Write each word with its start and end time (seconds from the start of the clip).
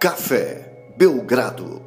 Café 0.00 0.94
Belgrado. 0.96 1.82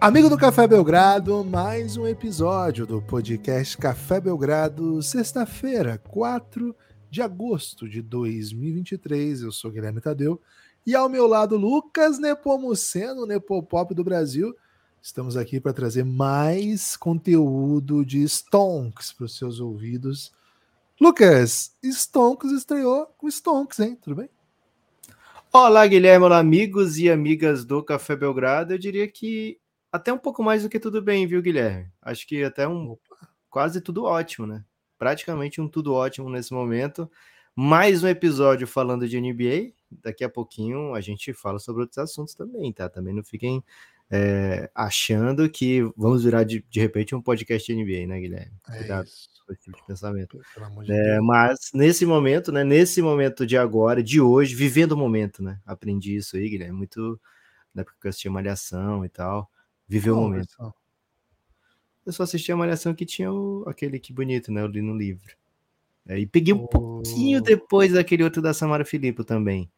Amigo 0.00 0.30
do 0.30 0.38
Café 0.38 0.66
Belgrado, 0.66 1.44
mais 1.44 1.98
um 1.98 2.06
episódio 2.06 2.86
do 2.86 3.02
podcast 3.02 3.76
Café 3.76 4.22
Belgrado, 4.22 5.02
sexta-feira, 5.02 5.98
4 6.08 6.74
de 7.10 7.20
agosto 7.20 7.86
de 7.86 8.00
2023. 8.00 9.42
Eu 9.42 9.52
sou 9.52 9.70
Guilherme 9.70 10.00
Tadeu 10.00 10.40
e 10.86 10.94
ao 10.94 11.10
meu 11.10 11.26
lado 11.26 11.58
Lucas 11.58 12.18
Nepomuceno, 12.18 13.26
Nepopop 13.26 13.94
do 13.94 14.02
Brasil. 14.02 14.56
Estamos 15.02 15.36
aqui 15.36 15.60
para 15.60 15.74
trazer 15.74 16.06
mais 16.06 16.96
conteúdo 16.96 18.02
de 18.02 18.26
Stonks 18.26 19.12
para 19.12 19.26
os 19.26 19.36
seus 19.36 19.60
ouvidos. 19.60 20.32
Lucas, 20.98 21.76
Stonks 21.84 22.50
estreou 22.50 23.04
com 23.18 23.28
Stonks, 23.28 23.78
hein? 23.80 23.98
Tudo 24.00 24.16
bem? 24.16 24.30
Olá, 25.56 25.86
Guilherme, 25.86 26.24
olá, 26.24 26.40
amigos 26.40 26.98
e 26.98 27.08
amigas 27.08 27.64
do 27.64 27.80
Café 27.80 28.16
Belgrado. 28.16 28.74
Eu 28.74 28.78
diria 28.78 29.06
que 29.06 29.56
até 29.92 30.12
um 30.12 30.18
pouco 30.18 30.42
mais 30.42 30.64
do 30.64 30.68
que 30.68 30.80
tudo 30.80 31.00
bem, 31.00 31.28
viu, 31.28 31.40
Guilherme? 31.40 31.88
Acho 32.02 32.26
que 32.26 32.42
até 32.42 32.66
um 32.66 32.98
quase 33.48 33.80
tudo 33.80 34.02
ótimo, 34.02 34.48
né? 34.48 34.64
Praticamente 34.98 35.60
um 35.60 35.68
tudo 35.68 35.94
ótimo 35.94 36.28
nesse 36.28 36.52
momento. 36.52 37.08
Mais 37.54 38.02
um 38.02 38.08
episódio 38.08 38.66
falando 38.66 39.08
de 39.08 39.20
NBA. 39.20 39.74
Daqui 40.02 40.24
a 40.24 40.28
pouquinho 40.28 40.92
a 40.92 41.00
gente 41.00 41.32
fala 41.32 41.60
sobre 41.60 41.82
outros 41.82 41.98
assuntos 41.98 42.34
também, 42.34 42.72
tá? 42.72 42.88
Também 42.88 43.14
não 43.14 43.22
fiquem 43.22 43.62
é, 44.10 44.68
achando 44.74 45.48
que 45.48 45.82
vamos 45.96 46.24
virar 46.24 46.42
de, 46.42 46.66
de 46.68 46.80
repente 46.80 47.14
um 47.14 47.22
podcast 47.22 47.72
de 47.72 47.80
NBA, 47.80 48.08
né, 48.08 48.18
Guilherme? 48.18 48.56
É 48.70 48.78
Cuidado. 48.78 49.06
Isso 49.06 49.33
esse 49.52 49.62
tipo 49.62 49.76
de 49.76 49.86
pensamento. 49.86 50.40
É, 50.88 51.20
mas 51.20 51.70
nesse 51.74 52.06
momento, 52.06 52.50
né? 52.50 52.64
Nesse 52.64 53.02
momento 53.02 53.46
de 53.46 53.56
agora, 53.56 54.02
de 54.02 54.20
hoje, 54.20 54.54
vivendo 54.54 54.92
o 54.92 54.96
momento, 54.96 55.42
né? 55.42 55.60
Aprendi 55.66 56.16
isso 56.16 56.36
aí, 56.36 56.48
Guilherme, 56.48 56.76
muito 56.76 57.20
na 57.74 57.82
época 57.82 57.96
que 58.00 58.06
eu 58.06 58.10
assistia 58.10 58.30
Malhação 58.30 59.04
e 59.04 59.08
tal. 59.08 59.50
Viver 59.86 60.12
o 60.12 60.16
momento. 60.16 60.74
Eu 62.06 62.12
só 62.12 62.22
assistia 62.22 62.54
a 62.54 62.58
Malhação 62.58 62.94
que 62.94 63.06
tinha 63.06 63.32
o, 63.32 63.64
aquele 63.66 63.98
que 63.98 64.12
bonito, 64.12 64.52
né? 64.52 64.62
Eu 64.62 64.66
li 64.66 64.82
no 64.82 64.96
livro. 64.96 65.36
É, 66.06 66.18
e 66.18 66.26
peguei 66.26 66.52
um 66.52 66.64
oh. 66.64 66.68
pouquinho 66.68 67.40
depois 67.40 67.92
daquele 67.92 68.22
outro 68.22 68.42
da 68.42 68.52
Samara 68.52 68.84
Filippo 68.84 69.24
também. 69.24 69.70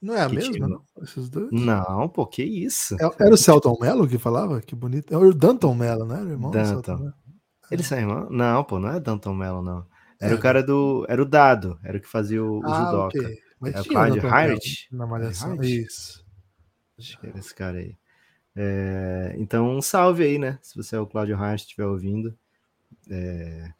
Não 0.00 0.14
é 0.14 0.22
a 0.22 0.28
mesma, 0.28 0.52
tinha... 0.52 0.68
não? 0.68 0.82
Esses 1.02 1.28
dois? 1.28 1.50
Não, 1.50 2.08
pô, 2.08 2.24
que 2.26 2.42
isso. 2.42 2.94
É, 3.00 3.24
era 3.24 3.34
o 3.34 3.36
Celton 3.36 3.76
Mello 3.80 4.06
que 4.08 4.18
falava? 4.18 4.60
Que 4.60 4.74
bonito. 4.74 5.12
É 5.12 5.16
o 5.16 5.32
Danton 5.32 5.74
Mello, 5.74 6.04
né? 6.04 6.20
O 6.22 6.28
irmão 6.28 6.50
Danton. 6.50 7.12
Eles 7.70 7.86
são 7.86 7.98
irmãos? 7.98 8.28
Não, 8.30 8.64
pô, 8.64 8.78
não 8.78 8.90
é 8.90 9.00
Danton 9.00 9.34
Mello, 9.34 9.62
não. 9.62 9.86
Era 10.20 10.32
é. 10.32 10.36
o 10.36 10.40
cara 10.40 10.62
do. 10.62 11.06
Era 11.08 11.22
o 11.22 11.24
Dado, 11.24 11.78
era 11.82 11.96
o 11.96 12.00
que 12.00 12.08
fazia 12.08 12.42
o, 12.42 12.58
o 12.60 12.66
ah, 12.66 12.84
judoca. 12.84 13.18
Okay. 13.18 13.38
Mas 13.60 13.74
é 13.74 13.80
o 13.80 13.84
Cláudio 13.84 14.26
Hart? 14.26 14.64
Na 14.90 15.06
malhação. 15.06 15.62
Isso. 15.62 16.24
Acho 16.98 17.20
que 17.20 17.26
era 17.26 17.38
esse 17.38 17.54
cara 17.54 17.78
aí. 17.78 17.96
É, 18.56 19.34
então, 19.38 19.76
um 19.76 19.80
salve 19.80 20.24
aí, 20.24 20.38
né? 20.38 20.58
Se 20.62 20.76
você 20.76 20.96
é 20.96 21.00
o 21.00 21.06
Cláudio 21.06 21.36
Hart 21.36 21.60
estiver 21.60 21.86
ouvindo. 21.86 22.36
É, 23.08 23.70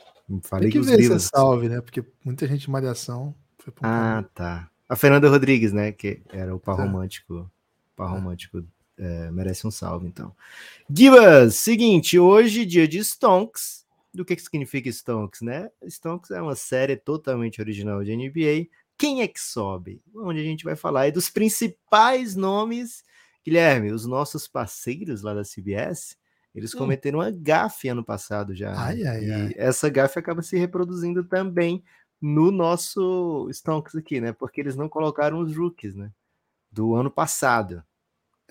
falei 0.45 0.71
Tem 0.71 0.81
que, 0.81 0.87
que 0.87 0.91
ver 0.91 1.01
livros... 1.01 1.25
salve, 1.25 1.69
né? 1.69 1.81
Porque 1.81 2.05
muita 2.25 2.47
gente 2.47 2.63
de 2.63 2.71
malhação. 2.71 3.35
ah, 3.83 4.25
tá. 4.35 4.71
A 4.89 4.97
Fernanda 4.97 5.29
Rodrigues, 5.29 5.73
né? 5.73 5.93
Que 5.93 6.23
era 6.31 6.55
o 6.55 6.61
par 6.61 6.79
é. 6.79 6.83
romântico. 6.83 7.51
Par 7.97 8.11
romântico 8.11 8.65
é, 8.99 9.31
merece 9.31 9.67
um 9.67 9.71
salve, 9.71 10.07
então. 10.07 10.35
Gibas, 10.91 11.55
seguinte, 11.55 12.19
hoje, 12.19 12.67
dia 12.67 12.89
de 12.89 12.99
Stonks. 13.03 13.87
Do 14.13 14.25
que, 14.25 14.35
que 14.35 14.43
significa 14.43 14.91
Stonks, 14.91 15.41
né? 15.43 15.71
Stonks 15.87 16.31
é 16.31 16.43
uma 16.43 16.57
série 16.57 16.97
totalmente 16.97 17.61
original 17.61 18.03
de 18.03 18.17
NBA. 18.17 18.69
Quem 18.97 19.23
é 19.23 19.29
que 19.29 19.41
sobe? 19.41 20.03
Onde 20.15 20.41
a 20.41 20.45
gente 20.45 20.65
vai 20.65 20.75
falar 20.75 21.07
é 21.07 21.11
dos 21.11 21.31
principais 21.31 22.35
nomes. 22.35 23.05
Guilherme, 23.45 23.93
os 23.93 24.05
nossos 24.05 24.49
parceiros 24.49 25.23
lá 25.23 25.33
da 25.33 25.43
CBS, 25.43 26.17
eles 26.55 26.75
hum. 26.75 26.79
cometeram 26.79 27.21
uma 27.21 27.31
gafe 27.31 27.89
ano 27.89 28.05
passado 28.05 28.55
já. 28.55 28.75
Ai, 28.77 29.05
ai, 29.05 29.31
ai. 29.31 29.49
E 29.51 29.55
essa 29.57 29.89
gafe 29.89 30.19
acaba 30.19 30.43
se 30.43 30.59
reproduzindo 30.59 31.23
também 31.23 31.85
no 32.21 32.51
nosso 32.51 33.49
Stonks 33.53 33.95
aqui, 33.95 34.21
né? 34.21 34.33
Porque 34.33 34.61
eles 34.61 34.75
não 34.75 34.89
colocaram 34.89 35.39
os 35.39 35.57
rookies, 35.57 35.95
né? 35.95 36.11
Do 36.71 36.95
ano 36.95 37.11
passado. 37.11 37.85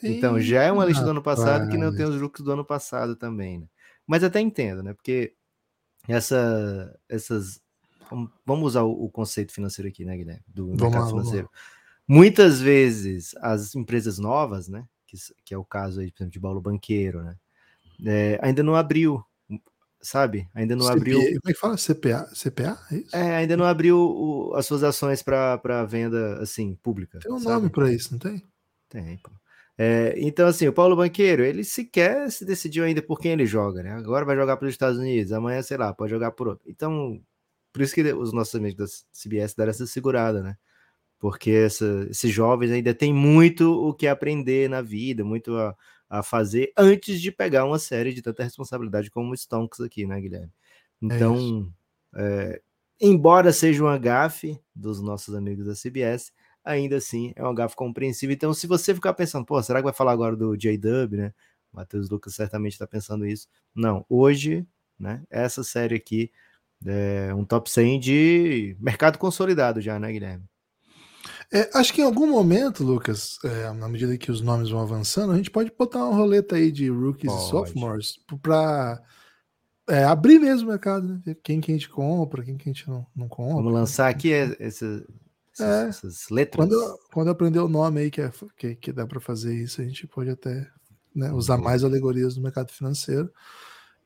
Então, 0.04 0.40
já 0.40 0.64
é 0.64 0.72
uma 0.72 0.86
lista 0.86 1.04
do 1.04 1.12
ano 1.12 1.22
passado 1.22 1.70
que 1.70 1.78
não 1.78 1.96
tem 1.96 2.06
os 2.06 2.20
looks 2.20 2.44
do 2.44 2.52
ano 2.52 2.64
passado 2.64 3.16
também, 3.16 3.60
né? 3.60 3.68
Mas 4.06 4.24
até 4.24 4.40
entendo, 4.40 4.84
né? 4.84 4.94
Porque 4.94 5.34
essa, 6.08 6.98
essas. 7.10 7.62
Vamos 8.46 8.68
usar 8.68 8.84
o, 8.84 9.10
conceito 9.10 9.52
financeiro 9.52 9.90
aqui, 9.90 10.06
né, 10.06 10.16
Guilherme? 10.16 10.44
Do 10.48 10.68
vamos 10.68 10.82
mercado 10.82 11.04
lá, 11.04 11.10
financeiro. 11.10 11.50
Muitas 12.08 12.62
vezes 12.62 13.36
as 13.42 13.76
empresas 13.76 14.18
novas, 14.18 14.70
né? 14.70 14.88
Que, 15.06 15.18
que 15.44 15.54
é 15.54 15.58
o 15.58 15.66
caso 15.66 16.00
aí, 16.00 16.12
por 16.12 16.22
exemplo, 16.22 16.32
de 16.32 16.40
Paulo 16.40 16.62
Banqueiro, 16.62 17.24
né? 17.24 17.36
É, 18.06 18.40
ainda 18.42 18.64
não 18.64 18.76
abriu, 18.76 19.22
sabe? 20.02 20.48
Ainda 20.54 20.76
não 20.76 20.86
CPA, 20.86 20.94
abriu. 20.94 21.20
Como 21.20 21.32
é 21.34 21.54
que 21.54 21.60
fala? 21.60 21.76
CPA? 21.76 22.30
CPA? 22.34 22.80
É, 23.12 23.20
é 23.20 23.36
ainda 23.36 23.58
não 23.58 23.66
abriu 23.66 23.98
o, 23.98 24.54
as 24.56 24.66
suas 24.66 24.84
ações 24.84 25.22
para 25.22 25.86
venda 25.86 26.40
assim, 26.42 26.76
pública. 26.76 27.20
Tem 27.20 27.32
um 27.32 27.40
sabe? 27.40 27.56
nome 27.56 27.70
para 27.70 27.92
isso, 27.92 28.14
não 28.14 28.20
tem? 28.20 28.42
Tem, 28.88 29.18
pô. 29.18 29.32
É, 29.78 30.16
então, 30.18 30.48
assim, 30.48 30.68
o 30.68 30.74
Paulo 30.74 30.96
Banqueiro, 30.96 31.44
ele 31.44 31.64
sequer 31.64 32.32
se 32.32 32.44
decidiu 32.44 32.84
ainda 32.84 33.02
por 33.02 33.20
quem 33.20 33.34
ele 33.34 33.46
joga, 33.46 33.84
né? 33.84 33.92
Agora 33.92 34.26
vai 34.26 34.36
jogar 34.36 34.58
para 34.58 34.66
os 34.68 34.74
Estados 34.74 34.98
Unidos, 34.98 35.32
amanhã, 35.32 35.62
sei 35.62 35.78
lá, 35.78 35.94
pode 35.94 36.12
jogar 36.12 36.32
por 36.32 36.48
outro. 36.48 36.68
Então, 36.68 37.22
por 37.72 37.82
isso 37.84 37.94
que 37.94 38.02
os 38.14 38.34
nossos 38.34 38.56
amigos 38.56 38.78
da 38.78 38.86
CBS 39.14 39.56
deram 39.56 39.70
essa 39.70 39.86
segurada, 39.86 40.42
né? 40.42 40.58
Porque 41.20 41.52
essa, 41.52 42.08
esses 42.10 42.32
jovens 42.32 42.72
ainda 42.72 42.94
têm 42.94 43.14
muito 43.14 43.72
o 43.72 43.94
que 43.94 44.08
aprender 44.08 44.70
na 44.70 44.82
vida, 44.82 45.24
muito 45.24 45.56
a, 45.56 45.76
a 46.10 46.24
fazer 46.24 46.72
antes 46.78 47.22
de 47.22 47.32
pegar 47.32 47.66
uma 47.66 47.80
série 47.80 48.14
de 48.14 48.22
tanta 48.22 48.44
responsabilidade 48.44 49.12
como 49.12 49.32
o 49.32 49.38
Stonks 49.38 49.80
aqui, 49.82 50.08
né, 50.08 50.20
Guilherme? 50.20 50.52
É 51.04 51.06
então, 51.06 51.72
é 51.74 51.78
é, 52.16 52.62
embora 53.00 53.54
seja 53.54 53.84
uma 53.84 53.98
gafe 53.98 54.60
dos 54.76 55.02
nossos 55.02 55.36
amigos 55.36 55.66
da 55.68 55.74
CBS, 55.74 56.32
ainda 56.68 56.98
assim 56.98 57.34
é 57.36 57.48
um 57.48 57.56
gafo 57.56 57.76
compreensível. 57.76 58.34
Então, 58.34 58.54
se 58.54 58.68
você 58.68 58.94
ficar 58.94 59.14
pensando, 59.14 59.46
pô, 59.46 59.62
será 59.64 59.80
que 59.80 59.86
vai 59.86 59.94
falar 59.94 60.12
agora 60.12 60.36
do 60.36 60.56
J-Dub, 60.56 61.16
né? 61.16 61.34
O 61.72 61.78
Matheus 61.78 62.10
Lucas 62.10 62.36
certamente 62.36 62.74
está 62.74 62.86
pensando 62.86 63.26
isso. 63.26 63.48
Não, 63.74 64.06
hoje, 64.10 64.66
né? 65.00 65.24
Essa 65.30 65.64
série 65.64 65.96
aqui 65.96 66.32
é 66.86 67.34
um 67.34 67.44
top 67.44 67.70
100 67.70 68.00
de 68.00 68.78
mercado 68.80 69.18
consolidado 69.18 69.82
já, 69.82 69.98
né, 70.00 70.12
Guilherme? 70.12 70.44
É, 71.52 71.70
acho 71.74 71.94
que 71.94 72.02
em 72.02 72.06
algum 72.06 72.28
momento, 72.28 72.84
Lucas, 72.84 73.38
é, 73.44 73.72
na 73.72 73.88
medida 73.88 74.18
que 74.18 74.32
os 74.32 74.42
nomes 74.42 74.70
vão 74.70 74.82
avançando, 74.82 75.32
a 75.32 75.38
gente 75.38 75.50
pode 75.50 75.72
botar 75.78 76.06
uma 76.06 76.16
roleta 76.16 76.56
aí 76.56 76.72
de 76.72 76.90
rookies 76.90 77.32
pode. 77.32 77.44
e 77.44 77.50
sophomores 77.50 78.20
para 78.42 79.02
é, 79.90 80.04
abrir 80.04 80.40
mesmo 80.40 80.68
o 80.68 80.72
mercado, 80.72 81.08
né? 81.08 81.36
Quem 81.42 81.62
que 81.62 81.72
a 81.72 81.74
gente 81.74 81.90
compra, 81.90 82.44
quem 82.44 82.58
que 82.58 82.70
a 82.70 82.74
gente 82.74 82.88
não, 82.90 83.06
não 83.16 83.30
compra. 83.30 83.56
Vamos 83.56 83.74
lançar 83.74 84.10
aqui 84.10 84.30
esse, 84.60 85.06
essas, 85.64 85.86
é, 85.86 85.90
essas 85.90 86.30
letras. 86.30 86.68
Quando, 86.68 87.00
quando 87.12 87.30
aprender 87.30 87.60
o 87.60 87.68
nome 87.68 88.02
aí 88.02 88.12
que, 88.12 88.22
é, 88.22 88.32
que, 88.56 88.76
que 88.76 88.92
dá 88.92 89.06
para 89.06 89.20
fazer 89.20 89.54
isso, 89.56 89.82
a 89.82 89.84
gente 89.84 90.08
pode 90.08 90.30
até 90.30 90.68
né, 91.16 91.32
usar 91.32 91.58
uhum. 91.58 91.64
mais 91.64 91.84
alegorias 91.84 92.36
do 92.36 92.42
mercado 92.42 92.72
financeiro. 92.72 93.32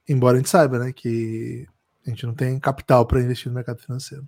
Embora 0.07 0.35
a 0.35 0.39
gente 0.39 0.49
saiba 0.49 0.79
né, 0.79 0.91
que 0.91 1.67
a 2.05 2.09
gente 2.09 2.25
não 2.25 2.33
tem 2.33 2.59
capital 2.59 3.05
para 3.05 3.21
investir 3.21 3.49
no 3.49 3.55
mercado 3.55 3.81
financeiro. 3.81 4.25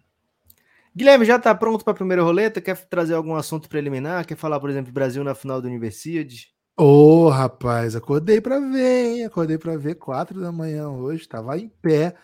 Guilherme, 0.95 1.25
já 1.25 1.38
está 1.38 1.56
pronto 1.56 1.84
para 1.84 1.91
a 1.91 1.95
primeira 1.95 2.22
roleta? 2.22 2.61
Quer 2.61 2.78
trazer 2.85 3.16
algum 3.16 3.35
assunto 3.35 3.67
preliminar? 3.67 4.28
Quer 4.28 4.38
falar, 4.38 4.59
por 4.59 4.69
exemplo, 4.69 4.94
Brasil 4.94 5.23
na 5.23 5.34
final 5.34 5.59
da 5.59 5.67
Universidade? 5.67 6.53
Ô, 6.78 7.25
oh, 7.25 7.29
rapaz, 7.29 7.95
acordei 7.95 8.40
para 8.40 8.59
ver, 8.59 9.05
hein? 9.05 9.25
Acordei 9.25 9.57
para 9.57 9.75
ver 9.78 9.95
quatro 9.95 10.40
da 10.40 10.51
manhã 10.51 10.90
hoje, 10.90 11.22
estava 11.22 11.58
em 11.58 11.69
pé 11.69 12.16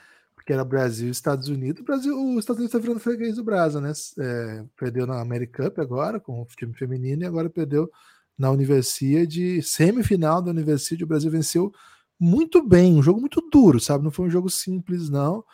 que 0.49 0.53
era 0.53 0.65
Brasil 0.65 1.09
e 1.09 1.11
Estados 1.11 1.47
Unidos. 1.47 1.79
O 1.79 1.85
Brasil, 1.85 2.15
os 2.17 2.39
Estados 2.39 2.57
Unidos 2.57 2.73
está 2.73 2.79
virando 2.79 2.99
freguês 2.99 3.35
do 3.35 3.43
Brasil, 3.43 3.79
né? 3.79 3.91
É, 4.17 4.65
perdeu 4.75 5.05
na 5.05 5.21
American 5.21 5.65
Cup 5.65 5.77
agora, 5.77 6.19
com 6.19 6.41
o 6.41 6.45
time 6.57 6.73
feminino, 6.73 7.21
e 7.21 7.25
agora 7.27 7.51
perdeu 7.51 7.87
na 8.35 8.49
Universidade, 8.49 9.61
semifinal 9.61 10.41
da 10.41 10.49
Universidade. 10.49 11.03
O 11.03 11.07
Brasil 11.07 11.29
venceu 11.29 11.71
muito 12.19 12.67
bem, 12.67 12.95
um 12.95 13.03
jogo 13.03 13.19
muito 13.19 13.47
duro, 13.51 13.79
sabe? 13.79 14.03
Não 14.03 14.09
foi 14.09 14.25
um 14.25 14.29
jogo 14.31 14.49
simples, 14.49 15.07
não. 15.07 15.45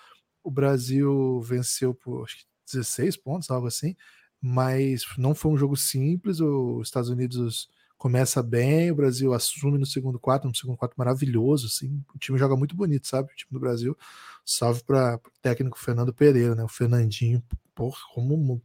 O 0.41 0.49
Brasil 0.49 1.41
venceu 1.41 1.93
por 1.93 2.23
acho 2.23 2.37
que 2.37 2.45
16 2.71 3.17
pontos, 3.17 3.51
algo 3.51 3.67
assim, 3.67 3.97
mas 4.41 5.03
não 5.17 5.35
foi 5.35 5.51
um 5.51 5.57
jogo 5.57 5.75
simples. 5.75 6.39
Os 6.39 6.87
Estados 6.87 7.09
Unidos 7.09 7.67
começa 7.97 8.41
bem, 8.41 8.91
o 8.91 8.95
Brasil 8.95 9.33
assume 9.33 9.77
no 9.77 9.85
segundo 9.85 10.17
quarto, 10.17 10.47
no 10.47 10.55
segundo 10.55 10.77
quarto 10.77 10.95
maravilhoso, 10.95 11.67
assim, 11.67 12.01
o 12.13 12.17
time 12.17 12.37
joga 12.37 12.55
muito 12.55 12.77
bonito, 12.77 13.07
sabe? 13.07 13.33
O 13.33 13.35
time 13.35 13.49
do 13.51 13.59
Brasil. 13.59 13.97
Salve 14.45 14.83
para 14.83 15.15
o 15.17 15.31
técnico 15.41 15.79
Fernando 15.79 16.13
Pereira, 16.13 16.55
né? 16.55 16.63
O 16.63 16.67
Fernandinho, 16.67 17.43
porra, 17.73 17.97
como, 18.13 18.61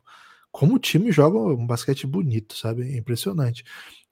como 0.52 0.74
o 0.74 0.78
time 0.78 1.10
joga 1.12 1.38
um 1.38 1.66
basquete 1.66 2.06
bonito, 2.06 2.56
sabe? 2.56 2.82
É 2.94 2.98
impressionante. 2.98 3.64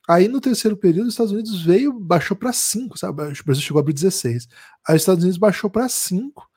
Aí 0.08 0.26
no 0.28 0.40
terceiro 0.40 0.76
período, 0.76 1.08
os 1.08 1.14
Estados 1.14 1.32
Unidos 1.32 1.62
veio, 1.62 1.92
baixou 2.00 2.36
para 2.36 2.52
5, 2.52 2.98
sabe? 2.98 3.22
O 3.22 3.44
Brasil 3.44 3.62
chegou 3.62 3.78
a 3.78 3.82
abrir 3.82 3.92
16. 3.92 4.48
Aí 4.86 4.96
os 4.96 5.02
Estados 5.02 5.22
Unidos 5.22 5.38
baixou 5.38 5.68
para 5.68 5.88
5 5.88 6.48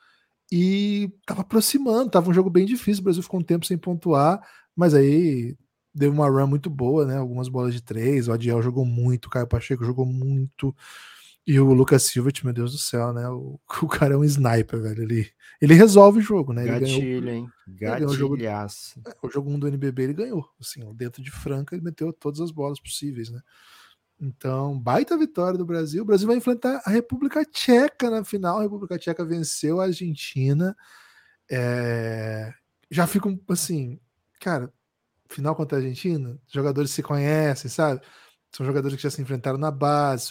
e 0.52 1.12
tava 1.26 1.42
aproximando, 1.42 2.10
tava 2.12 2.30
um 2.30 2.34
jogo 2.34 2.50
bem 2.50 2.66
difícil. 2.66 3.02
O 3.02 3.04
Brasil 3.06 3.24
ficou 3.24 3.40
um 3.42 3.44
tempo 3.44 3.66
sem 3.66 3.78
pontuar, 3.78 4.42
mas 4.76 4.94
aí 4.94 5.56
deu 5.94 6.12
uma 6.12 6.30
run 6.30 6.48
muito 6.48 6.70
boa, 6.70 7.06
né? 7.06 7.18
Algumas 7.18 7.50
bolas 7.50 7.74
de 7.74 7.82
três, 7.82 8.28
o 8.28 8.32
Adiel 8.34 8.62
jogou 8.62 8.86
muito, 8.86 9.26
o 9.26 9.30
Caio 9.30 9.48
Pacheco 9.48 9.84
jogou 9.86 10.06
muito. 10.06 10.76
E 11.46 11.60
o 11.60 11.74
Lucas 11.74 12.04
Silva, 12.04 12.30
meu 12.44 12.54
Deus 12.54 12.72
do 12.72 12.78
céu, 12.78 13.12
né? 13.14 13.28
O, 13.30 13.60
o 13.82 13.88
cara 13.88 14.14
é 14.14 14.18
um 14.18 14.24
sniper, 14.24 14.82
velho. 14.82 15.04
Ele, 15.04 15.32
ele 15.60 15.74
resolve 15.74 16.20
o 16.20 16.22
jogo, 16.22 16.54
né? 16.54 16.64
Ele 16.64 16.80
Gatilho, 16.80 17.22
ganhou, 17.22 17.40
hein? 17.40 17.50
Gatilhaço. 17.68 18.14
O 18.14 18.18
jogo, 18.18 18.38
é, 18.44 19.28
o 19.28 19.30
jogo 19.30 19.50
1 19.52 19.60
do 19.60 19.68
NBB 19.68 20.04
ele 20.04 20.14
ganhou. 20.14 20.48
Assim, 20.60 20.82
dentro 20.94 21.22
de 21.22 21.32
Franca, 21.32 21.76
ele 21.76 21.84
meteu 21.84 22.14
todas 22.14 22.40
as 22.40 22.52
bolas 22.52 22.80
possíveis, 22.80 23.30
né? 23.30 23.42
Então, 24.20 24.80
baita 24.80 25.18
vitória 25.18 25.58
do 25.58 25.66
Brasil. 25.66 26.04
O 26.04 26.06
Brasil 26.06 26.28
vai 26.28 26.38
enfrentar 26.38 26.80
a 26.86 26.92
República 26.92 27.44
Tcheca 27.44 28.10
na 28.12 28.24
final. 28.24 28.60
A 28.60 28.62
República 28.62 28.98
Tcheca 29.00 29.26
venceu 29.26 29.82
a 29.82 29.86
Argentina. 29.86 30.78
É... 31.50 32.54
Já 32.90 33.08
fico 33.08 33.36
assim, 33.50 34.00
cara, 34.40 34.72
final 35.28 35.56
contra 35.56 35.78
a 35.78 35.82
Argentina, 35.82 36.38
jogadores 36.48 36.92
se 36.92 37.02
conhecem, 37.02 37.70
sabe? 37.70 38.02
São 38.52 38.66
jogadores 38.66 38.96
que 38.96 39.04
já 39.04 39.10
se 39.10 39.22
enfrentaram 39.22 39.58
na 39.58 39.72
base, 39.72 40.28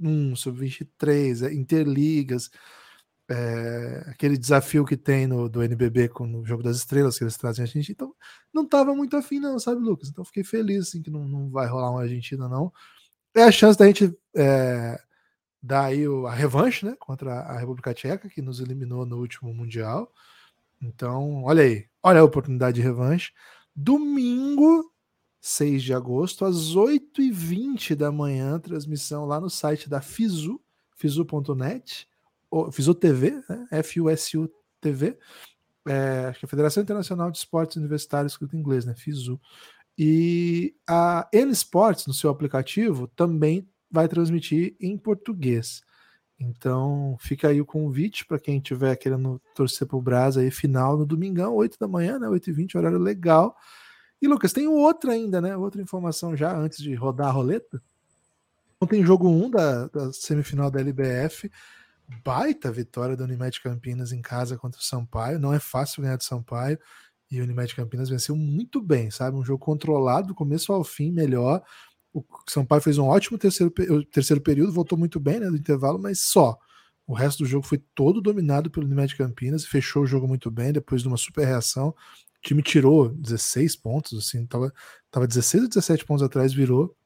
sub-21, 0.00 0.36
sub-23, 0.36 1.46
é, 1.46 1.54
interligas. 1.54 2.50
É, 3.28 4.06
aquele 4.08 4.36
desafio 4.36 4.84
que 4.84 4.96
tem 4.96 5.26
no, 5.26 5.48
do 5.48 5.62
NBB 5.62 6.08
com 6.08 6.40
o 6.40 6.44
Jogo 6.44 6.64
das 6.64 6.78
Estrelas 6.78 7.16
que 7.16 7.24
eles 7.24 7.36
trazem 7.36 7.62
a 7.62 7.66
gente. 7.66 7.92
Então, 7.92 8.14
não 8.52 8.64
estava 8.64 8.94
muito 8.94 9.16
afim, 9.16 9.38
não, 9.38 9.58
sabe, 9.58 9.80
Lucas? 9.80 10.08
Então, 10.08 10.24
fiquei 10.24 10.42
feliz 10.42 10.88
assim, 10.88 11.00
que 11.00 11.10
não, 11.10 11.28
não 11.28 11.48
vai 11.50 11.68
rolar 11.68 11.90
uma 11.90 12.02
Argentina, 12.02 12.48
não. 12.48 12.72
É 13.34 13.44
a 13.44 13.52
chance 13.52 13.78
da 13.78 13.86
gente 13.86 14.12
é, 14.36 15.00
dar 15.62 15.86
aí 15.86 16.08
o, 16.08 16.26
a 16.26 16.34
revanche 16.34 16.84
né, 16.84 16.96
contra 16.98 17.32
a 17.40 17.58
República 17.58 17.94
Tcheca, 17.94 18.28
que 18.28 18.42
nos 18.42 18.60
eliminou 18.60 19.06
no 19.06 19.18
último 19.18 19.54
Mundial. 19.54 20.12
Então, 20.82 21.44
olha 21.44 21.62
aí, 21.62 21.86
olha 22.02 22.20
a 22.20 22.24
oportunidade 22.24 22.76
de 22.76 22.82
revanche. 22.82 23.32
Domingo, 23.76 24.90
6 25.40 25.82
de 25.82 25.94
agosto, 25.94 26.44
às 26.44 26.74
8h20 26.74 27.94
da 27.94 28.12
manhã, 28.12 28.58
transmissão 28.58 29.24
lá 29.24 29.40
no 29.40 29.48
site 29.48 29.88
da 29.88 30.00
Fizu, 30.00 30.60
fizu.net, 30.94 32.06
Fizu 32.72 32.94
TV, 32.94 33.42
né? 33.48 33.66
F-U-S-U 33.70 34.50
TV, 34.80 35.16
é, 35.88 36.26
acho 36.26 36.40
que 36.40 36.44
é 36.44 36.46
a 36.46 36.50
Federação 36.50 36.82
Internacional 36.82 37.30
de 37.30 37.38
Esportes 37.38 37.76
Universitários, 37.76 38.32
escrito 38.32 38.54
em 38.54 38.60
inglês, 38.60 38.84
né? 38.84 38.94
Fizu. 38.94 39.40
E 39.96 40.74
a 40.86 41.28
N 41.32 41.50
Sports, 41.52 42.06
no 42.06 42.12
seu 42.12 42.30
aplicativo, 42.30 43.06
também 43.08 43.68
vai 43.90 44.08
transmitir 44.08 44.76
em 44.80 44.96
português. 44.96 45.82
Então, 46.38 47.16
fica 47.20 47.48
aí 47.48 47.60
o 47.60 47.66
convite 47.66 48.24
para 48.24 48.38
quem 48.38 48.56
estiver 48.56 48.96
querendo 48.96 49.40
torcer 49.54 49.86
para 49.86 49.96
o 49.96 50.00
Brás 50.00 50.38
aí, 50.38 50.50
final 50.50 50.96
no 50.96 51.04
domingão, 51.04 51.54
8 51.54 51.78
da 51.78 51.86
manhã, 51.86 52.18
né? 52.18 52.26
8h20, 52.28 52.76
horário 52.76 52.98
legal. 52.98 53.54
E, 54.20 54.28
Lucas, 54.28 54.52
tem 54.52 54.66
outra 54.66 55.12
ainda, 55.12 55.40
né? 55.40 55.56
Outra 55.56 55.80
informação 55.80 56.36
já, 56.36 56.54
antes 56.56 56.78
de 56.78 56.94
rodar 56.94 57.28
a 57.28 57.32
roleta. 57.32 57.82
Então, 58.76 58.88
tem 58.88 59.04
jogo 59.04 59.28
1 59.28 59.50
da, 59.50 59.86
da 59.88 60.12
semifinal 60.12 60.70
da 60.70 60.80
LBF. 60.80 61.50
Baita 62.24 62.72
vitória 62.72 63.16
da 63.16 63.24
Unimed 63.24 63.60
Campinas 63.60 64.12
em 64.12 64.20
casa 64.20 64.58
contra 64.58 64.80
o 64.80 64.84
Sampaio. 64.84 65.38
Não 65.38 65.54
é 65.54 65.58
fácil 65.58 66.02
ganhar 66.02 66.16
do 66.16 66.24
Sampaio. 66.24 66.78
E 67.30 67.40
o 67.40 67.44
Unimed 67.44 67.74
Campinas 67.74 68.08
venceu 68.08 68.34
muito 68.34 68.80
bem, 68.80 69.10
sabe? 69.10 69.36
Um 69.36 69.44
jogo 69.44 69.64
controlado, 69.64 70.28
do 70.28 70.34
começo 70.34 70.72
ao 70.72 70.82
fim, 70.82 71.12
melhor. 71.12 71.62
O 72.12 72.24
Sampaio 72.48 72.82
fez 72.82 72.98
um 72.98 73.06
ótimo 73.06 73.38
terceiro, 73.38 73.72
terceiro 74.06 74.42
período, 74.42 74.72
voltou 74.72 74.98
muito 74.98 75.20
bem 75.20 75.38
né, 75.38 75.48
do 75.48 75.56
intervalo, 75.56 75.98
mas 75.98 76.20
só. 76.20 76.58
O 77.06 77.14
resto 77.14 77.44
do 77.44 77.48
jogo 77.48 77.66
foi 77.66 77.78
todo 77.94 78.20
dominado 78.20 78.70
pelo 78.70 78.86
Unimed 78.86 79.16
Campinas, 79.16 79.64
fechou 79.64 80.02
o 80.02 80.06
jogo 80.06 80.26
muito 80.26 80.50
bem, 80.50 80.72
depois 80.72 81.02
de 81.02 81.08
uma 81.08 81.16
super 81.16 81.44
reação. 81.44 81.94
Time 82.42 82.62
tirou 82.62 83.08
16 83.08 83.76
pontos, 83.76 84.18
assim, 84.18 84.46
tava, 84.46 84.72
tava 85.10 85.26
16 85.26 85.64
ou 85.64 85.68
17 85.68 86.04
pontos 86.04 86.22
atrás, 86.22 86.52
virou. 86.52 86.96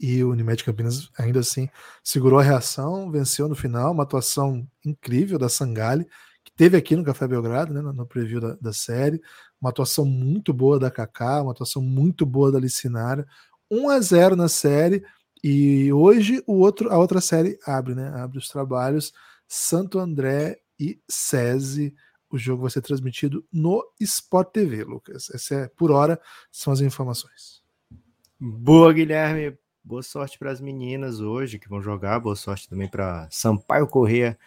E 0.00 0.22
o 0.22 0.30
Unimed 0.30 0.62
Campinas, 0.62 1.10
ainda 1.18 1.40
assim, 1.40 1.68
segurou 2.04 2.38
a 2.38 2.42
reação, 2.42 3.10
venceu 3.10 3.48
no 3.48 3.56
final, 3.56 3.92
uma 3.92 4.04
atuação 4.04 4.66
incrível 4.84 5.38
da 5.38 5.48
Sangali, 5.48 6.06
que 6.44 6.52
teve 6.52 6.76
aqui 6.76 6.94
no 6.94 7.04
Café 7.04 7.26
Belgrado, 7.26 7.74
né, 7.74 7.82
no 7.82 8.06
preview 8.06 8.40
da, 8.40 8.54
da 8.60 8.72
série. 8.72 9.20
Uma 9.60 9.70
atuação 9.70 10.04
muito 10.04 10.52
boa 10.52 10.78
da 10.78 10.90
Kaká, 10.90 11.42
uma 11.42 11.50
atuação 11.50 11.82
muito 11.82 12.24
boa 12.24 12.52
da 12.52 12.60
Licinara. 12.60 13.26
1 13.70 13.88
a 13.90 14.00
0 14.00 14.36
na 14.36 14.48
série 14.48 15.04
e 15.42 15.92
hoje 15.92 16.42
o 16.46 16.54
outro, 16.54 16.90
a 16.90 16.98
outra 16.98 17.20
série 17.20 17.58
abre, 17.64 17.94
né? 17.94 18.08
Abre 18.14 18.38
os 18.38 18.48
trabalhos 18.48 19.12
Santo 19.46 19.98
André 19.98 20.58
e 20.78 21.00
SESI. 21.08 21.94
O 22.30 22.38
jogo 22.38 22.62
vai 22.62 22.70
ser 22.70 22.82
transmitido 22.82 23.44
no 23.52 23.84
Sport 24.00 24.50
TV, 24.50 24.84
Lucas. 24.84 25.30
Essa 25.30 25.54
é 25.54 25.68
por 25.68 25.90
hora 25.90 26.20
são 26.50 26.72
as 26.72 26.80
informações. 26.80 27.62
Boa, 28.38 28.92
Guilherme. 28.92 29.56
Boa 29.82 30.02
sorte 30.02 30.38
para 30.38 30.50
as 30.50 30.60
meninas 30.60 31.20
hoje 31.20 31.58
que 31.58 31.68
vão 31.68 31.80
jogar. 31.80 32.20
Boa 32.20 32.36
sorte 32.36 32.68
também 32.68 32.88
para 32.88 33.26
Sampaio 33.30 33.86
Corrêa 33.86 34.38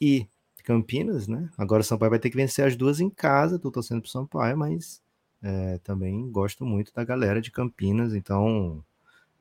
e 0.00 0.26
Campinas, 0.64 1.26
né? 1.28 1.48
Agora 1.56 1.80
o 1.80 1.84
Sampaio 1.84 2.10
vai 2.10 2.18
ter 2.18 2.30
que 2.30 2.36
vencer 2.36 2.66
as 2.66 2.76
duas 2.76 3.00
em 3.00 3.08
casa. 3.08 3.58
Tô 3.58 3.70
torcendo 3.70 4.00
pro 4.00 4.10
Sampaio, 4.10 4.56
mas 4.56 5.02
é, 5.42 5.78
também 5.78 6.30
gosto 6.30 6.64
muito 6.64 6.92
da 6.92 7.04
galera 7.04 7.40
de 7.40 7.50
Campinas, 7.50 8.14
então 8.14 8.84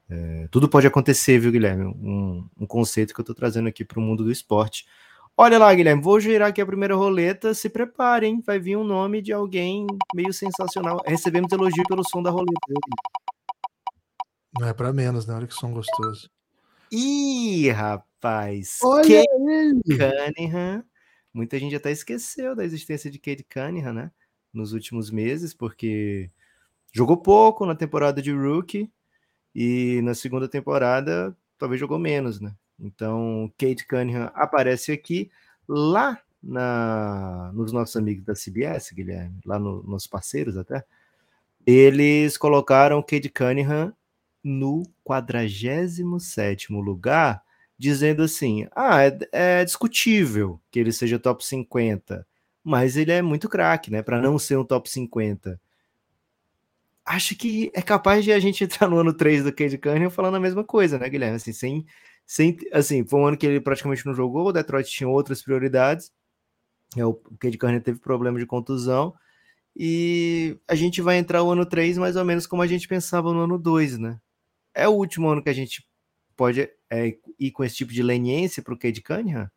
é, 0.10 0.48
tudo 0.50 0.70
pode 0.70 0.88
acontecer, 0.88 1.40
viu, 1.40 1.52
Guilherme? 1.52 1.86
Um, 1.86 2.48
um 2.58 2.66
conceito 2.66 3.14
que 3.14 3.20
eu 3.20 3.24
estou 3.24 3.36
trazendo 3.36 3.68
aqui 3.68 3.84
para 3.84 4.00
o 4.00 4.02
mundo 4.02 4.24
do 4.24 4.32
esporte. 4.32 4.86
Olha 5.40 5.60
lá, 5.60 5.74
Guilherme, 5.74 6.02
vou 6.02 6.20
girar 6.20 6.50
aqui 6.50 6.60
a 6.60 6.66
primeira 6.66 6.96
roleta. 6.96 7.54
Se 7.54 7.70
preparem, 7.70 8.42
vai 8.42 8.58
vir 8.58 8.76
um 8.76 8.84
nome 8.84 9.22
de 9.22 9.32
alguém 9.32 9.86
meio 10.14 10.34
sensacional. 10.34 11.00
Recebemos 11.06 11.52
elogio 11.52 11.84
pelo 11.88 12.04
som 12.04 12.24
da 12.24 12.32
roleta. 12.32 12.60
Não 14.60 14.68
é 14.68 14.74
para 14.74 14.92
menos, 14.92 15.28
né? 15.28 15.36
Olha 15.36 15.46
que 15.46 15.54
som 15.54 15.72
gostoso. 15.72 16.30
Ih, 16.92 17.70
rapaz! 17.70 18.80
Olha 18.84 19.04
Kate 19.04 19.28
ele! 19.32 19.82
Cunningham. 20.36 20.84
Muita 21.32 21.60
gente 21.60 21.76
até 21.76 21.92
esqueceu 21.92 22.56
da 22.56 22.66
existência 22.66 23.12
de 23.12 23.20
Kate 23.20 23.44
Cunningham, 23.44 23.94
né? 23.94 24.12
nos 24.58 24.74
últimos 24.74 25.12
meses, 25.12 25.54
porque 25.54 26.30
jogou 26.92 27.18
pouco 27.18 27.66
na 27.66 27.76
temporada 27.76 28.22
de 28.22 28.32
rookie 28.32 28.92
e 29.54 30.02
na 30.04 30.14
segunda 30.14 30.48
temporada 30.48 31.36
talvez 31.58 31.80
jogou 31.80 32.00
menos, 32.00 32.40
né? 32.40 32.54
Então, 32.80 33.52
Kate 33.58 33.86
Cunningham 33.86 34.32
aparece 34.34 34.92
aqui 34.92 35.32
lá 35.68 36.20
na, 36.42 37.52
nos 37.54 37.72
nossos 37.72 37.96
amigos 37.96 38.24
da 38.24 38.34
CBS, 38.34 38.92
Guilherme, 38.94 39.40
lá 39.46 39.58
no, 39.58 39.84
nos 39.84 40.06
parceiros 40.08 40.58
até. 40.58 40.84
Eles 41.66 42.38
colocaram 42.38 43.02
Kate 43.02 43.30
Cunningham 43.30 43.94
no 44.44 44.84
47 45.04 46.72
lugar, 46.72 47.44
dizendo 47.78 48.24
assim: 48.24 48.68
ah, 48.76 49.04
é, 49.04 49.18
é 49.32 49.66
discutível 49.66 50.62
que 50.72 50.80
ele 50.80 50.92
seja 50.92 51.20
top 51.20 51.46
50 51.46 52.26
mas 52.68 52.98
ele 52.98 53.14
é 53.14 53.22
muito 53.22 53.48
craque, 53.48 53.90
né? 53.90 54.02
Para 54.02 54.22
não 54.22 54.38
ser 54.38 54.58
um 54.58 54.66
top 54.66 54.90
50. 54.90 55.58
Acho 57.06 57.34
que 57.34 57.72
é 57.74 57.82
capaz 57.82 58.26
de 58.26 58.34
a 58.34 58.40
gente 58.40 58.66
entrar 58.66 58.90
no 58.90 58.98
ano 58.98 59.14
3 59.14 59.46
do 59.46 59.54
Cade 59.54 59.78
Cunningham 59.78 60.10
falando 60.10 60.36
a 60.36 60.40
mesma 60.40 60.66
coisa, 60.66 61.00
né, 61.00 61.08
Guilherme? 61.08 61.38
Assim, 61.38 61.54
sem, 61.54 61.86
sem, 62.28 62.58
assim, 62.74 63.08
foi 63.08 63.22
um 63.22 63.26
ano 63.26 63.38
que 63.38 63.48
ele 63.48 63.62
praticamente 63.62 64.06
não 64.06 64.14
jogou, 64.14 64.48
o 64.48 64.52
Detroit 64.52 64.92
tinha 64.92 65.08
outras 65.08 65.42
prioridades. 65.42 66.12
É, 66.96 67.06
o 67.06 67.14
Cade 67.14 67.58
Cunningham 67.58 67.80
teve 67.80 68.00
problema 68.00 68.38
de 68.38 68.46
contusão. 68.46 69.16
E 69.74 70.60
a 70.68 70.76
gente 70.76 71.02
vai 71.02 71.18
entrar 71.18 71.42
o 71.42 71.52
ano 71.52 71.66
3 71.66 71.98
mais 71.98 72.18
ou 72.18 72.26
menos 72.26 72.46
como 72.46 72.62
a 72.62 72.68
gente 72.68 72.88
pensava 72.88 73.32
no 73.32 73.40
ano 73.40 73.58
2, 73.58 73.98
né? 73.98 74.20
É 74.74 74.90
o 74.90 74.92
último 74.92 75.30
ano 75.30 75.42
que 75.42 75.50
a 75.50 75.54
gente 75.54 75.88
pode 76.36 76.70
é, 76.90 77.18
ir 77.40 77.52
com 77.52 77.64
esse 77.64 77.76
tipo 77.76 77.94
de 77.94 78.04
leniência 78.04 78.62
para 78.62 78.74
o 78.74 78.78
Cade 78.78 79.02
Cunningham? 79.02 79.50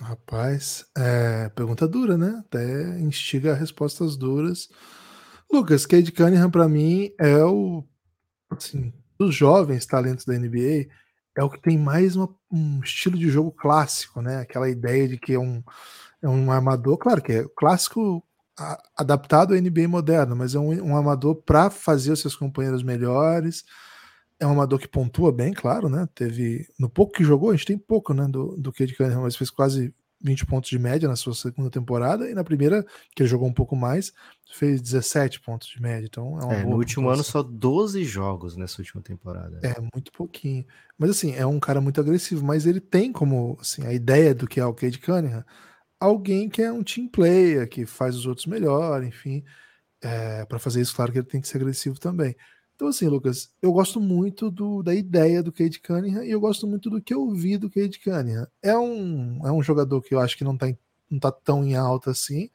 Rapaz, 0.00 0.86
é, 0.96 1.50
pergunta 1.50 1.86
dura, 1.86 2.16
né? 2.16 2.42
Até 2.46 2.98
instiga 3.00 3.54
respostas 3.54 4.16
duras. 4.16 4.70
Lucas, 5.52 5.84
Cade 5.84 6.12
Cunningham 6.12 6.50
para 6.50 6.68
mim 6.68 7.12
é 7.18 7.44
o 7.44 7.84
assim, 8.48 8.92
dos 9.18 9.34
jovens 9.34 9.84
talentos 9.84 10.24
da 10.24 10.38
NBA, 10.38 10.88
é 11.36 11.42
o 11.42 11.50
que 11.50 11.60
tem 11.60 11.78
mais 11.78 12.16
uma, 12.16 12.28
um 12.50 12.80
estilo 12.80 13.16
de 13.18 13.28
jogo 13.28 13.52
clássico, 13.52 14.20
né? 14.20 14.38
Aquela 14.38 14.68
ideia 14.68 15.08
de 15.08 15.18
que 15.18 15.34
é 15.34 15.38
um, 15.38 15.62
é 16.22 16.28
um 16.28 16.50
armador, 16.50 16.98
claro 16.98 17.22
que 17.22 17.32
é 17.32 17.44
clássico 17.56 18.24
a, 18.58 18.82
adaptado 18.96 19.54
à 19.54 19.60
NBA 19.60 19.88
moderna, 19.88 20.34
mas 20.34 20.54
é 20.54 20.58
um, 20.58 20.90
um 20.90 20.96
armador 20.96 21.36
para 21.36 21.70
fazer 21.70 22.12
os 22.12 22.20
seus 22.20 22.36
companheiros 22.36 22.82
melhores, 22.82 23.64
é 24.40 24.46
um 24.46 24.52
amador 24.52 24.78
que 24.78 24.88
pontua 24.88 25.30
bem, 25.30 25.52
claro, 25.52 25.88
né? 25.88 26.08
Teve. 26.14 26.66
No 26.78 26.88
pouco 26.88 27.12
que 27.12 27.22
jogou, 27.22 27.50
a 27.50 27.52
gente 27.52 27.66
tem 27.66 27.78
pouco, 27.78 28.14
né? 28.14 28.26
Do, 28.26 28.56
do 28.56 28.72
Cade 28.72 28.96
Cunningham, 28.96 29.22
mas 29.22 29.36
fez 29.36 29.50
quase 29.50 29.94
20 30.22 30.46
pontos 30.46 30.68
de 30.68 30.78
média 30.78 31.08
na 31.08 31.16
sua 31.16 31.34
segunda 31.34 31.70
temporada, 31.70 32.30
e 32.30 32.34
na 32.34 32.44
primeira, 32.44 32.84
que 33.14 33.22
ele 33.22 33.28
jogou 33.28 33.48
um 33.48 33.52
pouco 33.52 33.74
mais, 33.74 34.12
fez 34.52 34.80
17 34.80 35.40
pontos 35.40 35.68
de 35.68 35.80
média. 35.80 36.06
Então 36.06 36.38
é 36.40 36.60
é, 36.60 36.64
No 36.64 36.76
último 36.76 37.08
ano, 37.08 37.24
só 37.24 37.42
12 37.42 38.04
jogos 38.04 38.56
nessa 38.56 38.80
última 38.80 39.02
temporada. 39.02 39.58
É, 39.62 39.80
muito 39.94 40.12
pouquinho. 40.12 40.64
Mas 40.98 41.10
assim, 41.10 41.34
é 41.34 41.46
um 41.46 41.58
cara 41.58 41.80
muito 41.80 42.00
agressivo, 42.00 42.44
mas 42.44 42.66
ele 42.66 42.80
tem 42.80 43.12
como 43.12 43.56
assim, 43.60 43.86
a 43.86 43.92
ideia 43.92 44.34
do 44.34 44.46
que 44.46 44.60
é 44.60 44.64
o 44.64 44.74
Cade 44.74 44.98
Cunningham, 44.98 45.44
alguém 45.98 46.48
que 46.48 46.62
é 46.62 46.72
um 46.72 46.82
team 46.82 47.08
player, 47.08 47.68
que 47.68 47.86
faz 47.86 48.16
os 48.16 48.26
outros 48.26 48.46
melhor, 48.46 49.02
enfim. 49.02 49.42
É, 50.02 50.44
para 50.46 50.58
fazer 50.58 50.80
isso, 50.80 50.94
claro 50.94 51.12
que 51.12 51.18
ele 51.18 51.26
tem 51.26 51.40
que 51.40 51.48
ser 51.48 51.58
agressivo 51.58 51.98
também. 51.98 52.34
Então, 52.80 52.88
assim, 52.88 53.08
Lucas, 53.08 53.50
eu 53.60 53.70
gosto 53.74 54.00
muito 54.00 54.50
do, 54.50 54.82
da 54.82 54.94
ideia 54.94 55.42
do 55.42 55.52
Cade 55.52 55.78
Cunningham 55.80 56.24
e 56.24 56.30
eu 56.30 56.40
gosto 56.40 56.66
muito 56.66 56.88
do 56.88 56.98
que 56.98 57.12
eu 57.12 57.30
vi 57.30 57.58
do 57.58 57.68
Cade 57.68 58.00
Cunningham. 58.00 58.46
É 58.62 58.74
um, 58.74 59.46
é 59.46 59.52
um 59.52 59.62
jogador 59.62 60.00
que 60.00 60.14
eu 60.14 60.18
acho 60.18 60.34
que 60.34 60.44
não 60.44 60.56
tá, 60.56 60.66
não 61.10 61.18
tá 61.18 61.30
tão 61.30 61.62
em 61.62 61.76
alta 61.76 62.12
assim. 62.12 62.48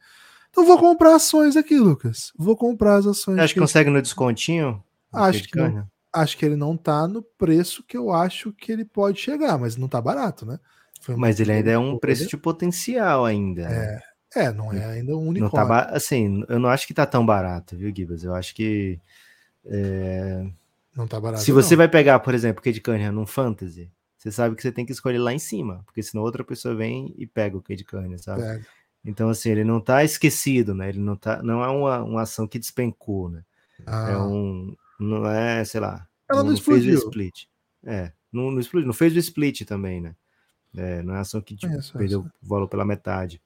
então 0.50 0.66
vou 0.66 0.80
comprar 0.80 1.14
ações 1.14 1.56
aqui, 1.56 1.78
Lucas. 1.78 2.34
Vou 2.36 2.58
comprar 2.58 2.96
as 2.96 3.06
ações. 3.06 3.38
Acho 3.38 3.54
que 3.54 3.60
consegue 3.60 3.92
no 3.92 4.02
descontinho? 4.02 4.84
Acho 5.14 5.44
que, 5.44 5.60
não, 5.60 5.88
acho 6.12 6.36
que 6.36 6.44
ele 6.44 6.56
não 6.56 6.76
tá 6.76 7.08
no 7.08 7.22
preço 7.22 7.84
que 7.84 7.96
eu 7.96 8.12
acho 8.12 8.52
que 8.52 8.72
ele 8.72 8.84
pode 8.84 9.20
chegar, 9.20 9.60
mas 9.60 9.78
não 9.78 9.88
tá 9.88 10.02
barato, 10.02 10.44
né? 10.44 10.60
mas 11.16 11.40
ele 11.40 11.52
ainda 11.52 11.70
é 11.70 11.78
um 11.78 12.00
preço 12.00 12.28
de 12.28 12.36
potencial 12.36 13.26
ainda. 13.26 13.62
É, 13.62 13.68
né? 13.68 14.02
é 14.38 14.52
não 14.52 14.74
é 14.74 14.86
ainda 14.86 15.16
um 15.16 15.28
unicórnio. 15.28 15.60
Não 15.60 15.68
tá, 15.68 15.82
assim, 15.92 16.44
eu 16.50 16.58
não 16.58 16.70
acho 16.70 16.88
que 16.88 16.96
tá 16.96 17.06
tão 17.06 17.24
barato, 17.24 17.78
viu, 17.78 17.94
Gibas? 17.96 18.24
Eu 18.24 18.34
acho 18.34 18.56
que 18.56 19.00
é... 19.66 20.46
Não 20.96 21.08
tá 21.08 21.20
barato. 21.20 21.44
Se 21.44 21.52
você 21.52 21.76
não. 21.76 21.80
vai 21.80 21.88
pegar, 21.88 22.20
por 22.20 22.34
exemplo, 22.34 22.62
o 22.62 22.64
Cade 22.64 22.80
Cunningham 22.80 23.12
num 23.12 23.26
Fantasy, 23.26 23.92
você 24.18 24.32
sabe 24.32 24.56
que 24.56 24.62
você 24.62 24.72
tem 24.72 24.86
que 24.86 24.92
escolher 24.92 25.18
lá 25.18 25.34
em 25.34 25.40
cima, 25.40 25.84
porque 25.86 26.02
senão 26.02 26.24
outra 26.24 26.44
pessoa 26.44 26.74
vem 26.74 27.14
e 27.18 27.28
pega 27.28 27.58
o 27.58 27.62
Cade 27.62 27.84
Cunningham, 27.84 28.18
sabe? 28.18 28.42
Pega. 28.42 28.66
Então, 29.06 29.30
assim, 29.30 29.52
ele 29.52 29.64
não 29.64 29.80
tá 29.80 30.04
esquecido, 30.04 30.74
né? 30.74 30.90
Ele 30.90 31.00
não 31.00 31.16
tá. 31.16 31.44
Não 31.44 31.64
é 31.64 31.68
uma, 31.68 32.02
uma 32.02 32.22
ação 32.24 32.48
que 32.48 32.58
despencou, 32.58 33.30
né? 33.30 33.44
É 33.80 33.84
ah. 33.86 34.10
É 34.12 34.18
um. 34.18 34.76
Não 35.00 35.28
é, 35.30 35.64
sei 35.64 35.80
lá. 35.80 36.08
Ela 36.30 36.44
não, 36.44 36.52
não 36.52 36.58
fez 36.58 36.86
o 36.86 36.90
split. 36.90 37.46
É, 37.84 38.12
não, 38.34 38.50
não, 38.50 38.60
explodiu, 38.60 38.88
não 38.88 38.94
fez 38.94 39.16
o 39.16 39.20
split 39.20 39.62
também, 39.62 40.02
né? 40.02 40.16
É, 40.76 41.04
não 41.04 41.14
é 41.14 41.18
uma 41.18 41.22
ação 41.22 41.40
que 41.40 41.56
tipo, 41.56 41.74
perdeu 41.96 42.22
o 42.22 42.48
valor 42.48 42.68
pela 42.68 42.84
metade. 42.84 43.40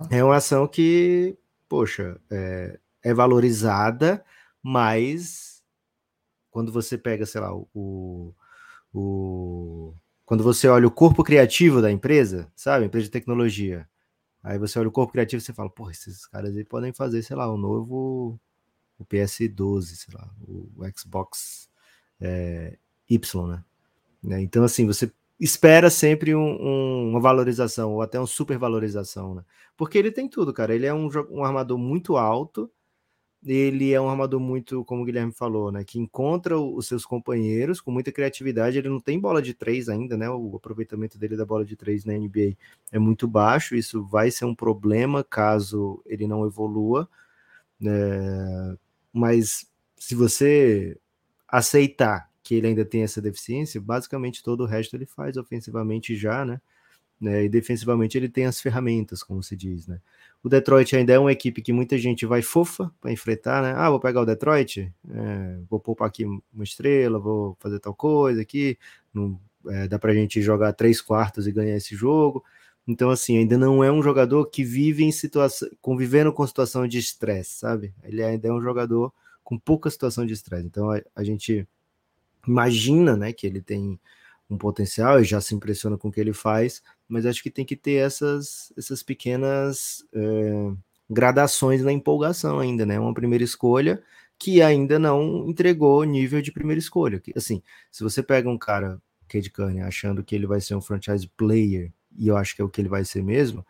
Ah. 0.00 0.08
É 0.10 0.24
uma 0.24 0.36
ação 0.36 0.66
que, 0.66 1.36
poxa, 1.68 2.18
é, 2.30 2.78
é 3.02 3.12
valorizada, 3.12 4.24
mas 4.68 5.62
quando 6.50 6.72
você 6.72 6.98
pega, 6.98 7.24
sei 7.24 7.40
lá, 7.40 7.54
o, 7.54 8.34
o. 8.92 9.94
Quando 10.24 10.42
você 10.42 10.66
olha 10.66 10.88
o 10.88 10.90
corpo 10.90 11.22
criativo 11.22 11.80
da 11.80 11.92
empresa, 11.92 12.50
sabe? 12.56 12.84
Empresa 12.84 13.04
de 13.04 13.12
tecnologia. 13.12 13.88
Aí 14.42 14.58
você 14.58 14.76
olha 14.80 14.88
o 14.88 14.92
corpo 14.92 15.12
criativo 15.12 15.40
e 15.40 15.44
você 15.44 15.52
fala, 15.52 15.70
pô, 15.70 15.88
esses 15.88 16.26
caras 16.26 16.56
aí 16.56 16.64
podem 16.64 16.92
fazer, 16.92 17.22
sei 17.22 17.36
lá, 17.36 17.52
um 17.52 17.56
novo 17.56 18.40
o 18.98 19.04
PS12, 19.04 19.82
sei 19.82 20.14
lá, 20.14 20.28
o 20.48 20.82
Xbox 20.98 21.70
é, 22.20 22.76
Y, 23.08 23.46
né? 23.46 23.64
né? 24.20 24.40
Então, 24.40 24.64
assim, 24.64 24.84
você 24.84 25.12
espera 25.38 25.90
sempre 25.90 26.34
um, 26.34 26.40
um, 26.40 27.10
uma 27.10 27.20
valorização, 27.20 27.92
ou 27.92 28.02
até 28.02 28.18
uma 28.18 28.26
supervalorização, 28.26 29.36
né? 29.36 29.44
Porque 29.76 29.96
ele 29.96 30.10
tem 30.10 30.28
tudo, 30.28 30.52
cara. 30.52 30.74
Ele 30.74 30.86
é 30.86 30.94
um, 30.94 31.08
um 31.30 31.44
armador 31.44 31.78
muito 31.78 32.16
alto, 32.16 32.68
ele 33.46 33.92
é 33.92 34.00
um 34.00 34.08
armador 34.08 34.40
muito, 34.40 34.84
como 34.84 35.02
o 35.02 35.04
Guilherme 35.04 35.32
falou, 35.32 35.70
né? 35.70 35.84
Que 35.84 35.98
encontra 35.98 36.58
os 36.58 36.86
seus 36.88 37.04
companheiros 37.06 37.80
com 37.80 37.92
muita 37.92 38.10
criatividade. 38.10 38.76
Ele 38.76 38.88
não 38.88 39.00
tem 39.00 39.20
bola 39.20 39.40
de 39.40 39.54
três 39.54 39.88
ainda, 39.88 40.16
né? 40.16 40.28
O 40.28 40.56
aproveitamento 40.56 41.16
dele 41.16 41.36
da 41.36 41.44
bola 41.44 41.64
de 41.64 41.76
três 41.76 42.04
na 42.04 42.12
NBA 42.12 42.56
é 42.90 42.98
muito 42.98 43.28
baixo. 43.28 43.76
Isso 43.76 44.04
vai 44.04 44.30
ser 44.30 44.46
um 44.46 44.54
problema 44.54 45.22
caso 45.22 46.02
ele 46.06 46.26
não 46.26 46.44
evolua. 46.44 47.08
É... 47.84 48.76
Mas 49.12 49.70
se 49.96 50.14
você 50.14 50.98
aceitar 51.48 52.30
que 52.42 52.54
ele 52.54 52.68
ainda 52.68 52.84
tem 52.84 53.02
essa 53.02 53.20
deficiência, 53.22 53.80
basicamente 53.80 54.42
todo 54.42 54.62
o 54.62 54.66
resto 54.66 54.96
ele 54.96 55.06
faz 55.06 55.36
ofensivamente 55.36 56.16
já, 56.16 56.44
né? 56.44 56.60
Né? 57.20 57.44
E 57.44 57.48
defensivamente 57.48 58.16
ele 58.16 58.28
tem 58.28 58.46
as 58.46 58.60
ferramentas, 58.60 59.22
como 59.22 59.42
se 59.42 59.56
diz, 59.56 59.86
né? 59.86 60.00
O 60.42 60.48
Detroit 60.48 60.94
ainda 60.94 61.12
é 61.12 61.18
uma 61.18 61.32
equipe 61.32 61.62
que 61.62 61.72
muita 61.72 61.98
gente 61.98 62.24
vai 62.26 62.42
fofa 62.42 62.92
para 63.00 63.10
enfrentar, 63.10 63.62
né? 63.62 63.74
Ah, 63.76 63.90
vou 63.90 63.98
pegar 63.98 64.20
o 64.20 64.26
Detroit, 64.26 64.92
é, 65.10 65.58
vou 65.68 65.80
poupar 65.80 66.08
aqui 66.08 66.24
uma 66.24 66.64
estrela, 66.64 67.18
vou 67.18 67.56
fazer 67.58 67.80
tal 67.80 67.94
coisa 67.94 68.42
aqui, 68.42 68.78
não, 69.12 69.40
é, 69.68 69.88
dá 69.88 69.98
para 69.98 70.12
a 70.12 70.14
gente 70.14 70.40
jogar 70.42 70.72
três 70.72 71.00
quartos 71.00 71.46
e 71.46 71.52
ganhar 71.52 71.76
esse 71.76 71.96
jogo. 71.96 72.44
Então, 72.86 73.10
assim, 73.10 73.38
ainda 73.38 73.58
não 73.58 73.82
é 73.82 73.90
um 73.90 74.02
jogador 74.02 74.46
que 74.46 74.62
vive 74.62 75.02
em 75.02 75.10
situação, 75.10 75.68
convivendo 75.80 76.32
com 76.32 76.46
situação 76.46 76.86
de 76.86 76.98
estresse, 76.98 77.58
sabe? 77.58 77.92
Ele 78.04 78.22
ainda 78.22 78.46
é 78.46 78.52
um 78.52 78.62
jogador 78.62 79.12
com 79.42 79.58
pouca 79.58 79.90
situação 79.90 80.24
de 80.24 80.32
estresse. 80.32 80.66
Então, 80.66 80.90
a, 80.90 81.00
a 81.14 81.24
gente 81.24 81.66
imagina, 82.46 83.16
né, 83.16 83.32
que 83.32 83.46
ele 83.46 83.60
tem 83.60 83.98
um 84.48 84.56
potencial 84.56 85.20
e 85.20 85.24
já 85.24 85.40
se 85.40 85.54
impressiona 85.54 85.98
com 85.98 86.08
o 86.08 86.12
que 86.12 86.20
ele 86.20 86.32
faz, 86.32 86.82
mas 87.08 87.26
acho 87.26 87.42
que 87.42 87.50
tem 87.50 87.64
que 87.64 87.76
ter 87.76 87.94
essas, 87.94 88.72
essas 88.76 89.02
pequenas 89.02 90.04
é, 90.12 90.72
gradações 91.08 91.82
na 91.82 91.92
empolgação 91.92 92.58
ainda, 92.58 92.84
né? 92.84 92.98
Uma 92.98 93.14
primeira 93.14 93.44
escolha 93.44 94.02
que 94.38 94.60
ainda 94.60 94.98
não 94.98 95.48
entregou 95.48 96.04
nível 96.04 96.42
de 96.42 96.52
primeira 96.52 96.78
escolha. 96.78 97.22
Assim, 97.34 97.62
se 97.90 98.02
você 98.02 98.22
pega 98.22 98.48
um 98.48 98.58
cara, 98.58 99.00
Cade 99.28 99.50
Cunningham, 99.50 99.86
achando 99.86 100.22
que 100.22 100.34
ele 100.34 100.46
vai 100.46 100.60
ser 100.60 100.74
um 100.74 100.80
franchise 100.80 101.26
player, 101.36 101.92
e 102.16 102.28
eu 102.28 102.36
acho 102.36 102.54
que 102.54 102.62
é 102.62 102.64
o 102.64 102.68
que 102.68 102.80
ele 102.80 102.88
vai 102.88 103.04
ser 103.04 103.22
mesmo, 103.22 103.66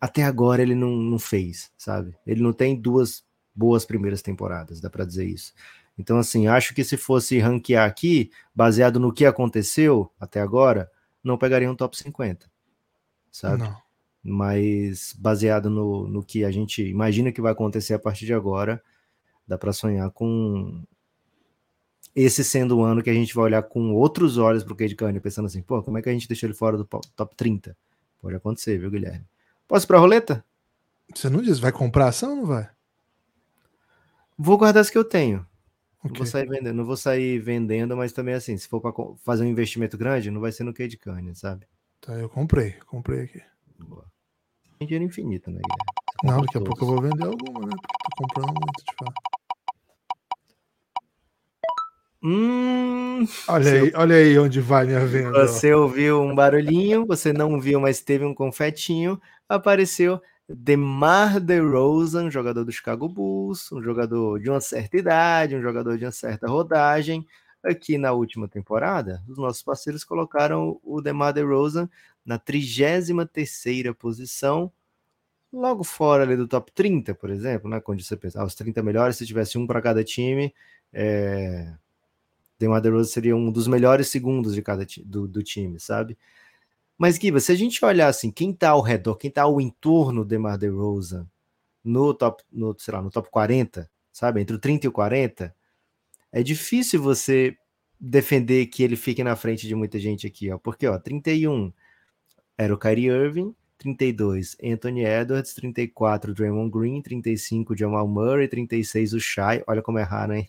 até 0.00 0.22
agora 0.22 0.60
ele 0.60 0.74
não, 0.74 0.90
não 0.90 1.18
fez, 1.18 1.72
sabe? 1.78 2.14
Ele 2.26 2.42
não 2.42 2.52
tem 2.52 2.78
duas 2.78 3.24
boas 3.54 3.84
primeiras 3.84 4.20
temporadas, 4.20 4.80
dá 4.80 4.90
para 4.90 5.04
dizer 5.04 5.24
isso. 5.24 5.54
Então, 5.96 6.18
assim, 6.18 6.48
acho 6.48 6.74
que 6.74 6.82
se 6.82 6.96
fosse 6.96 7.38
ranquear 7.38 7.88
aqui, 7.88 8.30
baseado 8.54 8.98
no 8.98 9.12
que 9.12 9.24
aconteceu 9.24 10.10
até 10.18 10.40
agora, 10.40 10.90
não 11.24 11.38
pegaria 11.38 11.70
um 11.70 11.74
top 11.74 11.96
50, 11.96 12.48
sabe? 13.32 13.62
Não. 13.62 13.76
Mas 14.22 15.14
baseado 15.18 15.68
no, 15.68 16.06
no 16.06 16.22
que 16.22 16.44
a 16.44 16.50
gente 16.50 16.82
imagina 16.86 17.32
que 17.32 17.40
vai 17.40 17.52
acontecer 17.52 17.94
a 17.94 17.98
partir 17.98 18.26
de 18.26 18.34
agora, 18.34 18.82
dá 19.46 19.58
para 19.58 19.72
sonhar 19.72 20.10
com 20.10 20.82
esse 22.14 22.44
sendo 22.44 22.78
o 22.78 22.84
ano 22.84 23.02
que 23.02 23.10
a 23.10 23.14
gente 23.14 23.34
vai 23.34 23.44
olhar 23.46 23.62
com 23.62 23.92
outros 23.92 24.38
olhos 24.38 24.62
para 24.62 24.72
o 24.72 24.76
Cade 24.76 24.94
Cunningham, 24.94 25.20
pensando 25.20 25.46
assim, 25.46 25.62
pô, 25.62 25.82
como 25.82 25.98
é 25.98 26.02
que 26.02 26.08
a 26.08 26.12
gente 26.12 26.28
deixou 26.28 26.46
ele 26.46 26.54
fora 26.54 26.76
do 26.76 26.84
top 26.84 27.34
30? 27.34 27.76
Pode 28.20 28.36
acontecer, 28.36 28.78
viu, 28.78 28.90
Guilherme? 28.90 29.26
Posso 29.66 29.84
ir 29.84 29.88
para 29.88 29.98
roleta? 29.98 30.44
Você 31.12 31.28
não 31.28 31.42
diz, 31.42 31.58
vai 31.58 31.72
comprar 31.72 32.08
ação 32.08 32.30
ou 32.30 32.36
não 32.36 32.46
vai? 32.46 32.70
Vou 34.38 34.56
guardar 34.56 34.80
as 34.80 34.90
que 34.90 34.98
eu 34.98 35.04
tenho. 35.04 35.46
Okay. 36.04 36.10
Não 36.10 36.18
vou 36.18 36.26
sair 36.26 36.46
vendendo, 36.46 36.76
não 36.76 36.84
vou 36.84 36.96
sair 36.98 37.38
vendendo, 37.38 37.96
mas 37.96 38.12
também 38.12 38.34
assim, 38.34 38.58
se 38.58 38.68
for 38.68 38.78
para 38.78 38.92
fazer 39.24 39.42
um 39.42 39.48
investimento 39.48 39.96
grande, 39.96 40.30
não 40.30 40.40
vai 40.40 40.52
ser 40.52 40.62
no 40.62 40.74
Cade 40.74 40.98
Cunningham, 40.98 41.34
sabe? 41.34 41.66
Tá, 41.98 42.12
eu 42.12 42.28
comprei, 42.28 42.72
comprei 42.86 43.22
aqui. 43.22 43.42
Boa. 43.78 44.04
Tem 44.78 44.86
dinheiro 44.86 45.06
infinito, 45.06 45.50
né, 45.50 45.60
Guilherme? 45.62 45.94
Não, 46.22 46.42
daqui 46.42 46.58
a 46.58 46.60
pouco 46.60 46.84
eu 46.84 46.88
vou 46.88 47.00
vender 47.00 47.24
alguma, 47.24 47.66
né? 47.66 47.72
Porque 47.80 48.04
tô 48.16 48.22
comprando 48.22 48.48
muito, 48.48 48.84
de 48.84 48.94
fato. 48.98 49.14
Hum, 52.22 53.26
olha 53.48 53.72
aí, 53.72 53.92
olha 53.94 54.16
aí 54.16 54.38
onde 54.38 54.60
vai 54.60 54.86
minha 54.86 55.06
venda. 55.06 55.46
Você 55.46 55.72
ouviu 55.72 56.22
um 56.22 56.34
barulhinho, 56.34 57.06
você 57.06 57.32
não 57.32 57.58
viu, 57.60 57.80
mas 57.80 58.00
teve 58.00 58.24
um 58.24 58.34
confetinho, 58.34 59.20
apareceu 59.48 60.20
DeMar 60.48 61.40
DeRozan, 61.40 62.30
jogador 62.30 62.64
do 62.64 62.72
Chicago 62.72 63.08
Bulls, 63.08 63.72
um 63.72 63.82
jogador 63.82 64.38
de 64.40 64.50
uma 64.50 64.60
certa 64.60 64.96
idade, 64.96 65.56
um 65.56 65.62
jogador 65.62 65.96
de 65.96 66.04
uma 66.04 66.12
certa 66.12 66.46
rodagem. 66.46 67.26
Aqui 67.62 67.96
na 67.96 68.12
última 68.12 68.46
temporada, 68.46 69.22
os 69.26 69.38
nossos 69.38 69.62
parceiros 69.62 70.04
colocaram 70.04 70.78
o 70.84 71.00
DeMar 71.00 71.32
DeRozan 71.32 71.88
na 72.24 72.38
33ª 72.38 73.94
posição, 73.94 74.70
logo 75.52 75.82
fora 75.84 76.24
ali 76.24 76.36
do 76.36 76.46
top 76.46 76.72
30, 76.72 77.14
por 77.14 77.30
exemplo, 77.30 77.70
né? 77.70 77.80
Quando 77.80 78.02
você 78.02 78.16
pensar, 78.16 78.42
ah, 78.42 78.44
os 78.44 78.54
30 78.54 78.82
melhores, 78.82 79.16
se 79.16 79.26
tivesse 79.26 79.56
um 79.56 79.66
para 79.66 79.80
cada 79.80 80.04
time, 80.04 80.54
é... 80.92 81.74
DeMar 82.58 82.80
DeRozan 82.82 83.10
seria 83.10 83.36
um 83.36 83.50
dos 83.50 83.66
melhores 83.66 84.08
segundos 84.08 84.54
de 84.54 84.62
cada 84.62 84.86
do, 85.04 85.26
do 85.26 85.42
time, 85.42 85.80
sabe? 85.80 86.18
Mas, 86.96 87.16
Giba, 87.16 87.40
se 87.40 87.50
a 87.50 87.54
gente 87.56 87.84
olhar 87.84 88.08
assim, 88.08 88.30
quem 88.30 88.50
está 88.50 88.70
ao 88.70 88.80
redor, 88.80 89.16
quem 89.16 89.28
está 89.28 89.42
ao 89.42 89.60
entorno 89.60 90.24
de 90.24 90.38
Mar 90.38 90.56
DeRozan 90.56 91.26
no 91.82 92.14
top, 92.14 92.42
no, 92.50 92.74
sei 92.78 92.94
lá, 92.94 93.02
no 93.02 93.10
top 93.10 93.28
40, 93.30 93.90
sabe, 94.12 94.40
entre 94.40 94.56
o 94.56 94.58
30 94.58 94.86
e 94.86 94.88
o 94.88 94.92
40, 94.92 95.54
é 96.32 96.42
difícil 96.42 97.02
você 97.02 97.56
defender 98.00 98.66
que 98.66 98.82
ele 98.82 98.96
fique 98.96 99.22
na 99.24 99.36
frente 99.36 99.66
de 99.66 99.74
muita 99.74 99.98
gente 99.98 100.26
aqui, 100.26 100.50
ó, 100.50 100.58
porque, 100.58 100.86
ó, 100.86 100.98
31 100.98 101.72
era 102.56 102.72
o 102.72 102.78
Kyrie 102.78 103.08
Irving, 103.08 103.54
32 103.78 104.56
Anthony 104.62 105.04
Edwards, 105.04 105.52
34 105.54 106.32
Draymond 106.32 106.70
Green, 106.70 107.02
35 107.02 107.76
Jamal 107.76 108.06
Murray, 108.08 108.48
36 108.48 109.12
o 109.14 109.20
Shai, 109.20 109.62
olha 109.66 109.82
como 109.82 109.98
é 109.98 110.02
raro, 110.02 110.34
hein? 110.34 110.48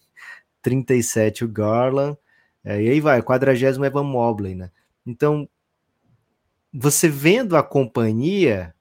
37 0.62 1.44
o 1.44 1.48
Garland, 1.48 2.18
é, 2.64 2.82
e 2.82 2.90
aí 2.90 3.00
vai, 3.00 3.22
40 3.22 3.86
Evan 3.86 4.04
Mobley, 4.04 4.56
né? 4.56 4.72
Então, 5.06 5.48
você 6.78 7.08
vendo 7.08 7.56
a 7.56 7.64
companhia, 7.64 8.76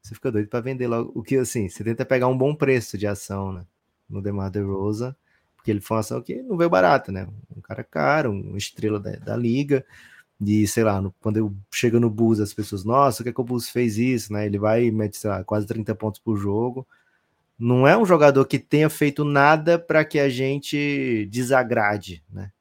você 0.00 0.14
fica 0.14 0.30
doido 0.30 0.48
para 0.48 0.60
vender 0.60 0.86
logo. 0.86 1.12
O 1.14 1.22
que 1.22 1.36
assim, 1.36 1.68
você 1.68 1.82
tenta 1.82 2.04
pegar 2.04 2.28
um 2.28 2.38
bom 2.38 2.54
preço 2.54 2.96
de 2.96 3.06
ação, 3.06 3.52
né? 3.52 3.66
No 4.08 4.22
DeMar 4.22 4.50
DeRozan, 4.50 5.14
porque 5.56 5.70
ele 5.70 5.80
foi 5.80 5.96
uma 5.96 6.00
ação 6.00 6.22
que 6.22 6.42
não 6.42 6.56
veio 6.56 6.70
barata, 6.70 7.12
né? 7.12 7.26
Um 7.56 7.60
cara 7.60 7.84
caro, 7.84 8.30
uma 8.32 8.58
estrela 8.58 9.00
da, 9.00 9.12
da 9.12 9.36
liga. 9.36 9.84
E 10.40 10.66
sei 10.66 10.84
lá, 10.84 11.00
no, 11.02 11.12
quando 11.20 11.36
eu 11.38 11.54
chego 11.70 12.00
no 12.00 12.08
Bulls, 12.10 12.40
as 12.40 12.54
pessoas, 12.54 12.84
nossa, 12.84 13.22
o 13.22 13.24
que, 13.24 13.30
é 13.30 13.32
que 13.32 13.40
o 13.40 13.44
Bulls 13.44 13.68
fez 13.68 13.98
isso, 13.98 14.32
né? 14.32 14.46
Ele 14.46 14.58
vai 14.58 14.84
e 14.86 14.92
mete, 14.92 15.16
sei 15.16 15.30
lá, 15.30 15.44
quase 15.44 15.66
30 15.66 15.94
pontos 15.94 16.20
por 16.20 16.36
jogo. 16.36 16.86
não 17.58 17.86
é 17.86 17.96
um 17.98 18.06
jogador 18.06 18.44
que 18.46 18.58
tenha 18.58 18.90
feito 18.90 19.24
nada 19.24 19.78
para 19.78 20.04
que 20.04 20.18
a 20.18 20.28
gente 20.30 21.26
desagrade, 21.30 22.24
né? 22.30 22.52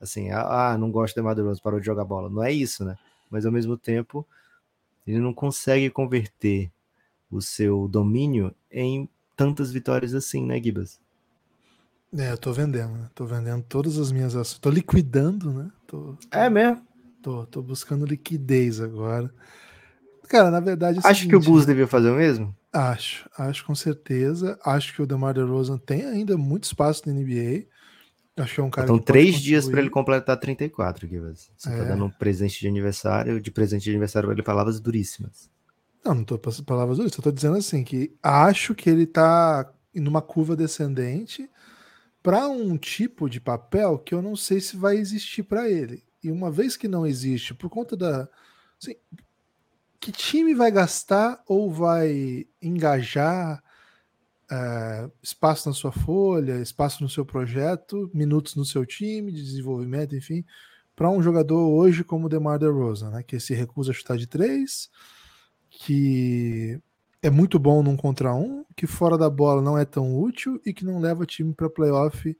Assim, 0.00 0.30
ah, 0.30 0.76
não 0.78 0.90
gosto 0.90 1.14
de 1.16 1.22
Maduro, 1.22 1.54
parou 1.62 1.80
de 1.80 1.86
jogar 1.86 2.04
bola. 2.04 2.30
Não 2.30 2.42
é 2.42 2.52
isso, 2.52 2.84
né? 2.84 2.96
Mas 3.30 3.46
ao 3.46 3.52
mesmo 3.52 3.76
tempo, 3.76 4.26
ele 5.06 5.18
não 5.18 5.32
consegue 5.32 5.88
converter 5.88 6.70
o 7.30 7.40
seu 7.40 7.86
domínio 7.86 8.54
em 8.70 9.08
tantas 9.36 9.72
vitórias 9.72 10.14
assim, 10.14 10.44
né, 10.44 10.60
Gibas? 10.60 11.00
É, 12.12 12.32
eu 12.32 12.38
tô 12.38 12.52
vendendo, 12.52 12.92
né? 12.92 13.08
Tô 13.14 13.24
vendendo 13.24 13.62
todas 13.62 13.96
as 13.96 14.10
minhas 14.10 14.34
ações. 14.34 14.58
Tô 14.58 14.68
liquidando, 14.68 15.52
né? 15.52 15.70
Tô, 15.86 16.16
é 16.30 16.50
mesmo? 16.50 16.84
Tô, 17.22 17.46
tô 17.46 17.62
buscando 17.62 18.04
liquidez 18.04 18.80
agora. 18.80 19.32
Cara, 20.28 20.50
na 20.50 20.60
verdade. 20.60 20.98
É 20.98 21.00
Acho 21.00 21.20
seguinte, 21.20 21.30
que 21.30 21.36
o 21.36 21.40
Bulls 21.40 21.66
devia 21.66 21.86
fazer 21.86 22.10
o 22.10 22.16
mesmo? 22.16 22.54
Acho, 22.72 23.28
acho 23.36 23.64
com 23.64 23.74
certeza. 23.74 24.58
Acho 24.64 24.94
que 24.94 25.02
o 25.02 25.06
DeMar 25.06 25.34
DeRozan 25.34 25.78
tem 25.78 26.04
ainda 26.04 26.36
muito 26.36 26.64
espaço 26.64 27.02
na 27.06 27.12
NBA. 27.12 27.66
Acho 28.36 28.54
que 28.54 28.60
é 28.60 28.64
um 28.64 28.70
cara. 28.70 28.86
Então, 28.86 28.98
três 28.98 29.40
dias 29.40 29.68
para 29.68 29.80
ele 29.80 29.90
completar 29.90 30.36
34, 30.38 31.06
Gibas. 31.06 31.50
Você 31.56 31.68
tá 31.68 31.74
é. 31.74 31.78
tá 31.78 31.84
dando 31.84 32.04
um 32.04 32.10
presente 32.10 32.60
de 32.60 32.68
aniversário. 32.68 33.40
De 33.40 33.50
presente 33.50 33.84
de 33.84 33.90
aniversário, 33.90 34.30
ele 34.30 34.42
palavras 34.42 34.80
duríssimas. 34.80 35.50
Não, 36.04 36.14
não 36.14 36.24
tô 36.24 36.38
passando 36.38 36.64
palavras 36.64 36.96
duríssimas. 36.96 37.18
Eu 37.18 37.32
tô 37.32 37.32
dizendo 37.32 37.56
assim 37.56 37.84
que 37.84 38.14
acho 38.22 38.74
que 38.74 38.88
ele 38.88 39.06
tá 39.06 39.70
numa 39.94 40.22
curva 40.22 40.56
descendente 40.56 41.50
para 42.22 42.48
um 42.48 42.76
tipo 42.76 43.28
de 43.28 43.40
papel 43.40 43.98
que 43.98 44.14
eu 44.14 44.22
não 44.22 44.36
sei 44.36 44.60
se 44.60 44.76
vai 44.76 44.96
existir 44.96 45.42
para 45.42 45.68
ele. 45.68 46.04
E 46.22 46.30
uma 46.30 46.50
vez 46.50 46.76
que 46.76 46.86
não 46.88 47.06
existe, 47.06 47.54
por 47.54 47.70
conta 47.70 47.96
da. 47.96 48.28
Assim, 48.80 48.94
que 49.98 50.12
time 50.12 50.54
vai 50.54 50.70
gastar 50.70 51.42
ou 51.46 51.70
vai 51.70 52.46
engajar 52.62 53.62
é, 54.50 55.10
espaço 55.22 55.68
na 55.68 55.74
sua 55.74 55.92
folha, 55.92 56.60
espaço 56.60 57.02
no 57.02 57.08
seu 57.08 57.24
projeto, 57.24 58.10
minutos 58.12 58.56
no 58.56 58.64
seu 58.64 58.84
time 58.84 59.30
de 59.30 59.42
desenvolvimento, 59.42 60.16
enfim, 60.16 60.44
para 60.96 61.08
um 61.08 61.22
jogador 61.22 61.68
hoje 61.68 62.02
como 62.02 62.26
o 62.26 62.28
DeMar 62.28 62.58
DeRozan, 62.58 63.10
né, 63.10 63.22
que 63.22 63.38
se 63.38 63.54
recusa 63.54 63.92
a 63.92 63.94
chutar 63.94 64.18
de 64.18 64.26
três, 64.26 64.90
que 65.70 66.80
é 67.22 67.30
muito 67.30 67.58
bom 67.58 67.82
num 67.82 67.96
contra 67.96 68.34
um, 68.34 68.64
que 68.76 68.86
fora 68.86 69.16
da 69.16 69.30
bola 69.30 69.62
não 69.62 69.78
é 69.78 69.84
tão 69.84 70.18
útil 70.18 70.60
e 70.64 70.72
que 70.72 70.84
não 70.84 70.98
leva 70.98 71.24
time 71.24 71.54
para 71.54 71.70
playoff 71.70 72.36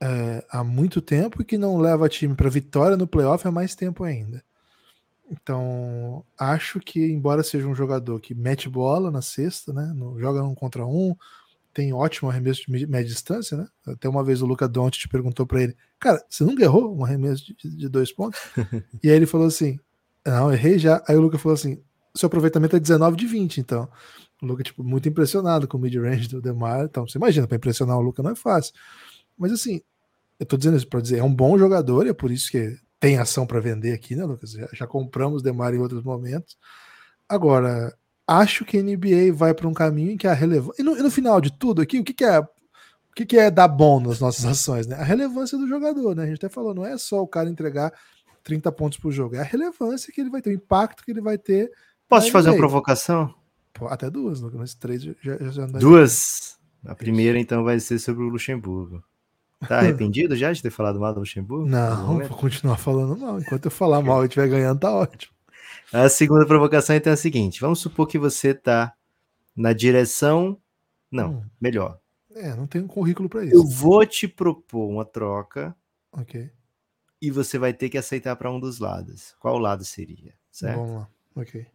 é, 0.00 0.44
há 0.50 0.64
muito 0.64 1.00
tempo 1.00 1.42
e 1.42 1.44
que 1.44 1.58
não 1.58 1.78
leva 1.78 2.08
time 2.08 2.34
para 2.34 2.48
vitória 2.48 2.96
no 2.96 3.06
playoff 3.06 3.46
há 3.46 3.52
mais 3.52 3.74
tempo 3.74 4.02
ainda. 4.02 4.42
Então, 5.30 6.24
acho 6.36 6.80
que, 6.80 7.00
embora 7.00 7.42
seja 7.42 7.68
um 7.68 7.74
jogador 7.74 8.18
que 8.18 8.34
mete 8.34 8.68
bola 8.68 9.10
na 9.10 9.22
cesta, 9.22 9.72
né? 9.72 9.92
No, 9.94 10.18
joga 10.18 10.42
um 10.42 10.54
contra 10.54 10.84
um, 10.84 11.14
tem 11.72 11.92
ótimo 11.92 12.28
arremesso 12.28 12.62
de 12.66 12.86
média 12.86 13.08
distância, 13.08 13.56
né? 13.56 13.68
Até 13.86 14.08
uma 14.08 14.24
vez 14.24 14.42
o 14.42 14.46
Luca 14.46 14.68
Doncic 14.68 15.08
perguntou 15.08 15.46
para 15.46 15.62
ele, 15.62 15.76
cara, 16.00 16.24
você 16.28 16.42
nunca 16.42 16.64
errou 16.64 16.96
um 16.96 17.04
arremesso 17.04 17.44
de, 17.46 17.76
de 17.76 17.88
dois 17.88 18.10
pontos? 18.12 18.40
e 19.02 19.08
aí 19.08 19.14
ele 19.14 19.26
falou 19.26 19.46
assim, 19.46 19.78
não, 20.26 20.52
errei 20.52 20.78
já. 20.78 21.02
Aí 21.06 21.16
o 21.16 21.20
Luca 21.20 21.38
falou 21.38 21.54
assim, 21.54 21.80
seu 22.14 22.26
aproveitamento 22.26 22.74
é 22.74 22.80
19 22.80 23.16
de 23.16 23.26
20, 23.26 23.58
então. 23.58 23.88
O 24.42 24.46
Luca, 24.46 24.64
tipo, 24.64 24.82
muito 24.82 25.08
impressionado 25.08 25.68
com 25.68 25.78
o 25.78 25.80
mid-range 25.80 26.28
do 26.28 26.42
Demar. 26.42 26.86
Então, 26.86 27.06
você 27.06 27.18
imagina, 27.18 27.46
para 27.46 27.56
impressionar 27.56 27.96
o 27.96 28.02
Luca 28.02 28.22
não 28.22 28.32
é 28.32 28.34
fácil. 28.34 28.74
Mas 29.38 29.52
assim, 29.52 29.80
eu 30.40 30.46
tô 30.46 30.56
dizendo 30.56 30.76
isso 30.76 30.88
para 30.88 31.00
dizer, 31.00 31.18
é 31.18 31.22
um 31.22 31.32
bom 31.32 31.56
jogador 31.56 32.04
e 32.06 32.10
é 32.10 32.14
por 32.14 32.32
isso 32.32 32.50
que 32.50 32.76
tem 33.00 33.16
ação 33.16 33.46
para 33.46 33.58
vender 33.58 33.92
aqui, 33.92 34.14
né, 34.14 34.24
Lucas? 34.24 34.52
Já, 34.52 34.68
já 34.72 34.86
compramos 34.86 35.42
Demar 35.42 35.74
em 35.74 35.78
outros 35.78 36.04
momentos. 36.04 36.56
Agora, 37.26 37.96
acho 38.28 38.64
que 38.64 38.78
a 38.78 38.82
NBA 38.82 39.32
vai 39.32 39.54
para 39.54 39.66
um 39.66 39.72
caminho 39.72 40.12
em 40.12 40.16
que 40.16 40.28
a 40.28 40.34
relevância. 40.34 40.80
E, 40.80 40.84
no, 40.84 40.96
e 40.96 41.02
no, 41.02 41.10
final 41.10 41.40
de 41.40 41.50
tudo 41.50 41.80
aqui, 41.80 41.98
o 41.98 42.04
que, 42.04 42.12
que 42.12 42.24
é. 42.24 42.38
O 42.38 43.12
que, 43.12 43.26
que 43.26 43.36
é 43.36 43.50
dar 43.50 43.66
bom 43.66 43.98
nas 43.98 44.20
nossas 44.20 44.44
ações, 44.46 44.86
né? 44.86 44.96
A 44.96 45.02
relevância 45.02 45.58
do 45.58 45.66
jogador, 45.66 46.14
né? 46.14 46.24
A 46.24 46.26
gente 46.26 46.36
até 46.36 46.48
falou, 46.48 46.74
não 46.74 46.86
é 46.86 46.96
só 46.96 47.20
o 47.20 47.26
cara 47.26 47.48
entregar 47.48 47.92
30 48.44 48.70
pontos 48.72 48.98
por 48.98 49.10
jogo, 49.10 49.34
é 49.34 49.40
a 49.40 49.44
relevância 49.44 50.12
que 50.12 50.20
ele 50.20 50.30
vai 50.30 50.40
ter, 50.40 50.50
o 50.50 50.54
impacto 50.54 51.02
que 51.02 51.10
ele 51.10 51.20
vai 51.20 51.36
ter. 51.36 51.70
Posso 52.08 52.26
te 52.26 52.32
fazer 52.32 52.50
uma 52.50 52.56
provocação? 52.56 53.34
Pô, 53.72 53.86
até 53.86 54.10
duas, 54.10 54.40
Lucas, 54.40 54.58
mas 54.58 54.74
três 54.74 55.02
já, 55.02 55.12
já, 55.20 55.36
já 55.50 55.66
Duas? 55.66 56.58
A 56.84 56.94
primeira, 56.94 57.38
então, 57.38 57.62
vai 57.62 57.78
ser 57.78 57.98
sobre 57.98 58.24
o 58.24 58.28
Luxemburgo. 58.28 59.02
Tá 59.68 59.80
arrependido 59.80 60.34
já 60.34 60.52
de 60.52 60.62
ter 60.62 60.70
falado 60.70 60.98
mal 60.98 61.12
do 61.12 61.20
Luxemburgo? 61.20 61.66
Não, 61.66 62.18
vou 62.18 62.38
continuar 62.38 62.78
falando 62.78 63.16
mal. 63.16 63.38
Enquanto 63.38 63.66
eu 63.66 63.70
falar 63.70 64.00
mal 64.00 64.22
e 64.22 64.26
estiver 64.26 64.48
ganhando, 64.48 64.80
tá 64.80 64.90
ótimo. 64.90 65.34
A 65.92 66.08
segunda 66.08 66.46
provocação 66.46 66.96
então 66.96 67.10
é 67.10 67.14
a 67.14 67.16
seguinte: 67.16 67.60
vamos 67.60 67.80
supor 67.80 68.06
que 68.06 68.18
você 68.18 68.54
tá 68.54 68.94
na 69.54 69.72
direção. 69.72 70.56
Não, 71.10 71.32
hum. 71.32 71.42
melhor. 71.60 71.98
É, 72.34 72.54
não 72.54 72.66
tem 72.66 72.80
um 72.80 72.86
currículo 72.86 73.28
para 73.28 73.44
isso. 73.44 73.54
Eu 73.54 73.66
vou 73.66 74.06
te 74.06 74.26
propor 74.26 74.88
uma 74.88 75.04
troca. 75.04 75.74
Ok. 76.12 76.50
E 77.20 77.30
você 77.30 77.58
vai 77.58 77.74
ter 77.74 77.90
que 77.90 77.98
aceitar 77.98 78.36
para 78.36 78.50
um 78.50 78.58
dos 78.58 78.78
lados. 78.78 79.34
Qual 79.40 79.58
lado 79.58 79.84
seria? 79.84 80.32
Certo? 80.50 80.78
Vamos 80.78 80.94
lá. 80.94 81.08
Ok. 81.36 81.66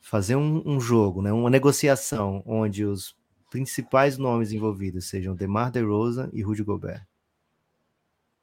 Fazer 0.00 0.36
um, 0.36 0.62
um 0.66 0.78
jogo, 0.78 1.22
né? 1.22 1.32
uma 1.32 1.50
negociação 1.50 2.42
onde 2.44 2.84
os 2.84 3.16
principais 3.50 4.18
nomes 4.18 4.52
envolvidos 4.52 5.08
sejam 5.08 5.34
DeMar 5.34 5.70
DeRozan 5.70 6.30
e 6.32 6.42
Rudy 6.42 6.62
Gobert. 6.62 7.06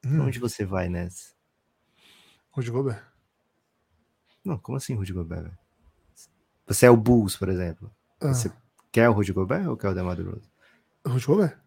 Hum. 0.05 0.21
Onde 0.21 0.39
você 0.39 0.65
vai 0.65 0.89
nessa? 0.89 1.33
Rudy 2.51 2.71
Gobert. 2.71 3.03
Não, 4.43 4.57
como 4.57 4.77
assim 4.77 4.93
Rudy 4.93 5.13
Gobert? 5.13 5.51
Você 6.67 6.85
é 6.85 6.89
o 6.89 6.97
Bulls, 6.97 7.35
por 7.35 7.49
exemplo. 7.49 7.91
Ah. 8.21 8.33
Você 8.33 8.51
quer 8.91 9.09
o 9.09 9.13
Rudy 9.13 9.33
Gobert 9.33 9.67
ou 9.67 9.77
quer 9.77 9.89
o 9.89 9.93
DeMar 9.93 10.15
DeRozan? 10.15 10.49
Rudy 11.05 11.25
Gobert. 11.25 11.57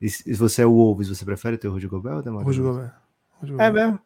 E 0.00 0.10
se 0.10 0.34
você 0.34 0.62
é 0.62 0.66
o 0.66 0.72
Wolves, 0.72 1.08
você 1.08 1.24
prefere 1.24 1.56
ter 1.56 1.68
o 1.68 1.72
Rudy 1.72 1.86
Gobert 1.86 2.14
ou 2.14 2.18
o 2.20 2.22
DeMar 2.22 2.44
Rudy 2.44 2.60
Gobert. 2.60 2.94
Rudy 3.40 3.52
Gobert. 3.52 3.68
É 3.68 3.72
mesmo? 3.72 4.00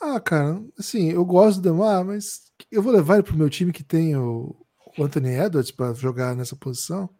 Ah, 0.00 0.20
cara, 0.20 0.62
assim, 0.78 1.10
eu 1.10 1.24
gosto 1.24 1.60
do 1.60 1.70
DeMar, 1.70 2.04
mas 2.04 2.52
eu 2.70 2.82
vou 2.82 2.92
levar 2.92 3.14
ele 3.14 3.24
pro 3.24 3.36
meu 3.36 3.50
time 3.50 3.72
que 3.72 3.82
tem 3.82 4.16
o 4.16 4.54
Anthony 4.98 5.30
Edwards 5.30 5.70
para 5.70 5.92
jogar 5.94 6.36
nessa 6.36 6.54
posição. 6.54 7.10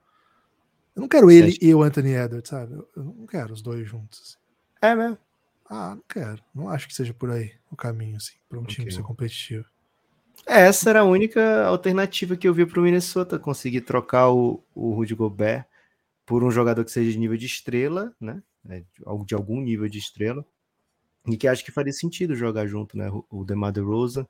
Eu 0.98 1.02
não 1.02 1.08
quero 1.08 1.30
ele 1.30 1.56
e 1.62 1.72
o 1.72 1.84
Anthony 1.84 2.10
Edwards, 2.10 2.50
sabe? 2.50 2.74
Eu 2.74 3.04
não 3.04 3.24
quero 3.24 3.52
os 3.52 3.62
dois 3.62 3.86
juntos. 3.86 4.20
Assim. 4.20 4.36
É 4.82 4.96
mesmo? 4.96 5.16
Ah, 5.70 5.94
não 5.94 6.02
quero. 6.08 6.42
Não 6.52 6.68
acho 6.68 6.88
que 6.88 6.94
seja 6.94 7.14
por 7.14 7.30
aí 7.30 7.52
o 7.70 7.76
caminho, 7.76 8.16
assim, 8.16 8.34
para 8.48 8.58
um 8.58 8.62
okay. 8.62 8.74
time 8.74 8.90
ser 8.90 9.02
competitivo. 9.02 9.64
É, 10.44 10.62
essa 10.62 10.90
era 10.90 11.00
a 11.00 11.04
única 11.04 11.66
alternativa 11.66 12.36
que 12.36 12.48
eu 12.48 12.52
vi 12.52 12.66
para 12.66 12.80
o 12.80 12.82
Minnesota 12.82 13.38
conseguir 13.38 13.82
trocar 13.82 14.30
o, 14.30 14.60
o 14.74 14.92
Rudy 14.92 15.14
Gobert 15.14 15.66
por 16.26 16.42
um 16.42 16.50
jogador 16.50 16.84
que 16.84 16.90
seja 16.90 17.12
de 17.12 17.18
nível 17.18 17.36
de 17.36 17.46
estrela, 17.46 18.12
né? 18.20 18.42
É, 18.68 18.82
de 19.24 19.34
algum 19.36 19.60
nível 19.60 19.88
de 19.88 19.98
estrela. 19.98 20.44
E 21.28 21.36
que 21.36 21.46
acho 21.46 21.64
que 21.64 21.70
faria 21.70 21.92
sentido 21.92 22.34
jogar 22.34 22.66
junto, 22.66 22.98
né? 22.98 23.08
O 23.30 23.44
DeMar 23.44 23.70
DeRozan 23.70 24.26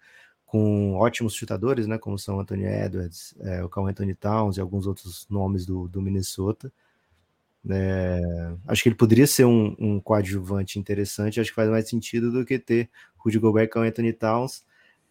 com 0.48 0.94
ótimos 0.94 1.34
chutadores, 1.34 1.86
né, 1.86 1.98
como 1.98 2.18
são 2.18 2.40
Anthony 2.40 2.64
Edwards, 2.64 3.34
é, 3.40 3.62
o 3.62 3.68
Carl 3.68 3.86
Anthony 3.86 4.14
Towns 4.14 4.56
e 4.56 4.60
alguns 4.62 4.86
outros 4.86 5.26
nomes 5.28 5.66
do, 5.66 5.86
do 5.88 6.00
Minnesota. 6.00 6.72
É, 7.68 8.18
acho 8.66 8.82
que 8.82 8.88
ele 8.88 8.96
poderia 8.96 9.26
ser 9.26 9.44
um, 9.44 9.76
um, 9.78 10.00
coadjuvante 10.00 10.78
interessante, 10.78 11.38
acho 11.38 11.50
que 11.50 11.54
faz 11.54 11.68
mais 11.68 11.86
sentido 11.86 12.32
do 12.32 12.46
que 12.46 12.58
ter 12.58 12.88
Rudy 13.18 13.38
Gobert 13.38 13.68
com 13.68 13.80
Anthony 13.80 14.10
Towns. 14.14 14.64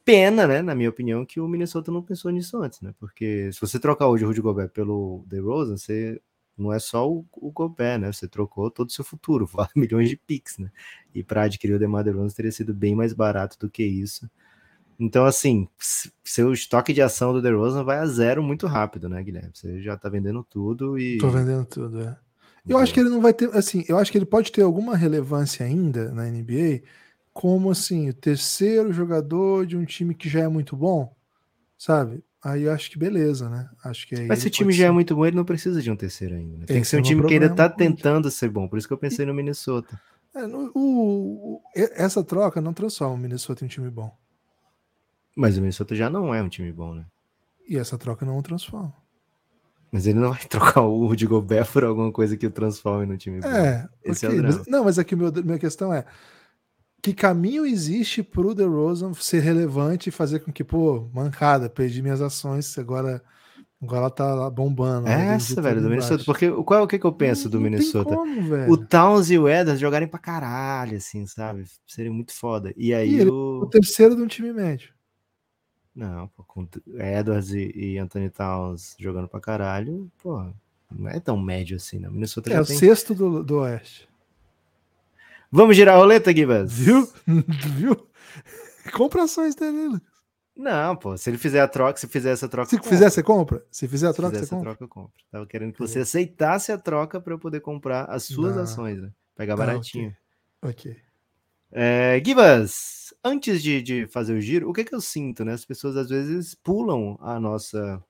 Pena, 0.04 0.47
né, 0.47 0.63
na 0.63 0.73
minha 0.73 0.89
opinião, 0.89 1.23
que 1.23 1.39
o 1.39 1.47
Minnesota 1.47 1.91
não 1.91 2.02
pensou 2.02 2.32
nisso 2.32 2.58
antes, 2.58 2.82
né? 2.82 2.95
Porque 3.00 3.52
se 3.54 3.62
você 3.62 3.78
trocar 3.80 4.08
hoje 4.08 4.23
o 4.23 4.28
Rudy 4.28 4.41
Gobert 4.41 4.69
pelo 4.69 5.23
DeRozan, 5.28 5.78
você 5.78 6.19
não 6.58 6.73
é 6.73 6.80
só 6.80 7.08
o, 7.08 7.23
o 7.34 7.52
Gobert, 7.52 8.00
né? 8.00 8.12
Você 8.12 8.28
trocou 8.28 8.71
todo 8.71 8.89
o 8.89 8.91
seu 8.91 9.06
futuro, 9.06 9.47
milhões 9.76 10.10
de 10.10 10.17
picks, 10.17 10.58
né? 10.58 10.71
E 11.13 11.23
para 11.23 11.43
adquirir 11.43 11.76
o 11.76 11.80
DeMar 11.80 12.04
DeRozan 12.04 12.36
teria 12.36 12.52
sido 12.52 12.73
bem 12.73 12.95
mais 12.95 13.13
barato 13.13 13.56
do 13.60 13.69
que 13.69 13.84
isso. 13.84 14.28
Então, 14.99 15.25
assim, 15.25 15.67
seu 16.23 16.51
estoque 16.51 16.91
de 16.91 17.01
ação 17.01 17.31
do 17.31 17.41
DeRozan 17.41 17.83
vai 17.83 17.99
a 17.99 18.05
zero 18.05 18.41
muito 18.41 18.65
rápido, 18.65 19.07
né, 19.07 19.21
Guilherme? 19.21 19.51
Você 19.53 19.81
já 19.81 19.95
tá 19.95 20.10
vendendo 20.10 20.43
tudo 20.43 20.97
e. 20.97 21.17
Tô 21.19 21.29
vendendo 21.29 21.65
tudo, 21.65 22.01
é. 22.01 22.17
Eu 22.67 22.77
acho 22.77 22.93
que 22.93 22.99
ele 22.99 23.10
não 23.10 23.21
vai 23.21 23.33
ter, 23.33 23.49
assim, 23.55 23.86
eu 23.88 23.97
acho 23.97 24.12
que 24.12 24.17
ele 24.17 24.25
pode 24.25 24.51
ter 24.51 24.62
alguma 24.62 24.97
relevância 24.97 25.65
ainda 25.65 26.12
na 26.12 26.25
NBA, 26.25 26.81
como 27.31 27.71
assim, 27.71 28.10
o 28.10 28.13
terceiro 28.13 28.91
jogador 28.91 29.65
de 29.65 29.77
um 29.77 29.86
time 29.86 30.13
que 30.13 30.27
já 30.27 30.41
é 30.41 30.47
muito 30.49 30.75
bom, 30.75 31.15
sabe? 31.77 32.21
Aí 32.43 32.63
eu 32.63 32.71
acho 32.71 32.91
que 32.91 32.99
beleza, 32.99 33.49
né? 33.49 33.69
Acho 33.83 34.07
que 34.07 34.21
Mas 34.23 34.39
se 34.39 34.47
o 34.47 34.49
time 34.49 34.73
já 34.73 34.83
é 34.83 34.88
ser... 34.88 34.91
é 34.91 34.93
muito 34.93 35.15
bom, 35.15 35.25
ele 35.25 35.36
não 35.36 35.45
precisa 35.45 35.81
de 35.81 35.89
um 35.89 35.95
terceiro 35.95 36.36
ainda. 36.36 36.57
Né? 36.57 36.65
Tem 36.65 36.77
Esse 36.77 36.83
que 36.83 36.88
ser 36.89 36.97
um 36.97 37.01
time 37.01 37.25
que 37.25 37.33
ainda 37.33 37.49
tá 37.49 37.69
tentando 37.69 38.29
ser 38.29 38.49
bom. 38.49 38.67
Por 38.67 38.77
isso 38.77 38.88
que 38.88 38.93
eu 38.93 38.97
pensei 38.97 39.25
no 39.25 39.33
Minnesota. 39.33 39.99
É, 40.36 40.45
no, 40.45 40.71
o, 40.75 41.55
o, 41.55 41.62
essa 41.73 42.23
troca 42.23 42.62
não 42.62 42.73
transforma 42.73 43.15
o 43.15 43.17
Minnesota 43.17 43.63
em 43.63 43.67
um 43.67 43.69
time 43.69 43.89
bom. 43.89 44.15
Mas 45.38 45.58
o 45.58 45.62
Minnesota 45.62 45.95
já 45.95 46.10
não 46.10 46.34
é 46.34 46.41
um 46.41 46.50
time 46.50 46.71
bom, 46.71 46.93
né? 46.93 47.06
E 47.69 47.78
essa 47.78 47.97
troca 47.97 48.26
não 48.26 48.38
o 48.38 48.41
transforma. 48.41 48.93
Mas 49.91 50.08
ele 50.08 50.19
não 50.19 50.32
vai 50.32 50.43
trocar 50.50 50.82
o 50.82 51.06
Rudy 51.06 51.28
Gobert 51.28 51.71
por 51.71 51.84
alguma 51.84 52.12
coisa 52.12 52.36
que 52.36 52.47
o 52.47 52.52
transforme 52.52 53.06
no 53.06 53.17
time 53.17 53.39
bom. 53.39 53.47
É, 53.47 53.88
Esse 54.04 54.26
okay, 54.26 54.39
é 54.39 54.41
mas, 54.41 54.67
não, 54.67 54.84
mas 54.84 54.97
aqui 54.97 55.15
meu, 55.15 55.32
minha 55.43 55.60
questão 55.60 55.93
é 55.93 56.06
que 57.02 57.13
caminho 57.13 57.65
existe 57.65 58.23
pro 58.23 58.56
DeRozan 58.56 59.13
ser 59.13 59.41
relevante 59.41 60.10
e 60.10 60.12
fazer 60.12 60.39
com 60.39 60.52
que, 60.52 60.63
pô, 60.63 61.08
mancada, 61.13 61.69
perdi 61.69 62.02
minhas 62.02 62.21
ações, 62.21 62.78
agora 62.78 63.21
Agora 63.82 64.02
ela 64.02 64.10
tá 64.10 64.34
lá 64.34 64.50
bombando. 64.50 65.08
Essa, 65.08 65.62
velho, 65.62 65.82
do 65.82 65.89
Minnesota. 65.89 66.23
Porque 66.26 66.50
qual 66.50 66.80
é 66.80 66.84
o 66.84 66.88
que, 66.88 66.97
que 66.97 67.06
eu 67.06 67.13
penso 67.13 67.43
não, 67.43 67.52
do 67.52 67.62
Minnesota? 67.62 68.15
Como, 68.15 68.71
o 68.71 68.78
Towns 68.78 69.30
e 69.30 69.38
o 69.38 69.47
Edwards 69.47 69.80
jogarem 69.80 70.08
pra 70.08 70.19
caralho, 70.19 70.97
assim, 70.97 71.28
sabe? 71.28 71.63
Seria 71.86 72.12
muito 72.12 72.34
foda. 72.34 72.73
E 72.76 72.91
aí 72.91 73.12
e 73.12 73.19
ele, 73.19 73.30
o... 73.30 73.62
o 73.62 73.67
terceiro 73.67 74.15
de 74.15 74.21
um 74.23 74.28
time 74.28 74.52
médio. 74.52 74.96
Não, 75.97 76.27
pô, 76.27 76.43
com 76.43 76.67
Edwards 76.95 77.51
e, 77.51 77.71
e 77.75 77.97
Anthony 77.97 78.29
Towns 78.29 78.95
jogando 78.99 79.27
pra 79.27 79.39
caralho, 79.39 80.12
pô, 80.21 80.47
não 80.91 81.10
é 81.10 81.19
tão 81.19 81.36
médio 81.36 81.75
assim, 81.75 81.97
não. 81.97 82.12
Minnesota 82.12 82.53
é 82.53 82.62
o 82.62 82.65
tem... 82.65 82.77
sexto 82.77 83.15
do, 83.15 83.43
do 83.43 83.57
Oeste. 83.62 84.07
Vamos 85.51 85.75
girar 85.75 85.95
a 85.95 85.97
roleta, 85.97 86.31
Gibas? 86.31 86.71
Viu? 86.71 87.12
Viu? 87.25 88.07
Compra 88.93 89.23
ações 89.23 89.55
dele, 89.55 89.88
Lucas. 89.88 90.17
Não, 90.55 90.95
pô, 90.95 91.17
se 91.17 91.31
ele 91.31 91.38
fizer 91.39 91.62
a 91.62 91.67
troca, 91.67 91.99
se 91.99 92.07
fizer 92.07 92.31
essa 92.31 92.47
troca. 92.47 92.69
Se 92.69 92.79
fizer, 92.79 93.10
você 93.10 93.23
compra? 93.23 93.65
Se 93.71 93.88
fizer 93.88 94.07
a 94.07 94.13
troca, 94.13 94.36
se 94.38 94.45
você 94.45 94.49
compra? 94.49 94.69
troca, 94.69 94.83
eu 94.83 94.88
compro. 94.88 95.23
Tava 95.31 95.47
querendo 95.47 95.73
que 95.73 95.79
você 95.79 95.99
aceitasse 95.99 96.71
a 96.71 96.77
troca 96.77 97.19
para 97.19 97.33
eu 97.33 97.39
poder 97.39 97.60
comprar 97.60 98.05
as 98.05 98.25
suas 98.25 98.55
Não. 98.55 98.63
ações, 98.63 99.01
né? 99.01 99.12
Pegar 99.36 99.55
ah, 99.55 99.57
baratinho. 99.57 100.15
Ok. 100.62 100.91
okay. 100.91 101.07
É, 101.71 102.21
Gibas, 102.23 103.13
antes 103.23 103.62
de, 103.62 103.82
de 103.82 104.08
fazer 104.08 104.34
o 104.34 104.41
giro, 104.41 104.69
o 104.69 104.73
que, 104.73 104.84
que 104.84 104.95
eu 104.95 105.01
sinto, 105.01 105.43
né? 105.43 105.53
As 105.53 105.65
pessoas 105.65 105.97
às 105.97 106.10
vezes 106.10 106.56
pulam 106.56 107.17
a 107.19 107.39
nossa, 107.39 108.03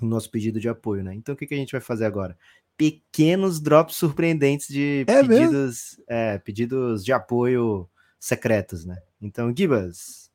o 0.00 0.06
nosso 0.06 0.30
pedido 0.30 0.58
de 0.58 0.68
apoio, 0.68 1.04
né? 1.04 1.14
Então 1.14 1.34
o 1.34 1.38
que, 1.38 1.46
que 1.46 1.54
a 1.54 1.56
gente 1.56 1.72
vai 1.72 1.80
fazer 1.80 2.04
agora? 2.04 2.36
Pequenos 2.76 3.60
drops 3.60 3.96
surpreendentes 3.96 4.68
de 4.68 5.04
é 5.06 5.20
pedidos, 5.22 6.00
é, 6.08 6.38
pedidos 6.38 7.04
de 7.04 7.12
apoio 7.12 7.88
secretos, 8.18 8.84
né? 8.84 9.00
Então, 9.20 9.54
Gibas, 9.56 10.30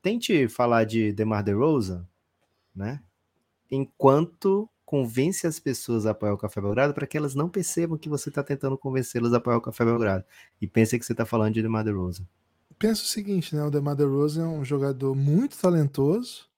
tente 0.00 0.48
falar 0.48 0.84
de 0.84 1.12
DeMar 1.12 1.42
DeRozan, 1.42 2.06
né? 2.74 3.02
Enquanto 3.70 4.70
convence 4.86 5.46
as 5.46 5.58
pessoas 5.58 6.06
a 6.06 6.12
apoiar 6.12 6.32
o 6.32 6.38
Café 6.38 6.60
Belgrado 6.60 6.94
para 6.94 7.08
que 7.08 7.18
elas 7.18 7.34
não 7.34 7.48
percebam 7.48 7.98
que 7.98 8.08
você 8.08 8.28
está 8.28 8.42
tentando 8.42 8.78
convencê-las 8.78 9.34
a 9.34 9.38
apoiar 9.38 9.56
o 9.56 9.60
Café 9.60 9.84
Belgrado 9.84 10.24
e 10.60 10.66
pensem 10.66 10.96
que 10.98 11.04
você 11.04 11.12
está 11.12 11.26
falando 11.26 11.54
de 11.54 11.60
DeMar 11.60 11.84
DeRozan. 11.84 12.24
Penso 12.78 13.02
o 13.02 13.06
seguinte, 13.06 13.54
né? 13.54 13.64
O 13.64 13.70
DeMar 13.70 13.96
DeRozan 13.96 14.44
é 14.44 14.48
um 14.48 14.64
jogador 14.64 15.14
muito 15.16 15.58
talentoso 15.58 16.48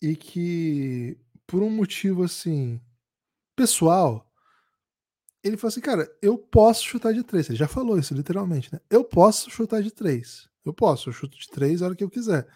e 0.00 0.14
que, 0.14 1.18
por 1.44 1.60
um 1.60 1.70
motivo 1.70 2.22
assim 2.22 2.80
pessoal, 3.56 4.30
ele 5.42 5.56
falou 5.56 5.70
assim, 5.70 5.80
cara, 5.80 6.08
eu 6.22 6.38
posso 6.38 6.84
chutar 6.84 7.12
de 7.12 7.24
três. 7.24 7.48
Ele 7.48 7.58
já 7.58 7.66
falou 7.66 7.98
isso 7.98 8.14
literalmente, 8.14 8.72
né? 8.72 8.80
Eu 8.88 9.02
posso 9.02 9.50
chutar 9.50 9.82
de 9.82 9.90
três. 9.90 10.48
Eu 10.64 10.72
posso, 10.72 11.08
eu 11.08 11.12
chuto 11.12 11.36
de 11.36 11.48
três 11.48 11.82
a 11.82 11.86
hora 11.86 11.96
que 11.96 12.04
eu 12.04 12.10
quiser. 12.10 12.46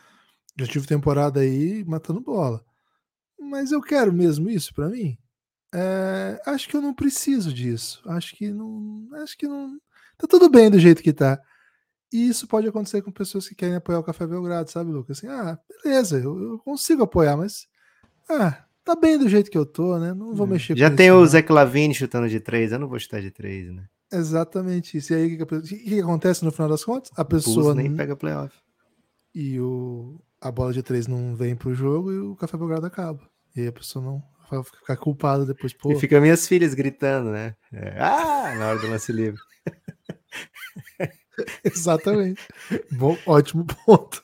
Já 0.57 0.67
tive 0.67 0.87
temporada 0.87 1.41
aí 1.41 1.85
matando 1.85 2.21
bola. 2.21 2.65
Mas 3.49 3.73
eu 3.73 3.81
quero 3.81 4.13
mesmo 4.13 4.51
isso 4.51 4.75
para 4.75 4.89
mim? 4.89 5.17
É, 5.75 6.41
acho 6.47 6.69
que 6.69 6.77
eu 6.77 6.81
não 6.81 6.95
preciso 6.95 7.53
disso. 7.53 8.01
Acho 8.07 8.37
que 8.37 8.51
não. 8.51 9.09
Acho 9.23 9.37
que 9.37 9.47
não. 9.47 9.77
Tá 10.17 10.27
tudo 10.27 10.49
bem 10.49 10.71
do 10.71 10.79
jeito 10.79 11.03
que 11.03 11.13
tá. 11.13 11.41
E 12.13 12.29
isso 12.29 12.47
pode 12.47 12.69
acontecer 12.69 13.03
com 13.03 13.11
pessoas 13.11 13.49
que 13.49 13.57
querem 13.57 13.75
apoiar 13.75 13.99
o 13.99 14.05
Café 14.05 14.25
Belgrado, 14.25 14.71
sabe, 14.71 14.93
Lucas? 14.93 15.19
Assim, 15.19 15.27
ah, 15.27 15.59
beleza, 15.83 16.17
eu, 16.19 16.41
eu 16.41 16.59
consigo 16.61 17.03
apoiar, 17.03 17.37
mas. 17.37 17.67
Ah, 18.31 18.65
tá 18.85 18.95
bem 18.95 19.19
do 19.19 19.29
jeito 19.29 19.51
que 19.51 19.59
eu 19.59 19.67
tô, 19.67 19.99
né? 19.99 20.15
Não 20.15 20.33
vou 20.33 20.47
hum. 20.47 20.51
mexer 20.51 20.77
Já 20.77 20.89
tem 20.89 21.09
isso, 21.09 21.17
o 21.17 21.27
Zé 21.27 21.43
Clavini 21.43 21.93
chutando 21.93 22.29
de 22.29 22.39
três, 22.39 22.71
eu 22.71 22.79
não 22.79 22.89
vou 22.89 23.01
chutar 23.01 23.21
de 23.21 23.33
três, 23.33 23.73
né? 23.73 23.85
Exatamente 24.13 24.97
isso. 24.97 25.13
E 25.13 25.17
aí, 25.17 25.43
o 25.43 25.47
que, 25.47 25.77
que, 25.77 26.01
acontece 26.01 26.45
no 26.45 26.53
final 26.53 26.69
das 26.69 26.85
contas? 26.85 27.11
A 27.17 27.25
pessoa. 27.25 27.75
nem 27.75 27.93
pega 27.93 28.15
playoff. 28.15 28.55
E 29.35 29.59
o, 29.59 30.21
a 30.41 30.53
bola 30.53 30.73
de 30.73 30.85
três 30.85 31.09
não 31.09 31.35
vem 31.35 31.57
pro 31.57 31.75
jogo 31.75 32.13
e 32.13 32.19
o 32.21 32.37
Café 32.37 32.57
Belgrado 32.57 32.87
acaba. 32.87 33.29
E 33.57 33.67
a 33.67 33.73
pessoa 33.73 34.05
não 34.05 34.23
vai 34.51 34.63
ficar 34.65 34.97
culpada 34.97 35.47
depois. 35.47 35.73
Pô. 35.73 35.93
E 35.93 35.99
fica 35.99 36.21
minhas 36.21 36.47
filhas 36.47 36.75
gritando, 36.75 37.31
né? 37.31 37.57
É, 37.73 37.97
ah, 38.01 38.55
na 38.57 38.69
hora 38.69 38.79
do 38.79 38.89
lance 38.89 39.13
livre. 39.13 39.41
Exatamente. 41.65 42.47
Bom, 42.93 43.17
ótimo 43.27 43.67
ponto. 43.87 44.23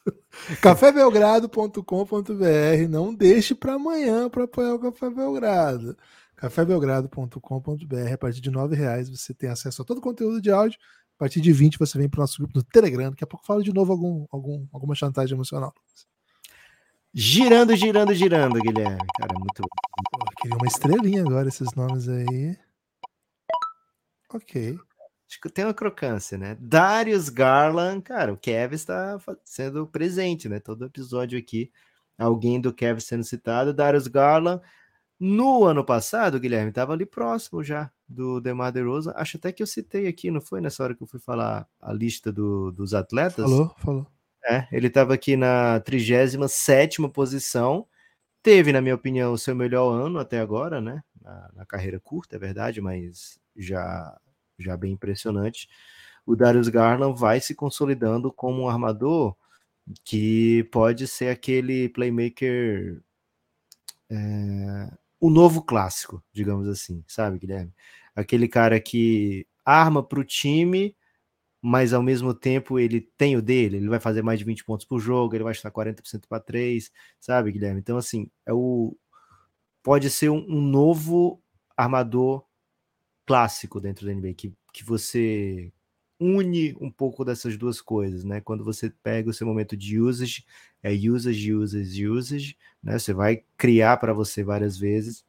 cafébelgrado.com.br 0.60 2.88
não 2.88 3.14
deixe 3.14 3.54
para 3.54 3.74
amanhã 3.74 4.28
para 4.28 4.44
apoiar 4.44 4.74
o 4.74 4.78
Café 4.78 5.10
Belgrado 5.10 5.96
cafébelgrado.com.br. 6.40 8.14
A 8.14 8.18
partir 8.18 8.40
de 8.40 8.48
R$ 8.48 8.74
reais 8.74 9.10
você 9.10 9.34
tem 9.34 9.50
acesso 9.50 9.82
a 9.82 9.84
todo 9.84 9.98
o 9.98 10.00
conteúdo 10.00 10.40
de 10.40 10.50
áudio. 10.50 10.78
A 11.16 11.18
partir 11.18 11.40
de 11.40 11.52
20 11.52 11.78
você 11.78 11.98
vem 11.98 12.08
para 12.08 12.18
o 12.18 12.22
nosso 12.22 12.38
grupo 12.38 12.56
no 12.56 12.64
Telegram. 12.64 13.10
Daqui 13.10 13.22
a 13.22 13.26
pouco 13.26 13.44
falo 13.44 13.62
de 13.62 13.74
novo 13.74 13.92
algum, 13.92 14.26
algum, 14.30 14.66
alguma 14.72 14.94
chantagem 14.94 15.34
emocional. 15.34 15.72
Girando, 17.12 17.74
girando, 17.74 18.14
girando, 18.14 18.60
Guilherme. 18.60 19.04
Cara, 19.18 19.34
muito 19.36 19.62
bom. 19.62 20.24
queria 20.40 20.56
uma 20.56 20.66
estrelinha 20.66 21.22
agora, 21.22 21.48
esses 21.48 21.74
nomes 21.74 22.08
aí. 22.08 22.56
Ok. 24.32 24.78
Acho 25.28 25.40
que 25.40 25.48
tem 25.48 25.64
uma 25.64 25.74
crocância, 25.74 26.38
né? 26.38 26.56
Darius 26.60 27.28
Garland, 27.28 28.02
cara, 28.02 28.32
o 28.32 28.36
Kevin 28.36 28.74
está 28.76 29.18
sendo 29.44 29.86
presente, 29.88 30.48
né? 30.48 30.60
Todo 30.60 30.84
episódio 30.84 31.36
aqui, 31.36 31.72
alguém 32.16 32.60
do 32.60 32.72
Kevin 32.72 33.00
sendo 33.00 33.24
citado. 33.24 33.74
Darius 33.74 34.06
Garland, 34.06 34.62
no 35.18 35.64
ano 35.64 35.84
passado, 35.84 36.38
Guilherme, 36.38 36.68
estava 36.70 36.92
ali 36.92 37.04
próximo 37.04 37.62
já 37.62 37.90
do 38.08 38.40
Demar 38.40 38.70
DeRozan. 38.70 39.12
Acho 39.16 39.36
até 39.36 39.50
que 39.50 39.62
eu 39.62 39.66
citei 39.66 40.06
aqui, 40.06 40.30
não 40.30 40.40
foi 40.40 40.60
nessa 40.60 40.84
hora 40.84 40.94
que 40.94 41.02
eu 41.02 41.08
fui 41.08 41.18
falar 41.18 41.66
a 41.80 41.92
lista 41.92 42.32
do, 42.32 42.70
dos 42.70 42.94
atletas? 42.94 43.44
Falou, 43.44 43.74
falou. 43.78 44.06
É, 44.44 44.66
ele 44.72 44.86
estava 44.86 45.14
aqui 45.14 45.36
na 45.36 45.80
37 45.80 47.00
posição. 47.12 47.86
Teve, 48.42 48.72
na 48.72 48.80
minha 48.80 48.94
opinião, 48.94 49.32
o 49.32 49.38
seu 49.38 49.54
melhor 49.54 49.92
ano 49.92 50.18
até 50.18 50.40
agora, 50.40 50.80
né? 50.80 51.02
Na, 51.20 51.50
na, 51.54 51.66
carreira 51.66 52.00
curta, 52.00 52.36
é 52.36 52.38
verdade, 52.38 52.80
mas 52.80 53.38
já, 53.56 54.18
já 54.58 54.76
bem 54.76 54.92
impressionante. 54.92 55.68
O 56.26 56.34
Darius 56.36 56.68
Garland 56.68 57.18
vai 57.18 57.40
se 57.40 57.54
consolidando 57.54 58.32
como 58.32 58.62
um 58.62 58.68
armador 58.68 59.36
que 60.04 60.64
pode 60.72 61.06
ser 61.06 61.30
aquele 61.30 61.88
playmaker 61.90 63.02
é, 64.10 64.92
o 65.20 65.30
novo 65.30 65.62
clássico, 65.62 66.22
digamos 66.32 66.66
assim, 66.68 67.04
sabe, 67.06 67.38
Guilherme? 67.38 67.72
Aquele 68.14 68.48
cara 68.48 68.80
que 68.80 69.46
arma 69.64 70.02
para 70.02 70.18
o 70.20 70.24
time, 70.24 70.96
mas 71.62 71.92
ao 71.92 72.02
mesmo 72.02 72.32
tempo 72.34 72.78
ele 72.78 73.00
tem 73.00 73.36
o 73.36 73.42
dele, 73.42 73.76
ele 73.76 73.88
vai 73.88 74.00
fazer 74.00 74.22
mais 74.22 74.38
de 74.38 74.44
20 74.44 74.64
pontos 74.64 74.86
por 74.86 74.98
jogo, 74.98 75.34
ele 75.34 75.44
vai 75.44 75.52
estar 75.52 75.70
40% 75.70 76.26
para 76.28 76.40
3, 76.40 76.90
sabe, 77.20 77.52
Guilherme? 77.52 77.80
Então, 77.80 77.96
assim, 77.98 78.30
é 78.46 78.52
o 78.52 78.96
pode 79.82 80.10
ser 80.10 80.30
um, 80.30 80.44
um 80.48 80.60
novo 80.60 81.42
armador 81.76 82.44
clássico 83.26 83.80
dentro 83.80 84.06
da 84.06 84.12
NBA, 84.12 84.34
que, 84.34 84.52
que 84.72 84.84
você 84.84 85.72
une 86.20 86.76
um 86.80 86.90
pouco 86.90 87.24
dessas 87.24 87.56
duas 87.56 87.80
coisas, 87.80 88.24
né? 88.24 88.40
Quando 88.42 88.62
você 88.62 88.90
pega 89.02 89.30
o 89.30 89.32
seu 89.32 89.46
momento 89.46 89.76
de 89.76 89.98
usage, 89.98 90.44
é 90.82 90.92
usage, 90.92 91.54
usage, 91.54 92.06
usage, 92.08 92.58
né? 92.82 92.98
Você 92.98 93.14
vai 93.14 93.42
criar 93.56 93.96
para 93.96 94.12
você 94.12 94.44
várias 94.44 94.78
vezes, 94.78 95.24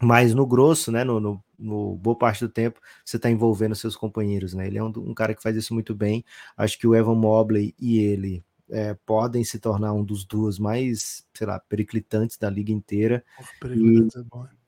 mas 0.00 0.34
no 0.34 0.46
grosso, 0.46 0.92
né? 0.92 1.04
No, 1.04 1.20
no, 1.20 1.44
no 1.58 1.96
boa 1.96 2.16
parte 2.16 2.44
do 2.44 2.48
tempo, 2.48 2.80
você 3.04 3.16
está 3.16 3.30
envolvendo 3.30 3.74
seus 3.74 3.96
companheiros, 3.96 4.54
né? 4.54 4.66
Ele 4.66 4.78
é 4.78 4.82
um, 4.82 4.92
um, 4.96 5.14
cara 5.14 5.34
que 5.34 5.42
faz 5.42 5.56
isso 5.56 5.74
muito 5.74 5.94
bem. 5.94 6.24
Acho 6.56 6.78
que 6.78 6.86
o 6.86 6.94
Evan 6.94 7.14
Mobley 7.14 7.74
e 7.78 7.98
ele 7.98 8.44
é, 8.70 8.94
podem 9.06 9.42
se 9.44 9.58
tornar 9.58 9.92
um 9.92 10.04
dos 10.04 10.24
duos 10.24 10.58
mais, 10.58 11.26
sei 11.34 11.46
lá, 11.46 11.58
periclitantes 11.58 12.36
da 12.36 12.50
liga 12.50 12.72
inteira. 12.72 13.24
e 13.64 14.08
é 14.16 14.58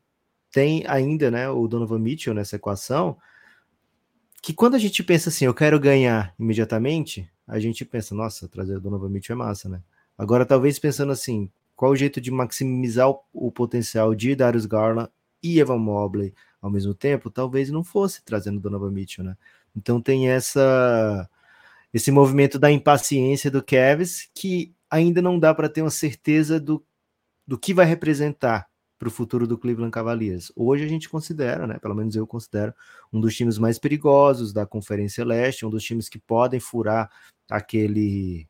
tem 0.53 0.85
ainda, 0.87 1.31
né? 1.31 1.49
O 1.49 1.69
Donovan 1.69 1.99
Mitchell 1.99 2.35
nessa 2.35 2.57
equação 2.57 3.17
que 4.43 4.55
quando 4.55 4.75
a 4.75 4.79
gente 4.79 5.03
pensa 5.03 5.29
assim, 5.29 5.45
eu 5.45 5.55
quero 5.55 5.79
ganhar 5.79 6.35
imediatamente, 6.39 7.31
a 7.47 7.59
gente 7.59 7.85
pensa, 7.85 8.15
nossa, 8.15 8.49
trazer 8.49 8.77
o 8.77 8.81
Donovan 8.81 9.11
Mitchell 9.11 9.35
é 9.35 9.39
massa, 9.39 9.69
né? 9.69 9.83
Agora, 10.17 10.47
talvez 10.47 10.79
pensando 10.79 11.13
assim, 11.13 11.51
qual 11.77 11.93
o 11.93 11.97
jeito 11.97 12.21
de 12.21 12.31
maximizar 12.31 13.11
o, 13.11 13.21
o 13.33 13.53
potencial 13.53 14.15
de 14.15 14.35
Darius 14.35 14.67
Garland 14.67 15.11
e 15.43 15.59
Evan 15.59 15.79
Mobley 15.79 16.35
ao 16.61 16.71
mesmo 16.71 16.95
tempo, 16.95 17.31
talvez 17.31 17.71
não 17.71 17.83
fosse 17.83 18.23
trazendo 18.23 18.61
Donovan 18.61 18.91
Mitchell, 18.91 19.25
né? 19.25 19.37
Então 19.75 20.01
tem 20.01 20.29
essa 20.29 21.29
esse 21.93 22.11
movimento 22.13 22.59
da 22.59 22.71
impaciência 22.71 23.51
do 23.51 23.63
Kevs 23.63 24.31
que 24.35 24.75
ainda 24.89 25.21
não 25.21 25.39
dá 25.39 25.55
para 25.55 25.69
ter 25.69 25.83
uma 25.83 25.91
certeza 25.91 26.61
do, 26.61 26.85
do 27.47 27.59
que 27.59 27.75
vai 27.75 27.85
representar 27.85 28.69
para 28.99 29.09
o 29.09 29.11
futuro 29.11 29.47
do 29.47 29.57
Cleveland 29.57 29.91
Cavaliers. 29.91 30.53
Hoje 30.55 30.85
a 30.85 30.89
gente 30.89 31.09
considera, 31.09 31.67
né, 31.67 31.79
pelo 31.79 31.95
menos 31.95 32.15
eu 32.15 32.27
considero, 32.27 32.75
um 33.11 33.21
dos 33.21 33.35
times 33.35 33.57
mais 33.57 33.79
perigosos 33.79 34.53
da 34.53 34.67
Conferência 34.67 35.25
Leste, 35.25 35.65
um 35.65 35.71
dos 35.71 35.83
times 35.83 36.09
que 36.09 36.19
podem 36.19 36.61
furar 36.61 37.11
aquele, 37.51 38.47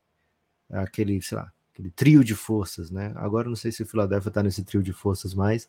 aquele, 0.69 1.23
sei 1.23 1.39
lá, 1.39 1.53
aquele 1.73 1.91
trio 1.93 2.25
de 2.25 2.35
forças, 2.35 2.91
né? 2.91 3.13
Agora 3.17 3.49
não 3.49 3.55
sei 3.55 3.71
se 3.71 3.85
o 3.85 3.87
Philadelphia 3.87 4.29
está 4.29 4.43
nesse 4.43 4.65
trio 4.65 4.83
de 4.83 4.93
forças 4.93 5.35
mais, 5.35 5.69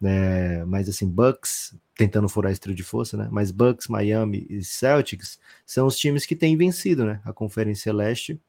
né? 0.00 0.64
Mas 0.66 0.88
assim, 0.88 1.08
Bucks 1.08 1.74
tentando 1.96 2.28
furar 2.28 2.52
esse 2.52 2.60
trio 2.60 2.74
de 2.74 2.82
força, 2.84 3.16
né? 3.16 3.28
Mas 3.30 3.50
Bucks, 3.50 3.88
Miami 3.88 4.46
e 4.50 4.64
Celtics 4.64 5.38
são 5.66 5.86
os 5.86 5.96
times 5.96 6.26
que 6.26 6.36
têm 6.36 6.56
vencido, 6.56 7.04
né? 7.04 7.20
A 7.24 7.32
Conferência 7.32 7.92
Leste 7.92 8.40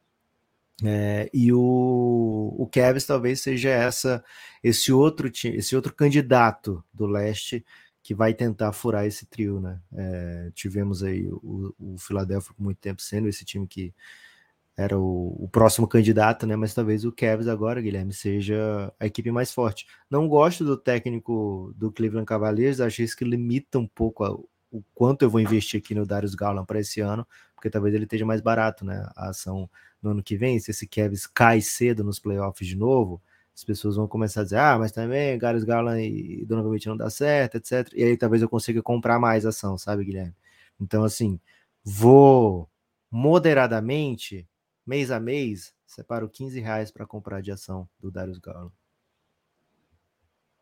É, 0.84 1.29
e 1.34 1.53
o, 1.53 2.53
o 2.58 2.67
Cavs 2.67 3.05
talvez 3.05 3.39
seja 3.41 3.69
essa 3.69 4.23
esse 4.62 4.91
outro 4.91 5.31
esse 5.45 5.73
outro 5.75 5.93
candidato 5.93 6.84
do 6.93 7.05
leste 7.08 7.65
que 8.03 8.13
vai 8.13 8.34
tentar 8.34 8.73
furar 8.73 9.05
esse 9.05 9.25
trio, 9.25 9.62
né? 9.62 9.79
É, 9.93 10.51
tivemos 10.53 11.01
aí 11.01 11.27
o, 11.29 11.73
o 11.79 11.97
Philadelphia 11.97 12.53
por 12.53 12.62
muito 12.63 12.77
tempo 12.79 13.01
sendo 13.01 13.29
esse 13.29 13.45
time 13.45 13.65
que 13.67 13.93
era 14.77 14.97
o, 14.99 15.45
o, 15.45 15.47
próximo 15.47 15.88
candidato, 15.88 16.45
né? 16.45 16.55
Mas 16.55 16.73
talvez 16.73 17.05
o 17.05 17.11
Cavs 17.11 17.47
agora, 17.47 17.81
Guilherme, 17.81 18.13
seja 18.13 18.93
a 18.99 19.05
equipe 19.05 19.31
mais 19.31 19.51
forte. 19.53 19.88
Não 20.09 20.27
gosto 20.27 20.65
do 20.65 20.75
técnico 20.75 21.73
do 21.77 21.91
Cleveland 21.91 22.25
Cavaliers, 22.25 22.81
acho 22.81 23.01
isso 23.01 23.15
que 23.15 23.23
limita 23.23 23.79
um 23.79 23.88
pouco 23.88 24.23
a, 24.25 24.31
o 24.33 24.83
quanto 24.93 25.21
eu 25.23 25.29
vou 25.29 25.39
investir 25.39 25.79
aqui 25.79 25.95
no 25.95 26.05
Darius 26.05 26.35
Garland 26.35 26.67
para 26.67 26.79
esse 26.79 26.99
ano, 26.99 27.25
porque 27.53 27.69
talvez 27.69 27.95
ele 27.95 28.03
esteja 28.03 28.25
mais 28.25 28.41
barato, 28.41 28.83
né? 28.83 29.07
A 29.15 29.29
ação 29.29 29.69
no 30.01 30.11
ano 30.11 30.23
que 30.23 30.35
vem, 30.35 30.59
se 30.59 30.71
esse 30.71 30.85
Cavs 30.88 31.25
cai 31.25 31.61
cedo 31.61 32.03
nos 32.03 32.19
playoffs 32.19 32.67
de 32.67 32.75
novo, 32.75 33.21
as 33.55 33.63
pessoas 33.63 33.95
vão 33.95 34.07
começar 34.07 34.41
a 34.41 34.43
dizer, 34.43 34.57
ah, 34.57 34.77
mas 34.77 34.91
também 34.91 35.38
Darius 35.38 35.63
Garland 35.63 36.03
e 36.03 36.45
Donovan 36.45 36.71
Mitchell 36.71 36.91
não 36.91 36.97
dá 36.97 37.09
certo, 37.09 37.55
etc. 37.55 37.89
E 37.95 38.03
aí 38.03 38.17
talvez 38.17 38.41
eu 38.41 38.49
consiga 38.49 38.83
comprar 38.83 39.17
mais 39.19 39.45
ação, 39.45 39.77
sabe, 39.77 40.03
Guilherme? 40.03 40.35
Então, 40.79 41.05
assim, 41.05 41.39
vou 41.81 42.69
moderadamente 43.09 44.45
mês 44.86 45.12
a 45.12 45.19
mês, 45.19 45.74
separo 45.86 46.30
15 46.30 46.60
reais 46.60 46.91
para 46.91 47.06
comprar 47.06 47.41
de 47.41 47.52
ação 47.52 47.89
do 48.00 48.12
Darius 48.12 48.39
Garland. 48.39 48.74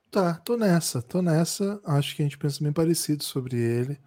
Tá, 0.09 0.35
tô 0.35 0.55
nessa, 0.55 1.01
tô 1.01 1.21
nessa. 1.21 1.81
Acho 1.83 2.15
que 2.15 2.21
a 2.21 2.25
gente 2.25 2.37
pensa 2.37 2.63
bem 2.63 2.71
parecido 2.71 3.23
sobre 3.23 3.57
ele. 3.57 3.99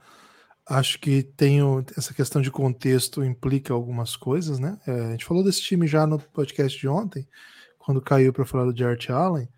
Acho 0.64 1.00
que 1.00 1.22
tem 1.22 1.58
essa 1.96 2.14
questão 2.14 2.40
de 2.40 2.50
contexto 2.50 3.24
implica 3.24 3.72
algumas 3.72 4.16
coisas, 4.16 4.58
né? 4.58 4.78
É, 4.86 4.92
a 4.92 5.10
gente 5.10 5.24
falou 5.24 5.42
desse 5.42 5.62
time 5.62 5.86
já 5.86 6.06
no 6.06 6.18
podcast 6.18 6.78
de 6.78 6.88
ontem, 6.88 7.28
quando 7.78 8.00
caiu 8.00 8.32
para 8.32 8.44
falar 8.44 8.70
do 8.70 8.76
Jarrett 8.76 9.10
Allen, 9.12 9.48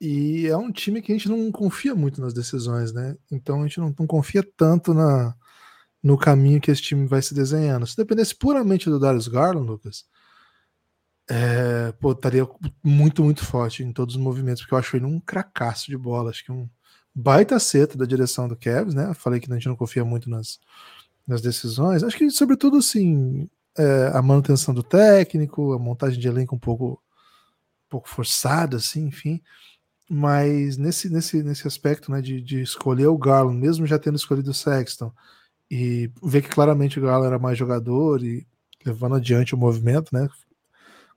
e 0.00 0.46
é 0.46 0.56
um 0.56 0.72
time 0.72 1.02
que 1.02 1.12
a 1.12 1.14
gente 1.14 1.28
não 1.28 1.52
confia 1.52 1.94
muito 1.94 2.20
nas 2.22 2.32
decisões, 2.32 2.92
né? 2.92 3.16
Então 3.30 3.62
a 3.62 3.66
gente 3.66 3.80
não, 3.80 3.94
não 3.98 4.06
confia 4.06 4.42
tanto 4.42 4.94
na, 4.94 5.34
no 6.02 6.16
caminho 6.16 6.60
que 6.60 6.70
esse 6.70 6.82
time 6.82 7.06
vai 7.06 7.20
se 7.22 7.34
desenhando. 7.34 7.86
Se 7.86 7.96
dependesse 7.96 8.34
puramente 8.34 8.88
do 8.88 8.98
Darius 8.98 9.28
Garland, 9.28 9.66
Lucas, 9.66 10.04
é, 11.28 11.92
pô, 11.92 12.12
estaria 12.12 12.48
muito, 12.82 13.22
muito 13.22 13.44
forte 13.44 13.82
em 13.82 13.92
todos 13.92 14.16
os 14.16 14.20
movimentos, 14.20 14.62
porque 14.62 14.74
eu 14.74 14.78
acho 14.78 14.96
ele 14.96 15.04
um 15.04 15.20
cracaço 15.20 15.86
de 15.86 15.96
bola. 15.96 16.30
Acho 16.30 16.44
que 16.44 16.52
um 16.52 16.68
baita 17.14 17.58
seta 17.58 17.96
da 17.96 18.04
direção 18.04 18.48
do 18.48 18.56
Cavs, 18.56 18.94
né? 18.94 19.12
falei 19.14 19.40
que 19.40 19.50
a 19.50 19.54
gente 19.54 19.68
não 19.68 19.76
confia 19.76 20.04
muito 20.04 20.28
nas, 20.28 20.58
nas 21.26 21.40
decisões. 21.40 22.02
Acho 22.02 22.16
que, 22.16 22.30
sobretudo, 22.30 22.78
assim, 22.78 23.48
é, 23.78 24.10
a 24.12 24.22
manutenção 24.22 24.74
do 24.74 24.82
técnico, 24.82 25.72
a 25.72 25.78
montagem 25.78 26.18
de 26.18 26.26
elenco 26.26 26.56
um 26.56 26.58
pouco, 26.58 27.00
um 27.86 27.88
pouco 27.88 28.08
forçada, 28.08 28.78
assim, 28.78 29.06
enfim. 29.06 29.40
Mas 30.08 30.76
nesse, 30.76 31.08
nesse, 31.08 31.42
nesse 31.42 31.68
aspecto 31.68 32.10
né, 32.10 32.20
de, 32.20 32.40
de 32.40 32.60
escolher 32.60 33.06
o 33.06 33.18
Garland, 33.18 33.56
mesmo 33.56 33.86
já 33.86 33.98
tendo 33.98 34.16
escolhido 34.16 34.50
o 34.50 34.54
Sexton, 34.54 35.12
e 35.70 36.10
ver 36.22 36.42
que 36.42 36.48
claramente 36.48 36.98
o 36.98 37.02
Galo 37.02 37.24
era 37.24 37.38
mais 37.38 37.56
jogador 37.56 38.22
e 38.24 38.46
levando 38.84 39.14
adiante 39.14 39.54
o 39.54 39.58
movimento, 39.58 40.10
né? 40.12 40.28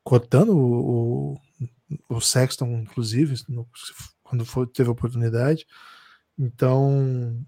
Cortando 0.03 0.55
o, 0.55 1.33
o, 1.33 2.15
o 2.17 2.21
Sexton, 2.21 2.67
inclusive, 2.67 3.41
no, 3.49 3.67
quando 4.23 4.45
for, 4.45 4.67
teve 4.67 4.89
a 4.89 4.91
oportunidade. 4.91 5.65
Então, 6.37 7.43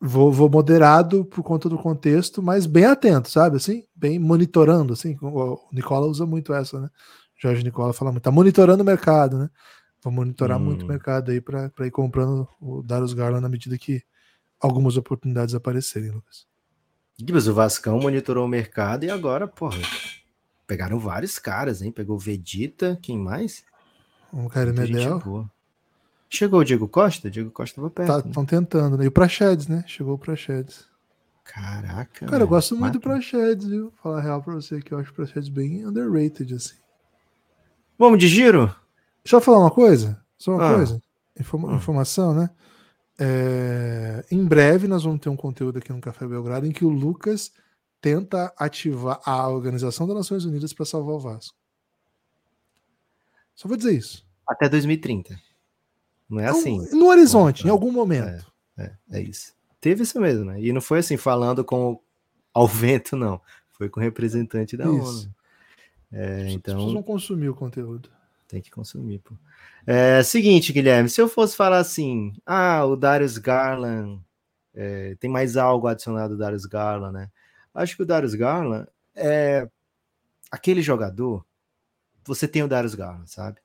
vou, 0.00 0.30
vou, 0.30 0.50
moderado 0.50 1.24
por 1.24 1.42
conta 1.42 1.68
do 1.68 1.78
contexto, 1.78 2.42
mas 2.42 2.66
bem 2.66 2.84
atento, 2.84 3.30
sabe? 3.30 3.56
Assim, 3.56 3.84
bem 3.94 4.18
monitorando, 4.18 4.92
assim. 4.92 5.16
O 5.22 5.58
Nicola 5.72 6.06
usa 6.06 6.26
muito 6.26 6.52
essa, 6.52 6.80
né? 6.80 6.90
Jorge 7.38 7.62
Nicola 7.62 7.92
fala 7.92 8.10
muito, 8.10 8.24
tá 8.24 8.30
monitorando 8.30 8.82
o 8.82 8.86
mercado, 8.86 9.38
né? 9.38 9.50
Vou 10.02 10.12
monitorar 10.12 10.58
hum. 10.58 10.64
muito 10.64 10.82
o 10.82 10.84
hum. 10.84 10.88
mercado 10.88 11.30
aí 11.30 11.40
para 11.40 11.70
ir 11.80 11.90
comprando 11.90 12.46
o 12.60 12.82
Darius 12.82 13.14
Garland 13.14 13.42
na 13.42 13.48
medida 13.48 13.78
que 13.78 14.02
algumas 14.60 14.96
oportunidades 14.96 15.54
aparecerem, 15.54 16.10
Lucas. 16.10 16.46
Mas 17.30 17.46
o 17.46 17.54
Vascão 17.54 17.98
monitorou 18.00 18.44
o 18.44 18.48
mercado 18.48 19.04
e 19.04 19.10
agora, 19.10 19.46
porra, 19.46 19.78
pegaram 20.66 20.98
vários 20.98 21.38
caras, 21.38 21.80
hein? 21.80 21.92
Pegou 21.92 22.18
Vegeta, 22.18 22.98
quem 23.00 23.18
mais? 23.18 23.64
Um 24.32 24.48
cara 24.48 24.72
Medel. 24.72 25.48
Chegou 26.28 26.60
o 26.60 26.64
Diego 26.64 26.88
Costa? 26.88 27.30
Diego 27.30 27.50
Costa 27.50 27.76
tava 27.76 27.90
perto. 27.90 28.26
Estão 28.26 28.32
tá, 28.32 28.40
né? 28.40 28.46
tentando, 28.60 28.98
né? 28.98 29.04
E 29.04 29.08
o 29.08 29.12
Prachedes, 29.12 29.68
né? 29.68 29.84
Chegou 29.86 30.14
o 30.14 30.18
Prachedes. 30.18 30.86
Caraca. 31.44 32.26
Cara, 32.26 32.42
eu 32.42 32.48
gosto 32.48 32.74
muito 32.74 32.94
do 32.94 33.00
Prachedes, 33.00 33.66
viu? 33.66 33.92
Falar 34.02 34.20
real 34.20 34.42
pra 34.42 34.54
você 34.54 34.80
que 34.80 34.92
eu 34.92 34.98
acho 34.98 35.12
o 35.12 35.14
Prachedes 35.14 35.48
bem 35.48 35.86
underrated, 35.86 36.54
assim. 36.54 36.74
Vamos 37.96 38.18
de 38.18 38.26
giro? 38.26 38.74
Deixa 39.22 39.36
eu 39.36 39.40
falar 39.40 39.58
uma 39.58 39.70
coisa. 39.70 40.20
Só 40.36 40.56
uma 40.56 40.68
ah. 40.68 40.74
coisa. 40.74 41.02
Informa 41.38 41.72
ah. 41.72 41.76
Informação, 41.76 42.34
né? 42.34 42.50
É, 43.18 44.24
em 44.30 44.44
breve 44.44 44.88
nós 44.88 45.04
vamos 45.04 45.20
ter 45.20 45.28
um 45.28 45.36
conteúdo 45.36 45.78
aqui 45.78 45.92
no 45.92 46.00
Café 46.00 46.26
Belgrado 46.26 46.66
em 46.66 46.72
que 46.72 46.84
o 46.84 46.88
Lucas 46.88 47.52
tenta 48.00 48.52
ativar 48.56 49.20
a 49.24 49.48
Organização 49.48 50.06
das 50.06 50.16
Nações 50.16 50.44
Unidas 50.44 50.72
para 50.72 50.84
salvar 50.84 51.14
o 51.14 51.20
Vasco. 51.20 51.56
Só 53.54 53.68
vou 53.68 53.76
dizer 53.76 53.96
isso. 53.96 54.26
Até 54.46 54.68
2030. 54.68 55.40
Não 56.28 56.40
é 56.40 56.48
assim. 56.48 56.86
No 56.92 57.06
horizonte, 57.06 57.66
em 57.66 57.70
algum 57.70 57.92
momento. 57.92 58.44
É, 58.76 58.82
é, 58.84 59.18
é, 59.18 59.22
isso. 59.22 59.54
Teve 59.80 60.02
isso 60.02 60.20
mesmo, 60.20 60.44
né? 60.44 60.60
E 60.60 60.72
não 60.72 60.80
foi 60.80 60.98
assim 60.98 61.16
falando 61.16 61.64
com 61.64 62.00
ao 62.52 62.66
vento, 62.66 63.16
não. 63.16 63.40
Foi 63.70 63.88
com 63.88 64.00
o 64.00 64.02
representante 64.02 64.76
da 64.76 64.84
isso. 64.84 64.94
ONU. 64.94 65.34
É, 66.12 66.50
então. 66.50 66.74
As 66.74 66.80
pessoas 66.80 66.92
vão 66.92 67.02
consumir 67.02 67.48
o 67.48 67.54
conteúdo. 67.54 68.10
Tem 68.54 68.62
que 68.62 68.70
consumir, 68.70 69.18
pô. 69.18 69.34
É, 69.84 70.22
seguinte, 70.22 70.72
Guilherme, 70.72 71.08
se 71.10 71.20
eu 71.20 71.28
fosse 71.28 71.56
falar 71.56 71.78
assim, 71.78 72.32
ah, 72.46 72.84
o 72.84 72.94
Darius 72.94 73.36
Garland, 73.36 74.22
é, 74.72 75.16
tem 75.16 75.28
mais 75.28 75.56
algo 75.56 75.88
adicionado 75.88 76.34
ao 76.34 76.38
Darius 76.38 76.64
Garland, 76.64 77.12
né? 77.12 77.30
Acho 77.74 77.96
que 77.96 78.04
o 78.04 78.06
Darius 78.06 78.36
Garland 78.36 78.86
é 79.12 79.68
aquele 80.52 80.82
jogador, 80.82 81.44
você 82.24 82.46
tem 82.46 82.62
o 82.62 82.68
Darius 82.68 82.94
Garland, 82.94 83.28
sabe? 83.28 83.58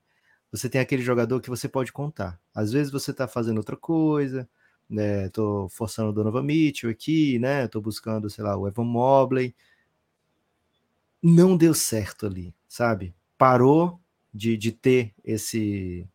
Você 0.51 0.67
tem 0.67 0.81
aquele 0.81 1.03
jogador 1.03 1.39
que 1.39 1.51
você 1.51 1.69
pode 1.69 1.91
contar. 1.91 2.41
Às 2.51 2.71
vezes 2.71 2.91
você 2.91 3.13
tá 3.13 3.27
fazendo 3.27 3.57
outra 3.57 3.77
coisa, 3.77 4.49
né? 4.89 5.29
Tô 5.29 5.69
forçando 5.69 6.09
o 6.09 6.13
Donovan 6.13 6.41
Mitchell 6.41 6.89
aqui, 6.89 7.37
né? 7.37 7.67
Tô 7.67 7.79
buscando, 7.79 8.27
sei 8.27 8.43
lá, 8.43 8.57
o 8.57 8.67
Evan 8.67 8.85
Mobley. 8.85 9.55
Não 11.21 11.55
deu 11.55 11.75
certo 11.75 12.25
ali, 12.25 12.55
sabe? 12.67 13.13
Parou 13.37 14.01
de, 14.33 14.57
de 14.57 14.71
ter 14.71 15.13
esse, 15.23 16.07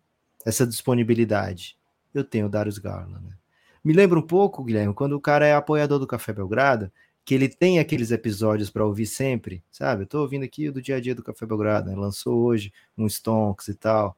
essa 0.45 0.67
disponibilidade. 0.67 1.77
Eu 2.13 2.25
tenho 2.25 2.47
o 2.47 2.49
Darius 2.49 2.79
Garland. 2.79 3.25
Né? 3.27 3.37
Me 3.83 3.93
lembra 3.93 4.19
um 4.19 4.27
pouco, 4.27 4.63
Guilherme, 4.63 4.95
quando 4.95 5.15
o 5.15 5.21
cara 5.21 5.47
é 5.47 5.55
apoiador 5.55 5.99
do 5.99 6.07
Café 6.07 6.33
Belgrado, 6.33 6.91
que 7.25 7.35
ele 7.35 7.49
tem 7.49 7.79
aqueles 7.79 8.11
episódios 8.11 8.71
para 8.71 8.85
ouvir 8.85 9.07
sempre, 9.07 9.65
sabe? 9.71 10.03
Eu 10.03 10.07
tô 10.07 10.21
ouvindo 10.21 10.45
aqui 10.45 10.71
do 10.71 10.83
dia 10.83 10.97
a 10.97 11.01
dia 11.01 11.15
do 11.15 11.23
Café 11.23 11.47
Belgrado, 11.47 11.91
né? 11.91 11.97
lançou 11.97 12.45
hoje 12.45 12.73
um 12.97 13.09
Stonks 13.09 13.69
e 13.69 13.75
tal. 13.75 14.17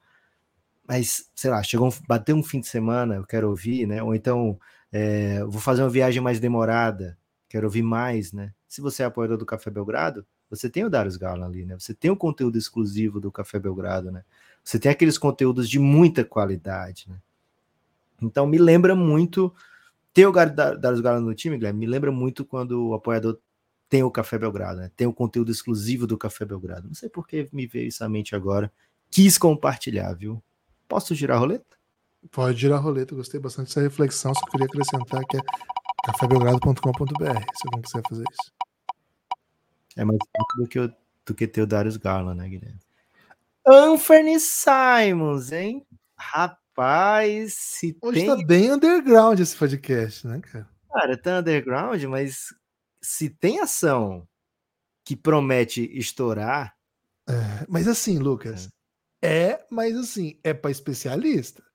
Mas, 0.87 1.31
sei 1.35 1.51
lá, 1.51 1.63
chegou, 1.63 1.93
bateu 2.07 2.37
um 2.37 2.43
fim 2.43 2.61
de 2.61 2.67
semana, 2.69 3.17
eu 3.17 3.25
quero 3.25 3.49
ouvir, 3.49 3.87
né? 3.87 4.03
Ou 4.03 4.15
então, 4.15 4.59
é, 4.93 5.43
vou 5.45 5.61
fazer 5.61 5.83
uma 5.83 5.91
viagem 5.91 6.23
mais 6.23 6.39
demorada, 6.39 7.19
quero 7.49 7.67
ouvir 7.67 7.83
mais, 7.83 8.33
né? 8.33 8.53
Se 8.69 8.81
você 8.81 9.03
é 9.03 9.07
apoiador 9.07 9.37
do 9.37 9.47
Café 9.47 9.71
Belgrado, 9.71 10.27
você 10.49 10.71
tem 10.71 10.85
o 10.85 10.91
Darius 10.91 11.17
Garland 11.17 11.53
ali, 11.53 11.65
né? 11.65 11.79
Você 11.79 11.93
tem 11.93 12.11
o 12.11 12.17
conteúdo 12.17 12.57
exclusivo 12.57 13.21
do 13.21 13.33
Café 13.33 13.59
Belgrado, 13.59 14.11
né? 14.11 14.25
Você 14.63 14.79
tem 14.79 14.91
aqueles 14.91 15.19
conteúdos 15.19 15.69
de 15.69 15.79
muita 15.79 16.25
qualidade, 16.25 17.07
né? 17.09 17.17
Então 18.21 18.47
me 18.47 18.59
lembra 18.59 18.95
muito 18.95 19.55
ter 20.13 20.27
o 20.27 20.33
Darius 20.33 21.01
Garland 21.01 21.27
no 21.27 21.35
time, 21.35 21.57
Guilherme, 21.57 21.81
me 21.81 21.87
lembra 21.87 22.11
muito 22.11 22.45
quando 22.45 22.89
o 22.89 22.95
apoiador 22.95 23.39
tem 23.89 24.03
o 24.03 24.11
Café 24.11 24.39
Belgrado, 24.39 24.81
né? 24.81 24.91
Tem 24.97 25.07
o 25.07 25.13
conteúdo 25.13 25.51
exclusivo 25.51 26.07
do 26.07 26.17
Café 26.17 26.45
Belgrado. 26.45 26.89
Não 26.89 26.95
sei 26.95 27.09
por 27.09 27.27
que 27.27 27.49
me 27.53 27.67
veio 27.67 27.89
isso 27.89 28.03
à 28.03 28.09
mente 28.09 28.35
agora. 28.35 28.73
Quis 29.11 29.37
compartilhar, 29.39 30.13
viu? 30.15 30.43
Posso 30.89 31.15
girar 31.15 31.37
a 31.37 31.41
roleta? 31.41 31.77
Pode 32.31 32.59
girar 32.59 32.79
a 32.79 32.81
roleta, 32.81 33.15
gostei 33.15 33.39
bastante 33.39 33.69
dessa 33.69 33.81
reflexão. 33.81 34.35
Só 34.35 34.47
queria 34.47 34.67
acrescentar 34.67 35.23
que 35.27 35.37
é 35.37 35.41
cafébelgrado.com.br, 36.07 37.25
se 37.55 37.67
alguém 37.67 37.83
quiser 37.83 38.03
fazer 38.09 38.25
isso. 38.31 38.66
É 39.97 40.05
mais 40.05 40.19
do 40.59 40.69
que, 40.69 40.79
o, 40.79 40.93
do 41.25 41.35
que 41.35 41.49
ter 41.49 41.63
o 41.63 41.67
Darius 41.67 41.97
Garland, 41.97 42.39
né, 42.39 42.49
Guilherme? 42.49 42.79
Anthony 43.67 44.39
Simons, 44.39 45.51
hein? 45.51 45.85
Rapaz, 46.17 47.55
se 47.55 47.97
Hoje 48.03 48.21
tem... 48.21 48.27
tá 48.29 48.37
bem 48.47 48.71
underground 48.71 49.41
esse 49.41 49.57
podcast, 49.57 50.27
né, 50.27 50.41
cara? 50.41 50.69
Cara, 50.93 51.17
tá 51.17 51.39
underground, 51.39 52.03
mas 52.05 52.55
se 53.03 53.31
tem 53.31 53.61
ação 53.61 54.29
que 55.05 55.17
promete 55.17 55.83
estourar... 55.99 56.77
É, 57.29 57.67
mas 57.69 57.89
assim, 57.89 58.19
Lucas, 58.19 58.69
é. 59.21 59.49
é, 59.49 59.67
mas 59.69 59.97
assim, 59.97 60.39
é 60.45 60.55
para 60.55 60.71
especialista. 60.71 61.66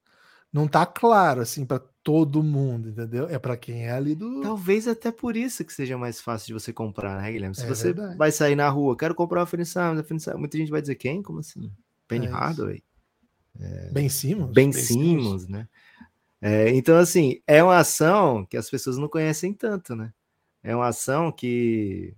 Não 0.51 0.67
tá 0.67 0.85
claro 0.85 1.41
assim 1.41 1.65
para 1.65 1.79
todo 2.03 2.43
mundo, 2.43 2.89
entendeu? 2.89 3.27
É 3.29 3.37
para 3.37 3.55
quem 3.55 3.85
é 3.85 3.91
ali 3.91 4.15
do. 4.15 4.41
Talvez 4.41 4.87
até 4.87 5.11
por 5.11 5.37
isso 5.37 5.63
que 5.63 5.71
seja 5.73 5.97
mais 5.97 6.19
fácil 6.19 6.47
de 6.47 6.53
você 6.53 6.73
comprar, 6.73 7.21
né, 7.21 7.31
Guilherme? 7.31 7.55
Se 7.55 7.63
É 7.63 7.67
você 7.67 7.93
verdade. 7.93 8.17
vai 8.17 8.31
sair 8.31 8.55
na 8.55 8.67
rua, 8.69 8.97
quero 8.97 9.13
comprar 9.15 9.41
uma 9.41 9.45
Finisar, 9.45 9.93
muita 10.37 10.57
gente 10.57 10.71
vai 10.71 10.81
dizer 10.81 10.95
quem? 10.95 11.21
Como 11.21 11.39
assim? 11.39 11.71
Penny 12.07 12.25
É. 12.25 12.29
Hardaway? 12.29 12.83
Ben 13.91 14.09
Simmons? 14.09 14.51
Ben 14.53 14.71
Simmons, 14.71 15.47
né? 15.47 15.67
É, 16.41 16.69
então, 16.71 16.97
assim, 16.97 17.39
é 17.45 17.63
uma 17.63 17.77
ação 17.77 18.45
que 18.45 18.57
as 18.57 18.69
pessoas 18.69 18.97
não 18.97 19.07
conhecem 19.07 19.53
tanto, 19.53 19.95
né? 19.95 20.11
É 20.63 20.75
uma 20.75 20.87
ação 20.87 21.31
que 21.31 22.15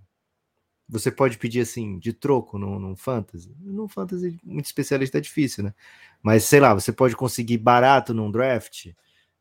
você 0.88 1.10
pode 1.10 1.38
pedir, 1.38 1.60
assim, 1.60 1.98
de 1.98 2.12
troco 2.12 2.58
num, 2.58 2.78
num 2.78 2.96
Fantasy. 2.96 3.54
Num 3.60 3.88
Fantasy, 3.88 4.38
muito 4.44 4.66
especialista 4.66 5.18
é 5.18 5.20
difícil, 5.20 5.64
né? 5.64 5.74
Mas, 6.22 6.44
sei 6.44 6.60
lá, 6.60 6.74
você 6.74 6.92
pode 6.92 7.16
conseguir 7.16 7.58
barato 7.58 8.12
num 8.12 8.30
draft. 8.30 8.92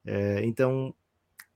É, 0.05 0.43
então, 0.45 0.93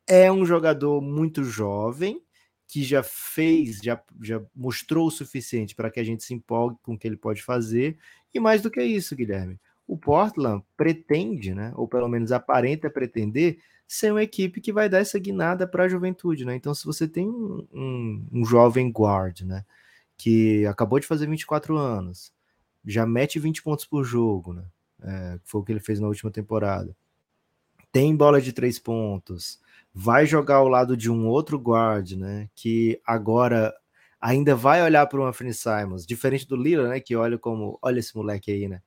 é 0.06 0.32
um 0.32 0.46
jogador 0.46 1.02
muito 1.02 1.44
jovem 1.44 2.22
que 2.68 2.84
já 2.84 3.02
fez, 3.02 3.78
já, 3.78 4.02
já 4.22 4.42
mostrou 4.54 5.08
o 5.08 5.12
suficiente 5.12 5.74
para 5.74 5.90
que 5.90 6.00
a 6.00 6.04
gente 6.04 6.24
se 6.24 6.34
empolgue 6.34 6.78
com 6.84 6.94
o 6.94 6.98
que 6.98 7.08
ele 7.08 7.18
pode 7.18 7.42
fazer. 7.42 7.98
E 8.34 8.40
mais 8.40 8.62
do 8.62 8.70
que 8.70 8.84
isso, 8.84 9.16
Guilherme, 9.16 9.60
o 9.88 9.98
Portland 9.98 10.64
pretende, 10.76 11.54
né, 11.56 11.72
ou 11.76 11.88
pelo 11.88 12.10
menos 12.10 12.32
aparenta 12.34 12.90
pretender, 12.90 13.60
ser 13.88 14.12
uma 14.12 14.22
equipe 14.22 14.60
que 14.60 14.74
vai 14.74 14.90
dar 14.90 15.00
essa 15.00 15.18
guinada 15.18 15.66
para 15.66 15.86
a 15.86 15.88
juventude, 15.88 16.44
né? 16.44 16.56
Então, 16.56 16.74
se 16.76 16.86
você 16.86 17.08
tem 17.08 17.30
um, 17.30 17.66
um, 17.74 18.28
um, 18.34 18.46
jovem 18.46 18.92
guard, 18.92 19.42
né, 19.42 19.64
que 20.18 20.66
acabou 20.66 21.00
de 21.00 21.08
fazer 21.08 21.28
24 21.28 21.78
anos, 21.78 22.34
já 22.86 23.06
mete 23.06 23.40
20 23.40 23.64
pontos 23.64 23.86
por 23.86 24.04
jogo, 24.04 24.54
né? 24.54 24.66
É, 25.02 25.40
foi 25.44 25.62
o 25.62 25.64
que 25.64 25.72
ele 25.72 25.80
fez 25.80 26.00
na 26.00 26.08
última 26.08 26.32
temporada. 26.32 26.96
Tem 27.92 28.16
bola 28.16 28.42
de 28.42 28.52
três 28.52 28.78
pontos, 28.78 29.60
vai 29.94 30.26
jogar 30.26 30.56
ao 30.58 30.68
lado 30.68 30.98
de 30.98 31.10
um 31.10 31.28
outro 31.28 31.58
guard, 31.58 32.12
né? 32.14 32.50
Que 32.56 33.02
agora 33.06 33.74
ainda 34.20 34.56
vai 34.56 34.84
olhar 34.84 35.06
para 35.08 35.20
o 35.20 35.26
Anthony 35.26 35.54
Simons, 35.54 36.06
diferente 36.06 36.48
do 36.48 36.56
Lila, 36.56 36.90
né? 36.90 37.00
Que 37.00 37.16
olha 37.16 37.38
como, 37.38 37.80
olha 37.82 38.00
esse 38.00 38.16
moleque 38.16 38.52
aí, 38.52 38.68
né? 38.68 38.82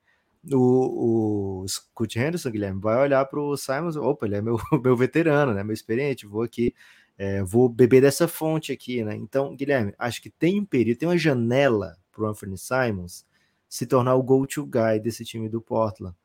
O, 0.51 1.61
o 1.61 1.67
Scott 1.67 2.17
Henderson, 2.17 2.49
Guilherme, 2.49 2.81
vai 2.81 2.97
olhar 2.97 3.23
para 3.25 3.39
o 3.39 3.55
Simons, 3.55 3.95
opa, 3.95 4.25
ele 4.25 4.37
é 4.37 4.41
meu, 4.41 4.57
meu 4.83 4.95
veterano, 4.97 5.53
né? 5.53 5.63
Meu 5.63 5.73
experiente, 5.73 6.25
vou 6.25 6.41
aqui, 6.41 6.73
é, 7.17 7.43
vou 7.43 7.69
beber 7.69 8.01
dessa 8.01 8.27
fonte 8.27 8.71
aqui, 8.71 9.03
né? 9.03 9.15
Então, 9.15 9.55
Guilherme, 9.55 9.93
acho 9.99 10.21
que 10.21 10.29
tem 10.29 10.59
um 10.59 10.65
período, 10.65 10.97
tem 10.97 11.07
uma 11.07 11.17
janela 11.17 11.97
para 12.11 12.23
o 12.23 12.27
Anthony 12.27 12.57
Simons 12.57 13.25
se 13.69 13.85
tornar 13.85 14.15
o 14.15 14.23
go-to 14.23 14.65
guy 14.65 14.99
desse 14.99 15.23
time 15.23 15.47
do 15.47 15.61
Portland. 15.61 16.15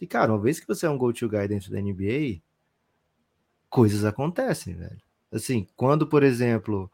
E, 0.00 0.06
cara, 0.06 0.32
uma 0.32 0.40
vez 0.40 0.60
que 0.60 0.66
você 0.66 0.86
é 0.86 0.90
um 0.90 0.98
go-to 0.98 1.28
guy 1.28 1.48
dentro 1.48 1.70
da 1.70 1.80
NBA, 1.80 2.42
coisas 3.68 4.04
acontecem, 4.04 4.74
velho. 4.74 5.00
Assim, 5.32 5.66
quando, 5.74 6.06
por 6.06 6.22
exemplo, 6.22 6.90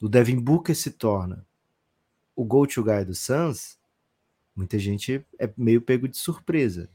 o 0.00 0.08
Devin 0.08 0.38
Booker 0.40 0.74
se 0.74 0.92
torna 0.92 1.46
o 2.34 2.44
go-to 2.44 2.82
guy 2.82 3.04
do 3.04 3.14
Suns, 3.14 3.78
muita 4.54 4.78
gente 4.78 5.24
é 5.38 5.52
meio 5.56 5.80
pego 5.80 6.08
de 6.08 6.16
surpresa. 6.16 6.88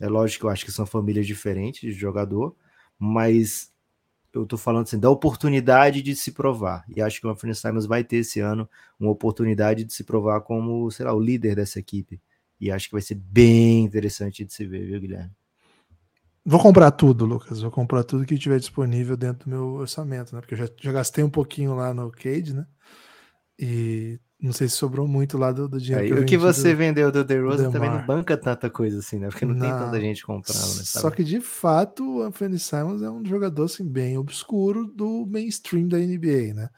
É 0.00 0.08
lógico 0.08 0.42
que 0.42 0.46
eu 0.46 0.50
acho 0.50 0.64
que 0.64 0.72
são 0.72 0.86
famílias 0.86 1.26
diferentes 1.26 1.80
de 1.80 1.92
jogador, 1.92 2.56
mas 2.98 3.72
eu 4.32 4.46
tô 4.46 4.56
falando 4.56 4.84
assim, 4.84 4.98
da 4.98 5.10
oportunidade 5.10 6.02
de 6.02 6.14
se 6.14 6.32
provar. 6.32 6.84
E 6.94 7.02
acho 7.02 7.20
que 7.20 7.26
o 7.26 7.30
Anthony 7.30 7.54
Simons 7.54 7.86
vai 7.86 8.04
ter 8.04 8.18
esse 8.18 8.40
ano 8.40 8.68
uma 8.98 9.10
oportunidade 9.10 9.84
de 9.84 9.92
se 9.92 10.04
provar 10.04 10.40
como, 10.42 10.90
sei 10.90 11.06
lá, 11.06 11.14
o 11.14 11.20
líder 11.20 11.56
dessa 11.56 11.78
equipe. 11.78 12.20
E 12.60 12.70
acho 12.70 12.86
que 12.86 12.92
vai 12.92 13.02
ser 13.02 13.14
bem 13.14 13.84
interessante 13.84 14.44
de 14.44 14.52
se 14.52 14.66
ver, 14.66 14.86
viu, 14.86 15.00
Guilherme? 15.00 15.30
Vou 16.44 16.60
comprar 16.60 16.90
tudo, 16.90 17.24
Lucas. 17.24 17.60
Vou 17.60 17.70
comprar 17.70 18.04
tudo 18.04 18.24
que 18.24 18.38
tiver 18.38 18.58
disponível 18.58 19.16
dentro 19.16 19.44
do 19.44 19.50
meu 19.50 19.74
orçamento, 19.74 20.34
né? 20.34 20.40
Porque 20.40 20.54
eu 20.54 20.58
já, 20.58 20.68
já 20.80 20.92
gastei 20.92 21.22
um 21.22 21.30
pouquinho 21.30 21.74
lá 21.74 21.92
no 21.92 22.10
Cade, 22.10 22.54
né? 22.54 22.66
E 23.58 24.18
não 24.40 24.52
sei 24.52 24.68
se 24.68 24.76
sobrou 24.76 25.06
muito 25.08 25.36
lá 25.36 25.50
do, 25.50 25.68
do 25.68 25.80
dinheiro. 25.80 26.06
É, 26.06 26.08
que 26.08 26.22
o 26.22 26.26
que 26.26 26.38
você 26.38 26.72
do- 26.72 26.78
vendeu 26.78 27.10
do 27.10 27.24
DeRozan 27.24 27.66
do 27.66 27.72
também 27.72 27.90
não 27.90 28.04
banca 28.06 28.36
tanta 28.36 28.70
coisa 28.70 28.98
assim, 29.00 29.18
né? 29.18 29.28
Porque 29.28 29.44
não, 29.44 29.58
tem 29.58 29.70
Não. 29.70 29.78
tanta 29.78 30.00
gente 30.00 30.24
comprando, 30.24 30.60
né? 30.60 30.82
Só 30.84 31.10
que 31.10 31.24
de 31.24 31.40
fato 31.40 32.18
o 32.18 32.22
Anthony 32.22 32.58
Simons 32.58 33.02
é 33.02 33.10
um 33.10 33.24
jogador 33.24 33.64
assim 33.64 33.86
bem 33.86 34.16
obscuro 34.16 34.86
do 34.86 35.26
mainstream 35.26 35.88
da 35.88 35.98
NBA, 35.98 36.54
né? 36.54 36.68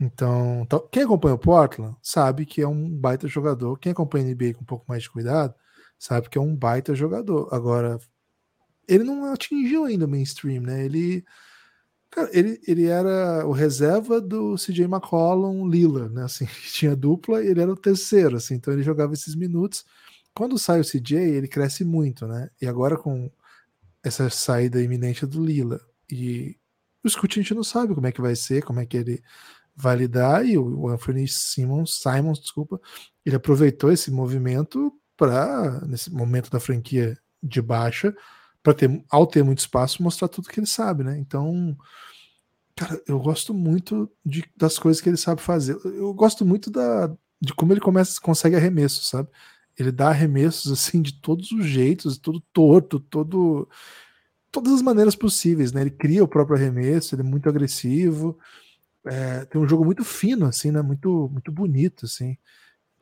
Então, 0.00 0.62
então, 0.62 0.88
quem 0.90 1.04
acompanha 1.04 1.34
o 1.34 1.38
Portland 1.38 1.96
sabe 2.02 2.44
que 2.44 2.60
é 2.60 2.66
um 2.66 2.88
baita 2.90 3.28
jogador. 3.28 3.78
Quem 3.78 3.92
acompanha 3.92 4.24
a 4.24 4.28
NBA 4.28 4.54
com 4.54 4.62
um 4.62 4.66
pouco 4.66 4.84
mais 4.88 5.04
de 5.04 5.10
cuidado 5.10 5.54
sabe 5.98 6.28
que 6.28 6.36
é 6.36 6.40
um 6.40 6.56
baita 6.56 6.94
jogador. 6.94 7.48
Agora, 7.52 7.98
ele 8.88 9.04
não 9.04 9.32
atingiu 9.32 9.84
ainda 9.84 10.06
o 10.06 10.08
mainstream, 10.08 10.62
né? 10.62 10.84
Ele, 10.84 11.24
cara, 12.12 12.30
ele, 12.32 12.60
ele 12.68 12.86
era 12.86 13.44
o 13.46 13.52
reserva 13.52 14.20
do 14.20 14.54
CJ 14.56 14.84
McCollum 14.84 15.66
Lillard, 15.68 16.14
né? 16.14 16.24
Assim, 16.24 16.46
tinha 16.70 16.94
dupla 16.94 17.42
e 17.42 17.48
ele 17.48 17.60
era 17.60 17.72
o 17.72 17.76
terceiro, 17.76 18.36
assim. 18.36 18.54
Então 18.54 18.72
ele 18.72 18.82
jogava 18.82 19.14
esses 19.14 19.34
minutos. 19.34 19.84
Quando 20.34 20.58
sai 20.58 20.80
o 20.80 20.84
CJ, 20.84 21.16
ele 21.16 21.48
cresce 21.48 21.84
muito, 21.84 22.26
né? 22.26 22.50
E 22.60 22.66
agora 22.66 22.96
com 22.96 23.30
essa 24.04 24.28
saída 24.30 24.82
iminente 24.82 25.26
do 25.26 25.44
Lila 25.44 25.80
e 26.10 26.56
o 27.04 27.08
Scoot 27.08 27.38
a 27.38 27.42
gente 27.42 27.54
não 27.54 27.64
sabe 27.64 27.94
como 27.94 28.06
é 28.06 28.12
que 28.12 28.20
vai 28.20 28.36
ser, 28.36 28.62
como 28.62 28.80
é 28.80 28.86
que 28.86 28.96
ele 28.96 29.22
vai 29.74 29.96
lidar 29.96 30.44
e 30.46 30.58
o 30.58 30.88
Anthony 30.88 31.26
Simmons, 31.26 32.00
Simons, 32.00 32.40
desculpa, 32.40 32.80
ele 33.24 33.36
aproveitou 33.36 33.90
esse 33.90 34.10
movimento 34.10 34.92
para 35.16 35.80
nesse 35.86 36.12
momento 36.12 36.50
da 36.50 36.60
franquia 36.60 37.16
de 37.42 37.62
baixa 37.62 38.14
para 38.62 38.74
ter 38.74 39.04
ao 39.10 39.26
ter 39.26 39.42
muito 39.42 39.58
espaço 39.58 40.02
mostrar 40.02 40.28
tudo 40.28 40.48
que 40.48 40.60
ele 40.60 40.66
sabe, 40.66 41.04
né? 41.04 41.18
Então, 41.18 41.76
cara, 42.76 43.00
eu 43.06 43.18
gosto 43.18 43.52
muito 43.52 44.10
de, 44.24 44.44
das 44.56 44.78
coisas 44.78 45.00
que 45.02 45.08
ele 45.08 45.16
sabe 45.16 45.40
fazer. 45.42 45.76
Eu 45.84 46.14
gosto 46.14 46.44
muito 46.44 46.70
da 46.70 47.10
de 47.40 47.52
como 47.54 47.72
ele 47.72 47.80
começa 47.80 48.20
consegue 48.20 48.54
arremesso, 48.56 49.04
sabe? 49.04 49.28
Ele 49.76 49.90
dá 49.90 50.08
arremessos 50.08 50.70
assim 50.72 51.02
de 51.02 51.14
todos 51.14 51.50
os 51.52 51.66
jeitos, 51.66 52.18
todo 52.18 52.40
torto, 52.52 53.00
todo 53.00 53.68
todas 54.52 54.72
as 54.74 54.82
maneiras 54.82 55.16
possíveis, 55.16 55.72
né? 55.72 55.80
Ele 55.80 55.90
cria 55.90 56.22
o 56.22 56.28
próprio 56.28 56.56
arremesso, 56.56 57.14
ele 57.14 57.22
é 57.22 57.24
muito 57.24 57.48
agressivo, 57.48 58.38
é, 59.06 59.44
tem 59.46 59.60
um 59.60 59.66
jogo 59.68 59.84
muito 59.84 60.04
fino, 60.04 60.46
assim, 60.46 60.70
né? 60.70 60.82
Muito, 60.82 61.28
muito 61.32 61.50
bonito, 61.50 62.06
assim. 62.06 62.36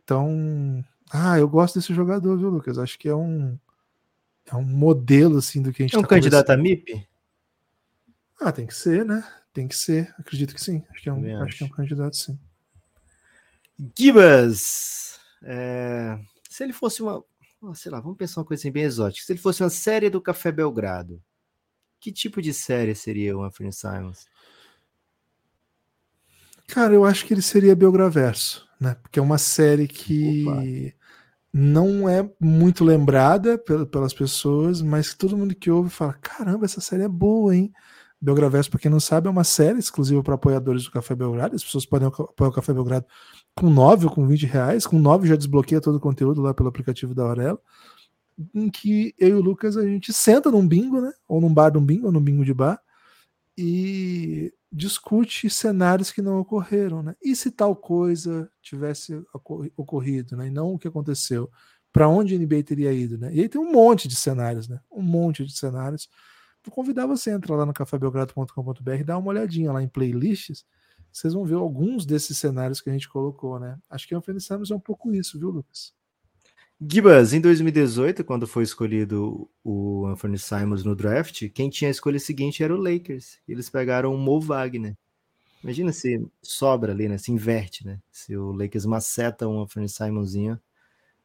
Então, 0.03 0.85
ah, 1.11 1.39
eu 1.39 1.49
gosto 1.49 1.79
desse 1.79 1.93
jogador, 1.95 2.37
viu, 2.39 2.51
Lucas? 2.51 2.79
Acho 2.79 2.99
que 2.99 3.09
é 3.09 3.15
um 3.15 3.59
é 4.51 4.57
um 4.57 4.65
modelo 4.65 5.39
assim 5.39 5.63
do 5.63 5.73
que 5.73 5.83
a 5.83 5.87
gente 5.87 5.95
É 5.95 5.99
um 5.99 6.03
tá 6.03 6.09
candidato 6.09 6.51
a. 6.51 6.57
MIP? 6.57 7.07
Ah, 8.41 8.51
tem 8.51 8.67
que 8.67 8.75
ser, 8.75 9.05
né? 9.05 9.23
Tem 9.53 9.69
que 9.69 9.77
ser. 9.77 10.13
Acredito 10.19 10.55
que 10.55 10.61
sim. 10.61 10.83
Acho 10.91 11.03
que 11.03 11.09
é 11.09 11.13
um, 11.13 11.43
acho 11.43 11.57
que 11.57 11.63
é 11.63 11.67
um 11.67 11.69
acho. 11.69 11.77
candidato, 11.77 12.17
sim. 12.17 12.39
Gibas! 13.97 15.19
É, 15.43 16.19
se 16.49 16.65
ele 16.65 16.73
fosse 16.73 17.03
uma. 17.03 17.25
ah, 17.63 17.75
Sei 17.75 17.91
lá, 17.91 18.01
vamos 18.01 18.17
pensar 18.17 18.41
uma 18.41 18.47
coisa 18.47 18.61
assim 18.61 18.73
bem 18.73 18.83
exótica. 18.83 19.25
Se 19.25 19.33
ele 19.33 19.41
fosse 19.41 19.63
uma 19.63 19.71
série 19.71 20.11
do 20.11 20.21
Café 20.21 20.51
Belgrado, 20.51 21.23
que 22.01 22.11
tipo 22.11 22.43
de 22.43 22.53
série 22.53 22.95
seria 22.95 23.37
o 23.37 23.43
Anthony 23.43 23.73
Simons? 23.73 24.27
Cara, 26.69 26.95
eu 26.95 27.05
acho 27.05 27.27
que 27.27 27.35
ele 27.35 27.43
seria 27.43 27.75
Belgraverso, 27.75 28.69
né? 28.81 28.95
Porque 29.03 29.19
é 29.19 29.23
uma 29.23 29.39
série 29.39 29.89
que 29.89 30.95
não 31.53 32.09
é 32.09 32.29
muito 32.41 32.85
lembrada 32.85 33.59
pel- 33.59 33.87
pelas 33.87 34.15
pessoas, 34.15 34.81
mas 34.83 35.15
todo 35.15 35.37
mundo 35.37 35.55
que 35.55 35.71
ouve 35.71 35.91
fala: 35.91 36.13
caramba, 36.15 36.65
essa 36.65 36.81
série 36.81 37.03
é 37.05 37.09
boa, 37.09 37.55
hein? 37.55 37.73
Belgraverso, 38.21 38.71
para 38.71 38.81
quem 38.81 38.91
não 38.91 39.01
sabe, 39.01 39.29
é 39.29 39.31
uma 39.31 39.45
série 39.45 39.79
exclusiva 39.79 40.23
para 40.23 40.35
apoiadores 40.35 40.85
do 40.85 40.91
Café 40.91 41.15
Belgrado. 41.15 41.57
As 41.57 41.65
pessoas 41.65 41.87
podem 41.87 42.07
apoiar 42.09 42.51
o 42.51 42.53
Café 42.53 42.73
Belgrado 42.75 43.07
com 43.57 43.71
9 43.71 44.07
ou 44.07 44.13
com 44.13 44.27
20 44.27 44.45
reais. 44.47 44.87
Com 44.87 44.99
9 44.99 45.27
já 45.27 45.37
desbloqueia 45.37 45.81
todo 45.81 45.97
o 45.97 46.01
conteúdo 46.01 46.43
lá 46.43 46.53
pelo 46.53 46.69
aplicativo 46.69 47.15
da 47.15 47.23
Aurela. 47.25 47.59
Em 48.55 48.71
que 48.71 49.15
eu 49.19 49.29
e 49.31 49.33
o 49.35 49.41
Lucas 49.41 49.77
a 49.77 49.83
gente 49.87 50.13
senta 50.13 50.51
num 50.51 50.67
bingo, 50.67 51.01
né? 51.01 51.13
Ou 51.29 51.41
num 51.41 51.53
bar 51.53 51.71
de 51.71 51.79
um 51.79 51.85
bingo, 51.85 52.07
ou 52.07 52.13
num 52.13 52.21
bingo 52.21 52.45
de 52.45 52.55
bar, 52.55 52.81
e 53.57 54.53
discute 54.73 55.51
cenários 55.51 56.13
que 56.13 56.23
não 56.23 56.39
ocorreram, 56.41 57.03
né? 57.03 57.15
E 57.23 57.35
se 57.35 57.51
tal 57.51 57.75
coisa 57.75 58.51
tivesse 58.63 59.15
ocor- 59.35 59.71
ocorrido, 59.77 60.37
né? 60.37 60.47
E 60.49 60.51
não 60.51 60.75
o 60.75 60.79
que 60.79 60.89
aconteceu, 60.89 61.51
para 61.93 62.09
onde 62.09 62.35
a 62.35 62.39
NBA 62.39 62.63
teria 62.63 62.93
ido, 62.93 63.19
né? 63.19 63.35
E 63.35 63.41
aí 63.41 63.49
tem 63.49 63.61
um 63.61 63.73
monte 63.73 64.07
de 64.07 64.17
cenários, 64.17 64.69
né? 64.69 64.81
Um 64.91 65.03
monte 65.03 65.45
de 65.45 65.57
cenários. 65.57 66.09
Vou 66.65 66.75
convidar 66.75 67.07
você 67.07 67.31
a 67.31 67.35
entrar 67.35 67.57
lá 67.57 67.67
no 67.67 67.73
cafébelgrado.com.br 67.73 68.91
e 69.01 69.05
dar 69.05 69.19
uma 69.19 69.29
olhadinha 69.31 69.73
lá 69.73 69.83
em 69.83 69.89
playlists. 69.89 70.65
Vocês 71.13 71.33
vão 71.35 71.45
ver 71.45 71.55
alguns 71.55 72.07
desses 72.07 72.39
cenários 72.39 72.81
que 72.81 72.89
a 72.91 72.93
gente 72.93 73.09
colocou, 73.09 73.59
né? 73.59 73.79
Acho 73.89 74.07
que 74.07 74.15
o 74.15 74.19
Anthony 74.19 74.39
é 74.71 74.75
um 74.75 74.81
pouco 74.81 75.13
isso, 75.13 75.39
viu, 75.39 75.51
Lucas? 75.51 75.93
Gibas, 76.81 77.35
em 77.35 77.41
2018, 77.41 78.25
quando 78.25 78.47
foi 78.47 78.63
escolhido 78.63 79.49
o 79.63 80.07
Anthony 80.07 80.39
Simons 80.39 80.83
no 80.83 80.97
draft, 80.97 81.49
quem 81.51 81.69
tinha 81.69 81.89
a 81.89 81.91
escolha 81.91 82.19
seguinte 82.19 82.63
era 82.63 82.75
o 82.75 82.81
Lakers. 82.81 83.39
Eles 83.47 83.69
pegaram 83.69 84.15
o 84.15 84.19
Mo 84.19 84.41
Wagner. 84.41 84.97
Imagina 85.63 85.93
se 85.93 86.27
sobra 86.43 86.93
ali, 86.93 87.07
né? 87.07 87.19
Se 87.19 87.31
inverte, 87.31 87.85
né? 87.85 87.99
Se 88.11 88.35
o 88.35 88.51
Lakers 88.53 88.87
maceta 88.87 89.47
um 89.47 89.61
Anthony 89.61 89.91
Simonzinho, 89.91 90.59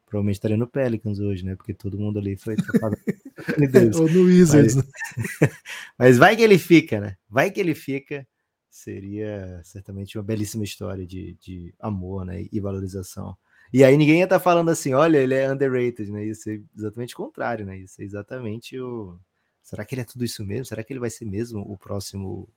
provavelmente 0.04 0.36
estaria 0.36 0.58
no 0.58 0.66
Pelicans 0.66 1.18
hoje, 1.20 1.42
né? 1.42 1.56
Porque 1.56 1.72
todo 1.72 1.98
mundo 1.98 2.18
ali 2.18 2.36
foi. 2.36 2.54
Ou 3.98 4.10
no 4.10 4.24
Wizards, 4.24 4.74
Mas- 4.74 4.84
né? 4.84 5.48
Mas 5.98 6.18
vai 6.18 6.36
que 6.36 6.42
ele 6.42 6.58
fica, 6.58 7.00
né? 7.00 7.16
Vai 7.30 7.50
que 7.50 7.60
ele 7.60 7.74
fica. 7.74 8.26
Seria 8.70 9.62
certamente 9.64 10.18
uma 10.18 10.24
belíssima 10.24 10.64
história 10.64 11.06
de, 11.06 11.34
de 11.40 11.74
amor, 11.80 12.26
né? 12.26 12.46
E 12.52 12.60
valorização. 12.60 13.34
E 13.72 13.84
aí 13.84 13.96
ninguém 13.96 14.18
ia 14.18 14.24
estar 14.24 14.40
falando 14.40 14.70
assim, 14.70 14.94
olha, 14.94 15.18
ele 15.18 15.34
é 15.34 15.50
underrated, 15.50 16.10
né? 16.10 16.24
Isso 16.24 16.48
é 16.48 16.60
exatamente 16.76 17.14
o 17.14 17.16
contrário, 17.16 17.66
né? 17.66 17.78
Isso 17.78 18.00
é 18.00 18.04
exatamente 18.04 18.78
o. 18.78 19.18
Será 19.62 19.84
que 19.84 19.94
ele 19.94 20.02
é 20.02 20.04
tudo 20.04 20.24
isso 20.24 20.44
mesmo? 20.44 20.64
Será 20.64 20.84
que 20.84 20.92
ele 20.92 21.00
vai 21.00 21.10
ser 21.10 21.24
mesmo 21.24 21.60
o 21.60 21.76
próximo 21.76 22.48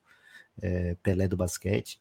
é, 0.62 0.95
Pelé 1.01 1.28
do 1.28 1.36
basquete? 1.36 1.99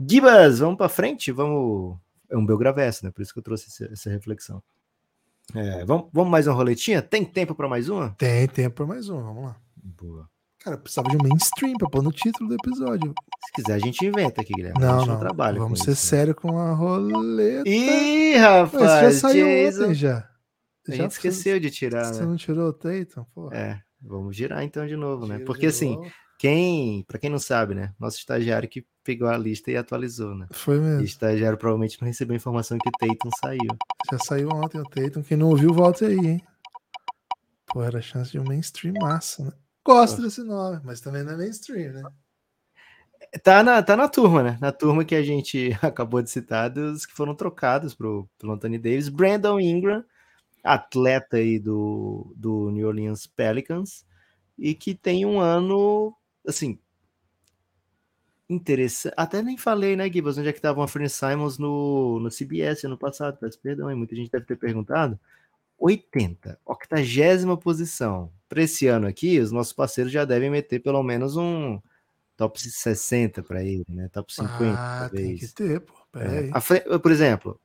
Gibas, 0.00 0.60
vamos 0.60 0.78
para 0.78 0.88
frente? 0.88 1.30
Vamos. 1.30 1.98
É 2.30 2.36
um 2.36 2.44
Belgravesso, 2.44 3.04
né? 3.04 3.10
Por 3.10 3.22
isso 3.22 3.32
que 3.32 3.38
eu 3.38 3.42
trouxe 3.42 3.84
essa, 3.84 4.10
reflexão. 4.10 4.62
É, 5.54 5.84
vamos, 5.84 6.08
vamos 6.12 6.30
mais 6.30 6.46
uma 6.46 6.54
roletinha? 6.54 7.00
Tem 7.02 7.24
tempo 7.24 7.54
para 7.54 7.68
mais 7.68 7.88
uma? 7.88 8.10
Tem 8.10 8.46
tempo 8.48 8.76
para 8.76 8.86
mais 8.86 9.08
um, 9.08 9.22
vamos 9.22 9.44
lá. 9.44 9.56
Boa. 9.76 10.28
Cara, 10.60 10.76
precisava 10.76 11.08
de 11.08 11.16
um 11.16 11.22
mainstream 11.28 11.74
pra 11.78 11.88
pôr 11.88 12.02
no 12.02 12.10
título 12.12 12.48
do 12.48 12.54
episódio. 12.56 13.14
Se 13.46 13.52
quiser, 13.54 13.74
a 13.74 13.78
gente 13.78 14.04
inventa 14.04 14.40
aqui, 14.40 14.52
Guilherme. 14.52 14.80
Não, 14.80 15.06
não, 15.06 15.18
trabalha 15.18 15.58
Vamos 15.58 15.80
ser 15.80 15.92
isso, 15.92 16.04
né? 16.04 16.18
sério 16.18 16.34
com 16.34 16.58
a 16.58 16.72
roleta. 16.74 17.68
Ih, 17.68 18.36
rapaz, 18.36 18.82
Esse 18.82 19.20
já 19.20 19.28
saiu 19.28 19.46
Jason. 19.46 19.82
ontem 19.84 19.94
já. 19.94 20.18
A 20.18 20.90
Já 20.90 20.96
gente 20.96 21.10
esqueceu 21.12 21.60
de 21.60 21.70
tirar, 21.70 22.12
Você 22.12 22.20
né? 22.20 22.26
não 22.26 22.36
tirou 22.36 22.68
o 22.68 22.72
Tatum? 22.72 23.24
Pô. 23.34 23.52
É, 23.52 23.80
vamos 24.00 24.34
girar 24.34 24.62
então 24.64 24.86
de 24.86 24.96
novo, 24.96 25.26
né? 25.26 25.38
Porque 25.40 25.66
assim, 25.66 25.94
novo. 25.96 26.10
quem, 26.38 27.04
para 27.06 27.18
quem 27.18 27.30
não 27.30 27.38
sabe, 27.38 27.74
né? 27.74 27.92
Nosso 28.00 28.18
estagiário 28.18 28.68
que 28.68 28.84
pegou 29.04 29.28
a 29.28 29.36
lista 29.38 29.70
e 29.70 29.76
atualizou, 29.76 30.34
né? 30.34 30.46
Foi 30.50 30.76
E 30.76 30.78
o 30.78 30.82
mesmo. 30.82 31.02
estagiário 31.04 31.56
provavelmente 31.58 32.00
não 32.00 32.08
recebeu 32.08 32.34
a 32.34 32.36
informação 32.36 32.78
que 32.78 32.88
o 32.88 32.92
Tatum 32.92 33.30
saiu. 33.40 33.76
Já 34.10 34.18
saiu 34.18 34.48
ontem 34.48 34.80
o 34.80 34.84
Tatum. 34.84 35.22
Quem 35.22 35.36
não 35.36 35.48
ouviu, 35.50 35.72
volta 35.72 36.06
aí, 36.06 36.16
hein? 36.18 36.42
Pô, 37.66 37.82
era 37.82 38.00
chance 38.00 38.32
de 38.32 38.40
um 38.40 38.44
mainstream 38.44 38.94
massa, 39.00 39.44
né? 39.44 39.52
Gosto 39.88 40.20
desse 40.20 40.42
nome, 40.42 40.82
mas 40.84 41.00
também 41.00 41.22
não 41.22 41.32
é 41.32 41.36
mainstream, 41.38 41.94
né? 41.94 42.02
Tá 43.42 43.62
na, 43.62 43.82
tá 43.82 43.96
na 43.96 44.06
turma, 44.06 44.42
né? 44.42 44.58
Na 44.60 44.70
turma 44.70 45.02
que 45.02 45.14
a 45.14 45.22
gente 45.22 45.70
acabou 45.80 46.20
de 46.20 46.28
citar, 46.28 46.68
dos 46.68 47.06
que 47.06 47.14
foram 47.14 47.34
trocados 47.34 47.94
pro, 47.94 48.28
pelo 48.38 48.52
Anthony 48.52 48.76
Davis. 48.76 49.08
Brandon 49.08 49.58
Ingram, 49.58 50.04
atleta 50.62 51.38
aí 51.38 51.58
do, 51.58 52.34
do 52.36 52.70
New 52.70 52.86
Orleans 52.86 53.26
Pelicans, 53.26 54.04
e 54.58 54.74
que 54.74 54.94
tem 54.94 55.24
um 55.24 55.40
ano, 55.40 56.14
assim, 56.46 56.78
interessante. 58.46 59.14
Até 59.16 59.40
nem 59.40 59.56
falei, 59.56 59.96
né, 59.96 60.04
Gibbs, 60.12 60.36
onde 60.36 60.50
é 60.50 60.52
que 60.52 60.58
estava 60.58 60.80
o 60.80 60.82
Anthony 60.82 61.08
Simons 61.08 61.56
no, 61.56 62.20
no 62.20 62.28
CBS 62.28 62.84
ano 62.84 62.98
passado. 62.98 63.38
Peço 63.38 63.58
perdão, 63.58 63.88
aí 63.88 63.94
muita 63.94 64.14
gente 64.14 64.30
deve 64.30 64.44
ter 64.44 64.56
perguntado. 64.56 65.18
80, 65.78 66.58
80 66.64 67.56
posição. 67.56 68.30
Para 68.48 68.62
esse 68.62 68.86
ano 68.86 69.06
aqui, 69.06 69.38
os 69.38 69.52
nossos 69.52 69.72
parceiros 69.72 70.12
já 70.12 70.24
devem 70.24 70.50
meter 70.50 70.80
pelo 70.80 71.02
menos 71.02 71.36
um 71.36 71.80
top 72.36 72.60
60 72.60 73.42
para 73.42 73.62
ele, 73.62 73.84
né? 73.88 74.08
Top 74.12 74.32
50, 74.32 74.54
ah, 74.72 75.08
tem 75.10 75.20
talvez. 75.20 75.40
que 75.40 75.54
ter, 75.54 75.80
pô. 75.80 75.94
É, 76.14 76.50
a 76.52 76.98
Por 76.98 77.10
exemplo, 77.10 77.60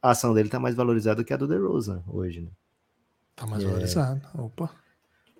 a 0.00 0.10
ação 0.10 0.32
dele 0.32 0.48
tá 0.48 0.58
mais 0.58 0.74
valorizada 0.74 1.22
que 1.22 1.32
a 1.32 1.36
do 1.36 1.46
DeRozan 1.46 2.02
hoje, 2.08 2.40
né? 2.40 2.50
Tá 3.36 3.46
mais 3.46 3.62
é. 3.62 3.66
valorizado. 3.66 4.20
Opa. 4.34 4.70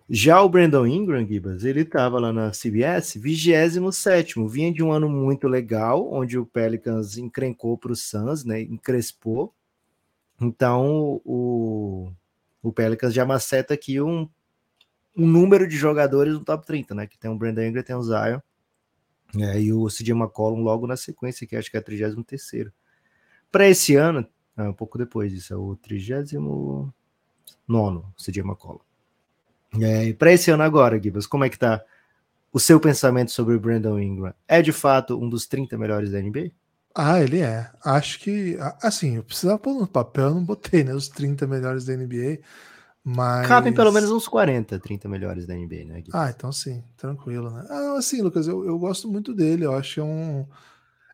Já 0.09 0.43
o 0.43 0.49
Brandon 0.49 0.87
Ingram, 0.87 1.27
Gibas, 1.27 1.65
ele 1.65 1.85
tava 1.85 2.19
lá 2.19 2.33
na 2.33 2.51
CBS, 2.51 3.17
27º, 3.17 4.47
vinha 4.47 4.73
de 4.73 4.83
um 4.83 4.93
ano 4.93 5.09
muito 5.09 5.49
legal, 5.49 6.13
onde 6.13 6.37
o 6.39 6.45
Pelicans 6.45 7.17
encrencou 7.17 7.79
para 7.79 7.93
o 7.93 7.97
Suns, 7.97 8.45
né, 8.45 8.61
encrespou. 8.61 9.55
Então, 10.43 11.21
o, 11.25 12.13
o 12.61 12.73
Pelicans 12.73 13.15
já 13.15 13.25
maceta 13.25 13.75
aqui 13.75 14.01
um, 14.01 14.29
um 15.17 15.27
número 15.27 15.69
de 15.69 15.77
jogadores 15.77 16.35
no 16.35 16.45
top 16.45 16.67
30, 16.67 16.95
né, 16.95 17.07
que 17.07 17.17
tem 17.17 17.31
o 17.31 17.37
Brandon 17.37 17.63
Ingram, 17.63 17.83
tem 17.83 17.95
o 17.95 18.03
Zion, 18.03 18.41
é, 19.39 19.61
e 19.61 19.73
o 19.73 19.87
CJ 19.87 20.11
McCollum 20.11 20.63
logo 20.63 20.87
na 20.87 20.97
sequência, 20.97 21.47
que 21.47 21.57
acho 21.57 21.71
que 21.71 21.77
é 21.77 21.81
a 21.81 21.83
33º. 21.83 22.73
Para 23.51 23.69
esse 23.69 23.95
ano, 23.95 24.27
é, 24.57 24.63
um 24.65 24.73
pouco 24.73 24.99
depois 24.99 25.31
disso, 25.31 25.55
é 25.55 25.57
o 25.57 25.77
39º 25.77 26.93
CJ 28.19 28.41
McCollum. 28.41 28.81
É, 29.81 30.07
e 30.07 30.15
para 30.15 30.33
esse 30.33 30.51
ano 30.51 30.63
agora, 30.63 31.01
Gibas, 31.01 31.27
como 31.27 31.45
é 31.45 31.49
que 31.49 31.59
tá 31.59 31.83
o 32.53 32.61
seu 32.61 32.79
pensamento 32.79 33.31
sobre 33.31 33.55
o 33.55 33.61
Brandon 33.61 33.99
Ingram? 33.99 34.35
É 34.47 34.61
de 34.61 34.73
fato 34.73 35.19
um 35.19 35.29
dos 35.29 35.47
30 35.47 35.79
melhores 35.79 36.11
da 36.11 36.21
NBA? 36.21 36.51
Ah, 36.95 37.21
ele 37.21 37.41
é. 37.41 37.71
Acho 37.85 38.19
que. 38.21 38.57
Assim, 38.83 39.17
eu 39.17 39.25
precisava 39.25 39.59
pôr 39.59 39.79
no 39.79 39.87
papel, 39.87 40.27
eu 40.27 40.35
não 40.35 40.45
botei, 40.45 40.85
né? 40.85 40.95
Os 40.95 41.09
30 41.09 41.47
melhores 41.47 41.85
da 41.85 41.97
NBA. 41.97 42.41
Mas. 43.05 43.49
Cabem 43.49 43.73
pelo 43.73 43.93
menos 43.93 44.11
uns 44.11 44.29
40, 44.29 44.79
30 44.79 45.09
melhores 45.09 45.47
da 45.47 45.55
NBA, 45.55 45.85
né, 45.85 46.03
Gibas? 46.05 46.15
Ah, 46.15 46.31
então 46.31 46.53
sim, 46.53 46.85
tranquilo, 46.97 47.51
né? 47.51 47.67
Ah, 47.69 47.97
assim, 47.99 48.23
Lucas, 48.23 48.47
eu, 48.47 48.65
eu 48.65 48.79
gosto 48.79 49.09
muito 49.09 49.35
dele. 49.35 49.65
Eu 49.65 49.75
acho 49.75 49.95
que 49.95 50.01
é 50.01 50.05
um. 50.05 50.47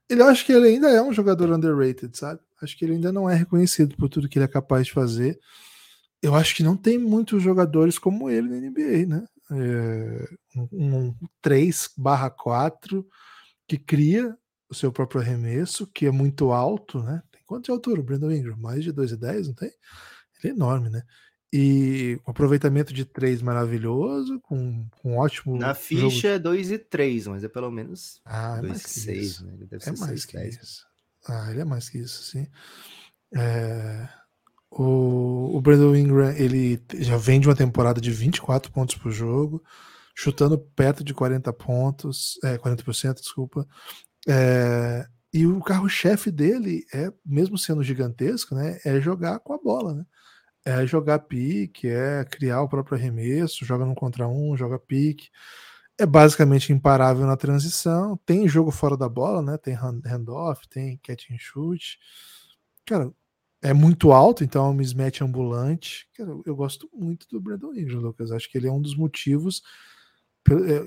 Ele 0.09 0.23
acho 0.23 0.45
que 0.45 0.53
ele 0.53 0.69
ainda 0.69 0.89
é 0.89 1.03
um 1.03 1.13
jogador 1.13 1.51
underrated, 1.51 2.17
sabe? 2.17 2.41
Acho 2.61 2.77
que 2.77 2.85
ele 2.85 2.95
ainda 2.95 3.13
não 3.13 3.29
é 3.29 3.35
reconhecido 3.35 3.97
por 3.97 4.09
tudo 4.09 4.29
que 4.29 4.39
ele 4.39 4.45
é 4.45 4.49
capaz 4.49 4.87
de 4.87 4.93
fazer. 4.93 5.39
Eu 6.21 6.35
acho 6.35 6.55
que 6.57 6.63
não 6.63 6.77
tem 6.77 6.99
muitos 6.99 7.43
jogadores 7.43 7.99
como 7.99 8.29
ele 8.29 8.49
na 8.49 8.57
NBA, 8.57 9.07
né? 9.07 9.25
É, 9.51 10.29
um, 10.57 10.69
um 10.73 11.15
3 11.41 11.91
barra 11.97 12.29
4 12.29 13.07
que 13.67 13.79
cria 13.79 14.37
o 14.71 14.75
seu 14.75 14.93
próprio 14.93 15.21
arremesso, 15.21 15.87
que 15.87 16.07
é 16.07 16.11
muito 16.11 16.53
alto, 16.53 17.03
né? 17.03 17.23
Tem 17.33 17.41
quanto 17.47 17.65
de 17.67 17.71
altura 17.71 18.01
o 18.01 18.05
Brandon 18.05 18.31
Ingram? 18.31 18.57
Mais 18.59 18.85
de 18.85 18.93
2,10, 18.93 19.47
não 19.49 19.55
tem? 19.55 19.71
Ele 20.43 20.53
é 20.53 20.57
enorme, 20.57 20.91
né? 20.91 21.03
E 21.53 22.21
um 22.27 22.31
aproveitamento 22.31 22.93
de 22.93 23.07
3 23.07 23.41
maravilhoso, 23.41 24.39
com, 24.41 24.87
com 25.01 25.13
um 25.13 25.17
ótimo. 25.19 25.57
Na 25.59 25.73
jogo- 25.73 26.11
ficha 26.11 26.29
é 26.29 26.39
2 26.39 26.71
e 26.71 26.79
3, 26.79 27.27
mas 27.27 27.43
é 27.43 27.49
pelo 27.49 27.71
menos 27.71 28.21
Ah, 28.25 28.57
é 28.59 28.61
2 28.61 28.71
mais 28.73 28.83
que 28.85 28.91
6, 29.01 29.27
isso. 29.27 29.47
né? 29.47 29.55
Ele 29.55 29.67
deve 29.67 29.77
É 29.77 29.81
ser 29.87 29.91
mais 29.99 30.11
6, 30.11 30.25
que 30.27 30.37
10. 30.37 30.55
isso. 30.63 30.87
Ah, 31.27 31.51
ele 31.51 31.61
é 31.61 31.65
mais 31.65 31.89
que 31.89 31.99
isso, 31.99 32.23
sim. 32.23 32.47
É, 33.35 34.09
o, 34.71 35.57
o 35.57 35.61
Brandon 35.61 35.95
Ingram, 35.97 36.31
ele 36.33 36.81
já 36.99 37.17
vem 37.17 37.41
de 37.41 37.49
uma 37.49 37.57
temporada 37.57 38.01
de 38.01 38.11
24 38.11 38.71
pontos 38.71 38.97
por 38.97 39.11
jogo, 39.11 39.63
chutando 40.15 40.59
perto 40.59 41.03
de 41.03 41.15
40 41.15 41.53
pontos, 41.53 42.39
é, 42.45 42.59
40%, 42.59 43.15
desculpa. 43.21 43.67
É, 44.29 45.07
e 45.33 45.47
o 45.47 45.61
carro-chefe 45.63 46.31
dele 46.31 46.85
é, 46.95 47.13
mesmo 47.25 47.57
sendo 47.59 47.83
gigantesco, 47.83 48.55
né, 48.55 48.79
é 48.85 49.01
jogar 49.01 49.39
com 49.41 49.53
a 49.55 49.59
bola, 49.59 49.95
né? 49.95 50.05
É 50.65 50.87
jogar 50.87 51.21
pique, 51.21 51.89
é 51.89 52.25
criar 52.25 52.63
o 52.63 52.69
próprio 52.69 52.99
arremesso, 52.99 53.65
joga 53.65 53.85
um 53.85 53.95
contra 53.95 54.29
um, 54.29 54.57
joga 54.57 54.79
pique. 54.79 55.29
É 55.99 56.07
basicamente 56.07 56.73
imparável 56.73 57.27
na 57.27 57.37
transição. 57.37 58.17
Tem 58.27 58.47
jogo 58.49 58.71
fora 58.71 58.97
da 58.97 59.09
bola, 59.09 59.43
né? 59.43 59.59
Tem 59.59 59.75
hand- 59.75 60.05
handoff, 60.07 60.69
tem 60.69 60.99
catch 61.03 61.31
and 61.33 61.39
shoot. 61.39 61.99
Cara, 62.87 63.13
é 63.63 63.73
muito 63.73 64.13
alto, 64.13 64.45
então 64.45 64.67
é 64.67 64.71
um 64.71 64.75
mismatch 64.75 65.23
ambulante. 65.23 66.09
Cara, 66.17 66.31
eu- 66.47 66.57
gosto 66.57 66.89
muito 66.95 67.27
do 67.31 67.41
Brandon 67.41 67.75
Ingram, 67.75 68.01
Lucas. 68.01 68.31
Acho 68.33 68.51
que 68.51 68.59
ele 68.59 68.69
é 68.69 68.73
um 68.73 68.81
dos 68.83 68.97
motivos 68.97 69.63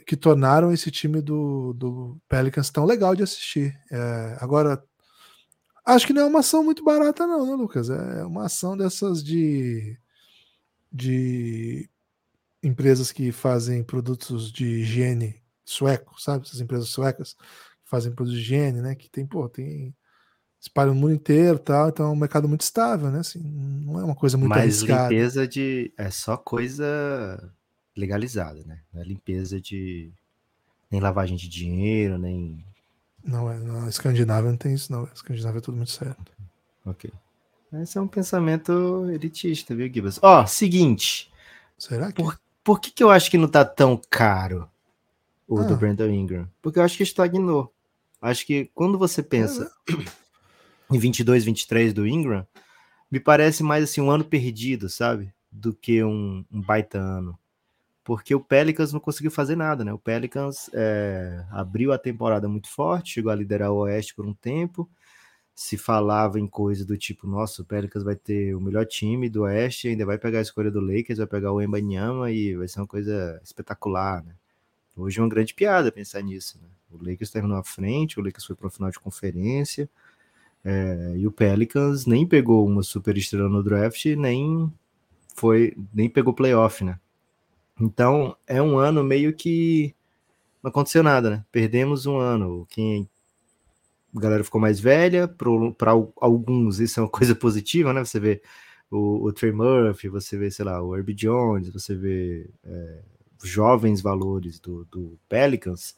que 0.06 0.16
tornaram 0.16 0.72
esse 0.72 0.90
time 0.90 1.22
do, 1.22 1.74
do 1.74 2.18
Pelicans 2.28 2.70
tão 2.70 2.86
legal 2.86 3.16
de 3.16 3.24
assistir. 3.24 3.78
É, 3.92 4.38
agora, 4.40 4.84
acho 5.86 6.08
que 6.08 6.14
não 6.14 6.24
é 6.24 6.26
uma 6.26 6.40
ação 6.40 6.64
muito 6.64 6.84
barata, 6.84 7.28
não, 7.28 7.46
né, 7.46 7.54
Lucas? 7.54 7.90
É 7.90 8.26
uma 8.26 8.46
ação 8.46 8.76
dessas 8.76 9.24
de, 9.24 9.98
de 10.92 11.90
empresas 12.64 13.12
que 13.12 13.32
fazem 13.32 13.84
produtos 13.84 14.52
de 14.52 14.66
higiene 14.66 15.42
sueco, 15.64 16.20
sabe? 16.22 16.46
Essas 16.46 16.62
empresas 16.62 16.90
suecas 16.90 17.34
que 17.34 17.90
fazem 17.90 18.12
produtos 18.12 18.40
de 18.40 18.44
higiene, 18.44 18.82
né? 18.82 18.96
Que 18.96 19.10
tem, 19.10 19.26
pô, 19.26 19.48
tem 19.48 19.96
espalham 20.60 20.94
no 20.94 21.02
mundo 21.02 21.14
inteiro, 21.14 21.56
e 21.56 21.60
tal. 21.60 21.90
Então 21.90 22.06
é 22.06 22.10
um 22.10 22.16
mercado 22.16 22.48
muito 22.48 22.62
estável, 22.62 23.10
né? 23.10 23.20
Assim, 23.20 23.40
não 23.42 24.00
é 24.00 24.04
uma 24.04 24.16
coisa 24.16 24.38
muito 24.38 24.50
Mas 24.50 24.60
arriscada. 24.60 25.10
limpeza 25.10 25.48
de. 25.48 25.94
É 25.98 26.10
só 26.10 26.38
coisa 26.38 27.52
legalizada, 27.96 28.64
né? 28.66 28.80
Não 28.94 29.02
é 29.02 29.06
limpeza 29.06 29.60
de. 29.60 30.12
Nem 30.90 31.00
lavagem 31.00 31.38
de 31.38 31.48
dinheiro, 31.48 32.18
nem. 32.18 32.64
Não 33.24 33.50
é, 33.52 33.58
na 33.60 33.88
Escandinávia 33.88 34.50
não 34.52 34.58
tem 34.58 34.74
isso, 34.74 34.92
não. 34.92 35.04
Na 35.04 35.14
Escandinávia 35.14 35.60
é 35.60 35.62
tudo 35.62 35.78
muito 35.78 35.92
certo. 35.92 36.32
Ok. 36.86 37.12
Esse 37.82 37.98
é 37.98 38.02
um 38.02 38.08
pensamento 38.08 39.08
elitista, 39.10 39.74
viu, 39.74 39.88
Gibas? 39.94 40.20
Ó, 40.22 40.46
seguinte. 40.46 41.32
Será 41.78 42.12
que? 42.12 42.22
Por- 42.22 42.40
Por 42.64 42.80
que, 42.82 42.92
que 42.92 43.04
eu 43.04 43.10
acho 43.10 43.32
que 43.32 43.38
não 43.38 43.48
tá 43.48 43.64
tão 43.66 44.00
caro 44.10 44.70
o 45.48 45.64
do 45.64 45.74
Ah. 45.74 45.78
Brandon 45.78 46.10
Ingram? 46.10 46.48
Porque 46.62 46.78
eu 46.80 46.84
acho 46.84 46.98
que 46.98 47.04
estagnou. 47.04 47.74
Acho 48.22 48.46
que 48.46 48.70
quando 48.76 48.98
você 49.00 49.24
pensa 49.24 49.72
em 50.92 51.00
22, 51.00 51.44
23 51.46 51.94
do 51.94 52.06
Ingram, 52.06 52.46
me 53.10 53.20
parece 53.20 53.64
mais 53.64 53.84
assim 53.86 54.02
um 54.02 54.12
ano 54.12 54.24
perdido, 54.26 54.90
sabe? 54.90 55.34
Do 55.52 55.74
que 55.74 56.04
um, 56.04 56.46
um 56.52 56.62
baita 56.62 57.00
ano. 57.00 57.38
Porque 58.04 58.34
o 58.34 58.40
Pelicans 58.40 58.92
não 58.92 59.00
conseguiu 59.00 59.30
fazer 59.30 59.56
nada, 59.56 59.84
né? 59.84 59.94
O 59.94 60.00
Pelicans 60.00 60.70
é, 60.74 61.46
abriu 61.52 61.92
a 61.94 61.98
temporada 61.98 62.48
muito 62.48 62.68
forte, 62.68 63.14
chegou 63.14 63.32
a 63.32 63.36
liderar 63.36 63.72
o 63.72 63.82
Oeste 63.82 64.16
por 64.16 64.26
um 64.26 64.34
tempo, 64.34 64.90
se 65.54 65.78
falava 65.78 66.40
em 66.40 66.48
coisa 66.48 66.84
do 66.84 66.98
tipo, 66.98 67.28
nossa, 67.28 67.62
o 67.62 67.66
Pelicans 67.66 68.04
vai 68.04 68.16
ter 68.16 68.56
o 68.56 68.62
melhor 68.62 68.86
time 68.86 69.30
do 69.30 69.44
Oeste, 69.44 69.88
ainda 69.88 70.06
vai 70.06 70.18
pegar 70.18 70.40
a 70.40 70.42
escolha 70.42 70.72
do 70.72 70.80
Lakers, 70.80 71.20
vai 71.20 71.28
pegar 71.28 71.52
o 71.52 71.62
Embanyama 71.62 72.32
e 72.32 72.56
vai 72.56 72.68
ser 72.68 72.80
uma 72.80 72.88
coisa 72.88 73.40
espetacular, 73.44 74.24
né? 74.24 74.34
Hoje 74.96 75.20
é 75.20 75.24
uma 75.24 75.30
grande 75.30 75.54
piada 75.54 75.92
pensar 75.92 76.22
nisso, 76.22 76.60
né? 76.62 76.68
O 76.90 76.98
Lakers 76.98 77.30
terminou 77.30 77.58
à 77.58 77.64
frente, 77.64 78.20
o 78.20 78.24
Lakers 78.24 78.46
foi 78.46 78.56
para 78.56 78.68
o 78.68 78.72
final 78.72 78.90
de 78.90 79.00
conferência, 79.00 79.90
é, 80.64 81.14
e 81.18 81.28
o 81.28 81.32
Pelicans 81.32 82.06
nem 82.06 82.26
pegou 82.28 82.68
uma 82.68 82.84
super 82.84 83.18
estrela 83.18 83.50
no 83.50 83.64
draft, 83.64 84.06
nem 84.06 84.72
foi, 85.36 85.76
nem 85.94 86.10
pegou 86.10 86.34
playoff, 86.34 86.84
né? 86.84 87.00
Então 87.82 88.36
é 88.46 88.62
um 88.62 88.78
ano 88.78 89.04
meio 89.04 89.34
que 89.34 89.96
não 90.62 90.70
aconteceu 90.70 91.02
nada, 91.02 91.30
né? 91.30 91.46
Perdemos 91.52 92.06
um 92.06 92.18
ano. 92.18 92.68
Quem 92.70 93.10
a 94.16 94.20
galera 94.20 94.44
ficou 94.44 94.62
mais 94.62 94.80
velha, 94.80 95.28
para 95.28 95.92
alguns 96.18 96.80
isso 96.80 97.00
é 97.00 97.04
uma 97.04 97.10
coisa 97.10 97.34
positiva, 97.36 97.92
né? 97.92 98.06
Você 98.06 98.20
vê 98.20 98.42
o, 98.90 99.26
o 99.26 99.34
Trey 99.34 99.52
Murphy, 99.52 100.10
você 100.10 100.38
vê, 100.38 100.52
sei 100.52 100.66
lá, 100.66 100.82
o 100.82 100.96
Herbie 100.96 101.14
Jones, 101.14 101.70
você 101.70 101.96
vê 101.96 102.50
é, 102.64 103.00
jovens 103.44 104.02
valores 104.02 104.60
do, 104.60 104.86
do 104.86 105.18
Pelicans, 105.28 105.96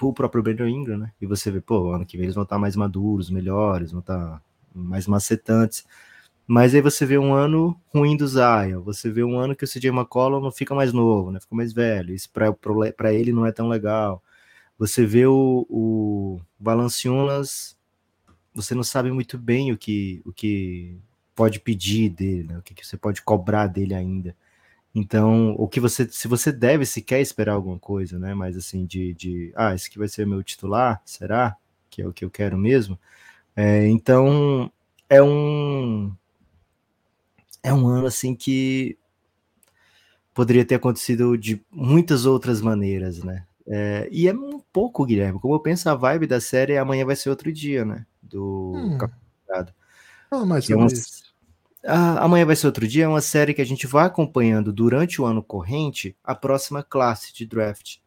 o 0.00 0.12
próprio 0.12 0.42
Brandon 0.42 0.66
Ingram, 0.66 0.98
né? 0.98 1.12
E 1.20 1.26
você 1.26 1.50
vê, 1.50 1.60
pô, 1.60 1.92
ano 1.92 2.06
que 2.06 2.16
vem 2.16 2.24
eles 2.24 2.34
vão 2.34 2.44
estar 2.44 2.58
mais 2.58 2.76
maduros, 2.76 3.30
melhores, 3.30 3.90
vão 3.92 4.00
estar 4.00 4.42
mais 4.74 5.06
macetantes. 5.06 5.84
Mas 6.52 6.74
aí 6.74 6.80
você 6.80 7.06
vê 7.06 7.16
um 7.16 7.32
ano 7.32 7.80
ruim 7.94 8.16
do 8.16 8.26
Zion, 8.26 8.82
você 8.82 9.08
vê 9.08 9.22
um 9.22 9.38
ano 9.38 9.54
que 9.54 9.64
o 9.64 9.68
CJ 9.68 9.90
McCollum 9.90 10.40
não 10.40 10.50
fica 10.50 10.74
mais 10.74 10.92
novo, 10.92 11.30
né? 11.30 11.38
Fica 11.38 11.54
mais 11.54 11.72
velho. 11.72 12.12
Isso 12.12 12.28
para 12.28 13.14
ele 13.14 13.32
não 13.32 13.46
é 13.46 13.52
tão 13.52 13.68
legal. 13.68 14.20
Você 14.76 15.06
vê 15.06 15.26
o, 15.26 15.64
o 15.70 16.40
Valanciunas, 16.58 17.78
você 18.52 18.74
não 18.74 18.82
sabe 18.82 19.12
muito 19.12 19.38
bem 19.38 19.70
o 19.70 19.78
que, 19.78 20.20
o 20.24 20.32
que 20.32 20.98
pode 21.36 21.60
pedir 21.60 22.10
dele, 22.10 22.42
né? 22.48 22.58
o 22.58 22.62
que, 22.62 22.74
que 22.74 22.84
você 22.84 22.96
pode 22.96 23.22
cobrar 23.22 23.68
dele 23.68 23.94
ainda. 23.94 24.36
Então, 24.92 25.54
o 25.56 25.68
que 25.68 25.78
você, 25.78 26.08
se 26.10 26.26
você 26.26 26.50
deve, 26.50 26.84
se 26.84 27.00
quer 27.00 27.20
esperar 27.20 27.52
alguma 27.54 27.78
coisa, 27.78 28.18
né? 28.18 28.34
Mas 28.34 28.56
assim, 28.56 28.86
de, 28.86 29.14
de 29.14 29.52
ah, 29.54 29.72
esse 29.72 29.88
aqui 29.88 30.00
vai 30.00 30.08
ser 30.08 30.26
meu 30.26 30.42
titular, 30.42 31.00
será? 31.04 31.56
Que 31.88 32.02
é 32.02 32.08
o 32.08 32.12
que 32.12 32.24
eu 32.24 32.30
quero 32.30 32.58
mesmo. 32.58 32.98
É, 33.54 33.86
então, 33.86 34.72
é 35.08 35.22
um 35.22 36.12
é 37.62 37.72
um 37.72 37.86
ano 37.86 38.06
assim 38.06 38.34
que 38.34 38.98
poderia 40.34 40.64
ter 40.64 40.76
acontecido 40.76 41.36
de 41.36 41.62
muitas 41.70 42.24
outras 42.24 42.60
maneiras, 42.60 43.22
né? 43.22 43.44
É, 43.66 44.08
e 44.10 44.26
é 44.26 44.32
um 44.32 44.60
pouco, 44.72 45.04
Guilherme, 45.04 45.38
como 45.38 45.54
eu 45.54 45.60
penso, 45.60 45.88
a 45.88 45.94
vibe 45.94 46.26
da 46.26 46.40
série 46.40 46.72
é 46.72 46.78
amanhã 46.78 47.04
vai 47.04 47.14
ser 47.14 47.30
outro 47.30 47.52
dia, 47.52 47.84
né? 47.84 48.06
Do 48.22 48.72
hum. 48.74 48.98
Fala 50.28 50.46
mais 50.46 50.64
sobre 50.64 50.80
é 50.80 50.84
uma, 50.84 50.92
isso. 50.92 51.24
A, 51.84 52.24
amanhã 52.24 52.44
vai 52.44 52.56
ser 52.56 52.66
outro 52.66 52.86
dia, 52.86 53.04
é 53.04 53.08
uma 53.08 53.20
série 53.20 53.54
que 53.54 53.62
a 53.62 53.66
gente 53.66 53.86
vai 53.86 54.06
acompanhando 54.06 54.72
durante 54.72 55.20
o 55.20 55.24
ano 55.24 55.42
corrente 55.42 56.16
a 56.22 56.34
próxima 56.34 56.82
classe 56.82 57.32
de 57.34 57.46
draft. 57.46 57.98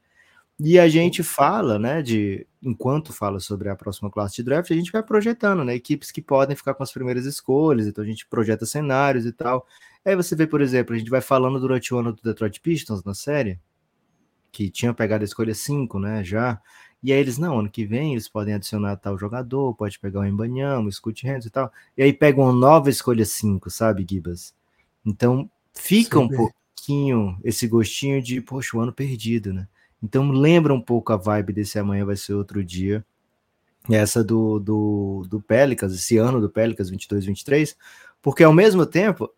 E 0.60 0.80
a 0.80 0.88
gente 0.88 1.24
fala, 1.24 1.80
né, 1.80 2.02
de 2.02 2.48
enquanto 2.62 3.12
fala 3.12 3.40
sobre 3.40 3.70
a 3.70 3.76
próxima 3.76 4.10
classe 4.10 4.36
de 4.36 4.44
draft, 4.44 4.72
a 4.72 4.76
gente 4.76 4.92
vai 4.92 5.04
projetando, 5.04 5.64
né, 5.64 5.76
equipes 5.76 6.12
que 6.12 6.22
podem 6.22 6.56
ficar 6.56 6.74
com 6.76 6.84
as 6.84 6.92
primeiras 6.92 7.26
escolhas, 7.26 7.88
então 7.88 8.04
a 8.04 8.08
gente 8.08 8.26
projeta 8.28 8.66
cenários 8.66 9.26
e 9.26 9.32
tal. 9.34 9.66
Aí 10.06 10.16
você 10.16 10.36
vê, 10.36 10.46
por 10.48 10.62
exemplo, 10.62 10.96
a 10.96 10.98
gente 10.98 11.10
vai 11.10 11.22
falando 11.22 11.60
durante 11.60 11.94
o 11.94 11.98
ano 11.98 12.14
do 12.14 12.22
Detroit 12.22 12.62
Pistons 12.62 13.04
na 13.04 13.14
série, 13.14 13.60
que 14.52 14.70
tinha 14.70 14.94
pegado 14.94 15.24
a 15.24 15.26
escolha 15.26 15.54
5, 15.56 16.00
né, 16.00 16.24
já. 16.24 16.62
E 17.02 17.12
aí 17.12 17.20
eles, 17.20 17.38
não, 17.38 17.60
ano 17.60 17.70
que 17.70 17.86
vem 17.86 18.14
eles 18.14 18.30
podem 18.30 18.54
adicionar 18.54 18.96
tal 18.98 19.18
jogador, 19.18 19.76
pode 19.76 20.00
pegar 20.00 20.22
o 20.22 20.26
Embanyama, 20.26 20.88
o 20.88 20.92
Scott 20.92 21.26
Hands 21.28 21.46
e 21.46 21.50
tal. 21.50 21.72
E 21.98 22.04
aí 22.04 22.14
pegam 22.14 22.46
uma 22.46 22.54
nova 22.54 22.90
escolha 22.90 23.26
5, 23.26 23.70
sabe, 23.70 24.06
Gibas? 24.10 24.56
Então 25.06 25.50
fica 25.74 26.20
Sim, 26.20 26.26
um 26.26 26.30
pouquinho 26.30 27.38
esse 27.44 27.68
gostinho 27.68 28.22
de, 28.22 28.40
poxa, 28.42 28.78
o 28.78 28.80
ano 28.80 28.94
perdido, 28.94 29.52
né? 29.54 29.68
Então 30.04 30.30
lembra 30.30 30.74
um 30.74 30.82
pouco 30.82 31.14
a 31.14 31.18
vibe 31.18 31.54
desse 31.54 31.80
amanhã 31.80 32.06
vai 32.06 32.18
ser 32.18 32.34
outro 32.34 32.62
dia. 32.62 33.06
Essa 33.90 34.24
do, 34.24 34.60
do, 34.60 35.26
do 35.30 35.42
Pelicans, 35.42 35.94
esse 35.94 36.18
ano 36.18 36.42
do 36.42 36.50
Pelicans 36.50 36.92
22-23, 36.92 37.76
porque 38.22 38.44
ao 38.44 38.54
mesmo 38.54 38.86
tempo, 38.86 39.30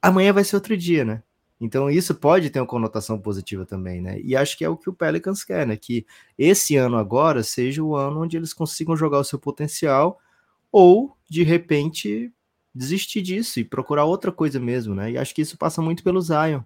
amanhã 0.00 0.32
vai 0.32 0.44
ser 0.44 0.56
outro 0.56 0.76
dia, 0.76 1.04
né? 1.04 1.22
Então 1.60 1.90
isso 1.90 2.14
pode 2.14 2.50
ter 2.50 2.60
uma 2.60 2.66
conotação 2.66 3.18
positiva 3.18 3.64
também, 3.64 4.00
né? 4.00 4.20
E 4.20 4.36
acho 4.36 4.56
que 4.58 4.64
é 4.64 4.68
o 4.68 4.76
que 4.76 4.90
o 4.90 4.92
Pelicans 4.92 5.42
quer, 5.42 5.66
né? 5.66 5.76
Que 5.76 6.04
esse 6.36 6.76
ano 6.76 6.96
agora 6.96 7.42
seja 7.42 7.82
o 7.82 7.96
ano 7.96 8.22
onde 8.22 8.36
eles 8.36 8.52
consigam 8.52 8.96
jogar 8.96 9.18
o 9.18 9.24
seu 9.24 9.38
potencial 9.38 10.18
ou 10.70 11.16
de 11.28 11.42
repente 11.42 12.32
desistir 12.74 13.22
disso 13.22 13.60
e 13.60 13.64
procurar 13.64 14.04
outra 14.04 14.32
coisa 14.32 14.58
mesmo, 14.58 14.94
né? 14.94 15.12
E 15.12 15.18
acho 15.18 15.34
que 15.34 15.42
isso 15.42 15.56
passa 15.56 15.80
muito 15.80 16.02
pelo 16.02 16.20
Zion. 16.20 16.62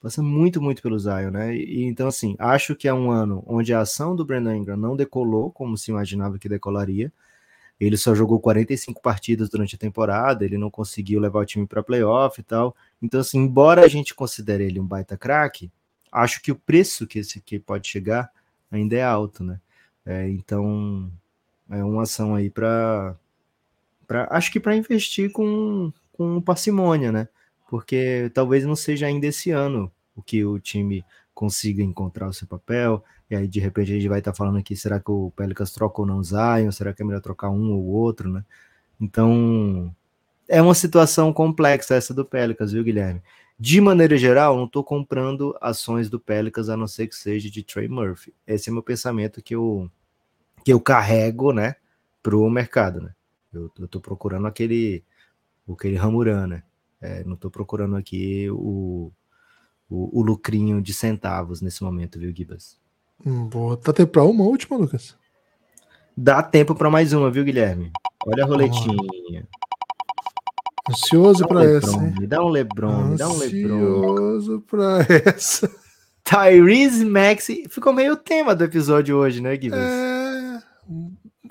Passa 0.00 0.22
muito, 0.22 0.62
muito 0.62 0.80
pelo 0.80 0.98
Zion, 0.98 1.30
né? 1.30 1.54
E, 1.54 1.84
então, 1.84 2.08
assim, 2.08 2.34
acho 2.38 2.74
que 2.74 2.88
é 2.88 2.94
um 2.94 3.10
ano 3.10 3.44
onde 3.46 3.74
a 3.74 3.80
ação 3.80 4.16
do 4.16 4.24
Brandon 4.24 4.54
Ingram 4.54 4.76
não 4.76 4.96
decolou 4.96 5.50
como 5.50 5.76
se 5.76 5.90
imaginava 5.90 6.38
que 6.38 6.48
decolaria. 6.48 7.12
Ele 7.78 7.96
só 7.96 8.14
jogou 8.14 8.40
45 8.40 9.00
partidas 9.02 9.48
durante 9.50 9.74
a 9.74 9.78
temporada, 9.78 10.44
ele 10.44 10.58
não 10.58 10.70
conseguiu 10.70 11.20
levar 11.20 11.40
o 11.40 11.46
time 11.46 11.66
para 11.66 11.82
playoff 11.82 12.40
e 12.40 12.44
tal. 12.44 12.74
Então, 13.00 13.20
assim, 13.20 13.38
embora 13.38 13.84
a 13.84 13.88
gente 13.88 14.14
considere 14.14 14.64
ele 14.64 14.80
um 14.80 14.86
baita 14.86 15.16
craque, 15.18 15.70
acho 16.10 16.42
que 16.42 16.52
o 16.52 16.56
preço 16.56 17.06
que 17.06 17.18
esse 17.18 17.38
aqui 17.38 17.58
pode 17.58 17.86
chegar 17.88 18.30
ainda 18.70 18.96
é 18.96 19.02
alto, 19.02 19.44
né? 19.44 19.60
É, 20.04 20.28
então, 20.30 21.10
é 21.70 21.84
uma 21.84 22.02
ação 22.02 22.34
aí 22.34 22.50
para. 22.50 23.16
Acho 24.30 24.50
que 24.50 24.58
para 24.58 24.76
investir 24.76 25.30
com, 25.30 25.92
com 26.12 26.40
parcimônia, 26.40 27.12
né? 27.12 27.28
Porque 27.70 28.30
talvez 28.34 28.64
não 28.66 28.74
seja 28.74 29.06
ainda 29.06 29.28
esse 29.28 29.52
ano 29.52 29.90
o 30.16 30.20
que 30.20 30.44
o 30.44 30.58
time 30.58 31.04
consiga 31.32 31.84
encontrar 31.84 32.28
o 32.28 32.32
seu 32.32 32.48
papel. 32.48 33.04
E 33.30 33.36
aí, 33.36 33.46
de 33.46 33.60
repente, 33.60 33.92
a 33.92 33.94
gente 33.94 34.08
vai 34.08 34.18
estar 34.18 34.32
tá 34.32 34.36
falando 34.36 34.58
aqui: 34.58 34.76
será 34.76 34.98
que 34.98 35.10
o 35.10 35.30
Pelicans 35.36 35.70
troca 35.70 36.00
ou 36.00 36.06
não 36.06 36.22
Zion? 36.22 36.72
Será 36.72 36.92
que 36.92 37.00
é 37.00 37.04
melhor 37.04 37.20
trocar 37.20 37.48
um 37.48 37.72
ou 37.72 37.84
outro, 37.86 38.28
né? 38.28 38.44
Então, 39.00 39.94
é 40.48 40.60
uma 40.60 40.74
situação 40.74 41.32
complexa 41.32 41.94
essa 41.94 42.12
do 42.12 42.24
Pelicans, 42.24 42.72
viu, 42.72 42.82
Guilherme? 42.82 43.22
De 43.58 43.80
maneira 43.80 44.18
geral, 44.18 44.56
não 44.56 44.64
estou 44.64 44.82
comprando 44.82 45.56
ações 45.60 46.10
do 46.10 46.18
Pelicans 46.18 46.68
a 46.68 46.76
não 46.76 46.88
ser 46.88 47.06
que 47.06 47.14
seja 47.14 47.48
de 47.48 47.62
Trey 47.62 47.86
Murphy. 47.86 48.34
Esse 48.46 48.68
é 48.68 48.72
meu 48.72 48.82
pensamento 48.82 49.40
que 49.40 49.54
eu, 49.54 49.88
que 50.64 50.72
eu 50.72 50.80
carrego, 50.80 51.52
né, 51.52 51.76
para 52.22 52.36
o 52.36 52.50
mercado, 52.50 53.00
né? 53.00 53.14
Eu, 53.52 53.70
estou 53.84 54.00
procurando 54.00 54.46
aquele, 54.46 55.04
aquele 55.70 55.96
Ramuran, 55.96 56.46
né? 56.48 56.62
É, 57.00 57.24
não 57.24 57.34
estou 57.34 57.50
procurando 57.50 57.96
aqui 57.96 58.50
o, 58.50 59.10
o, 59.88 60.20
o, 60.20 60.22
lucrinho 60.22 60.82
de 60.82 60.92
centavos 60.92 61.62
nesse 61.62 61.82
momento, 61.82 62.18
viu, 62.18 62.34
Gibas? 62.34 62.78
Hum, 63.24 63.46
boa. 63.46 63.76
Tá 63.76 63.92
tempo 63.92 64.12
para 64.12 64.24
uma 64.24 64.44
última, 64.44 64.76
Lucas? 64.76 65.16
Dá 66.16 66.42
tempo 66.42 66.74
para 66.74 66.90
mais 66.90 67.12
uma, 67.12 67.30
viu, 67.30 67.44
Guilherme? 67.44 67.90
Olha 68.26 68.44
a 68.44 68.46
roletinha. 68.46 69.48
Ansioso 70.90 71.46
para 71.46 71.60
um 71.60 71.76
essa. 71.76 71.96
Me 71.96 72.26
dá 72.26 72.44
um 72.44 72.48
Lebron, 72.48 73.08
me 73.08 73.16
dá 73.16 73.28
um 73.28 73.38
Lebron. 73.38 73.76
Ansioso 73.76 74.60
para 74.60 75.06
essa. 75.08 75.70
Tyrese 76.22 77.04
Maxi. 77.04 77.64
Ficou 77.68 77.92
meio 77.92 78.12
o 78.12 78.16
tema 78.16 78.54
do 78.54 78.64
episódio 78.64 79.16
hoje, 79.16 79.40
né, 79.40 79.54
Gibbs? 79.54 79.78
É. 79.78 80.62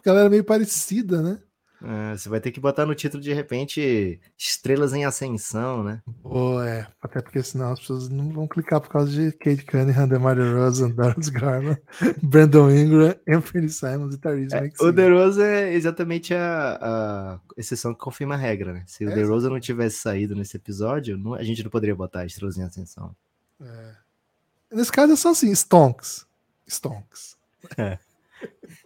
Galera 0.03 0.29
meio 0.29 0.43
parecida, 0.43 1.21
né? 1.21 1.39
É, 1.81 2.17
você 2.17 2.27
vai 2.27 2.41
ter 2.41 2.51
que 2.51 2.59
botar 2.59 2.85
no 2.85 2.93
título 2.93 3.23
de 3.23 3.31
repente 3.33 4.19
Estrelas 4.37 4.93
em 4.93 5.05
Ascensão, 5.05 5.83
né? 5.83 6.01
Pô, 6.21 6.61
é. 6.61 6.87
Até 7.01 7.21
porque 7.21 7.41
senão 7.41 7.71
as 7.71 7.79
pessoas 7.79 8.09
não 8.09 8.31
vão 8.31 8.47
clicar 8.47 8.81
por 8.81 8.89
causa 8.89 9.09
de 9.09 9.31
Kate 9.31 9.63
Cunningham, 9.65 10.07
DeMar 10.07 10.35
DeRozan, 10.35 10.91
Darius 10.91 11.29
Garland, 11.29 11.81
Brandon 12.21 12.69
Ingram, 12.69 13.15
Anthony 13.27 13.69
Simons 13.69 14.15
e 14.15 14.17
Tyrese 14.17 14.55
é, 14.55 14.69
O 14.81 14.91
DeRozan 14.91 15.45
é 15.45 15.73
exatamente 15.73 16.33
a, 16.33 16.79
a, 16.81 17.39
exceção 17.55 17.93
que 17.93 17.99
confirma 17.99 18.35
a 18.35 18.37
regra, 18.37 18.73
né? 18.73 18.83
Se 18.85 19.05
é, 19.05 19.07
o 19.07 19.13
DeRozan 19.15 19.49
não 19.49 19.59
tivesse 19.59 19.99
saído 19.99 20.35
nesse 20.35 20.57
episódio, 20.57 21.17
não, 21.17 21.33
a 21.33 21.43
gente 21.43 21.63
não 21.63 21.71
poderia 21.71 21.95
botar 21.95 22.25
Estrelas 22.25 22.57
em 22.57 22.63
Ascensão. 22.63 23.15
É. 23.61 23.95
Nesse 24.71 24.91
caso 24.91 25.13
é 25.13 25.15
só 25.15 25.29
assim, 25.29 25.51
Stonks. 25.55 26.27
Stonks. 26.67 27.37
É. 27.77 27.97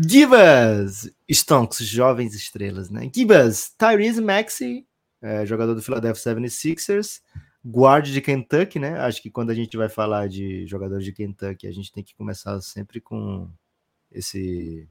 Gibas, 0.00 1.10
Stonks, 1.28 1.78
jovens 1.78 2.34
estrelas, 2.34 2.88
né? 2.88 3.10
Gibas, 3.12 3.74
Tyrese 3.76 4.20
Maxey, 4.20 4.86
é, 5.20 5.44
jogador 5.44 5.74
do 5.74 5.82
Philadelphia 5.82 6.34
76ers, 6.34 7.20
guard 7.64 8.06
de 8.06 8.20
Kentucky, 8.20 8.78
né? 8.78 8.98
Acho 9.00 9.20
que 9.20 9.30
quando 9.30 9.50
a 9.50 9.54
gente 9.54 9.76
vai 9.76 9.88
falar 9.88 10.28
de 10.28 10.66
jogadores 10.66 11.04
de 11.04 11.12
Kentucky, 11.12 11.66
a 11.66 11.72
gente 11.72 11.92
tem 11.92 12.04
que 12.04 12.14
começar 12.14 12.60
sempre 12.60 13.00
com 13.00 13.50
esse. 14.12 14.88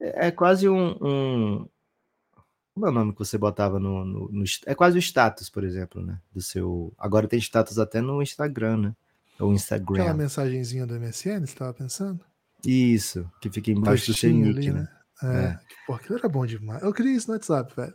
É, 0.00 0.28
é 0.28 0.30
quase 0.30 0.68
um, 0.68 0.96
um... 1.00 1.68
Como 2.74 2.86
é 2.86 2.90
o 2.90 2.92
nome 2.92 3.12
que 3.12 3.18
você 3.18 3.38
botava 3.38 3.78
no, 3.78 4.04
no, 4.04 4.28
no, 4.30 4.44
É 4.66 4.74
quase 4.74 4.98
o 4.98 5.02
status, 5.02 5.50
por 5.50 5.64
exemplo, 5.64 6.02
né? 6.02 6.18
Do 6.32 6.40
seu. 6.40 6.94
Agora 6.96 7.28
tem 7.28 7.38
status 7.38 7.78
até 7.78 8.00
no 8.00 8.22
Instagram, 8.22 8.76
né? 8.78 8.96
Ou 9.38 9.52
Instagram. 9.52 10.00
Aquela 10.00 10.16
mensagenzinha 10.16 10.86
do 10.86 10.94
MSN, 10.98 11.40
você 11.40 11.44
estava 11.44 11.74
pensando? 11.74 12.24
Isso, 12.70 13.30
que 13.40 13.50
fica 13.50 13.70
embaixo 13.70 14.06
do 14.12 14.16
seu 14.16 14.30
nick, 14.30 14.70
né? 14.70 14.80
né? 14.80 14.88
É, 15.22 15.44
é. 15.44 15.58
Pô, 15.86 15.94
aquilo 15.94 16.18
era 16.18 16.28
bom 16.28 16.44
demais. 16.44 16.82
Eu 16.82 16.92
queria 16.92 17.12
isso 17.12 17.28
no 17.28 17.34
WhatsApp, 17.34 17.74
velho. 17.74 17.94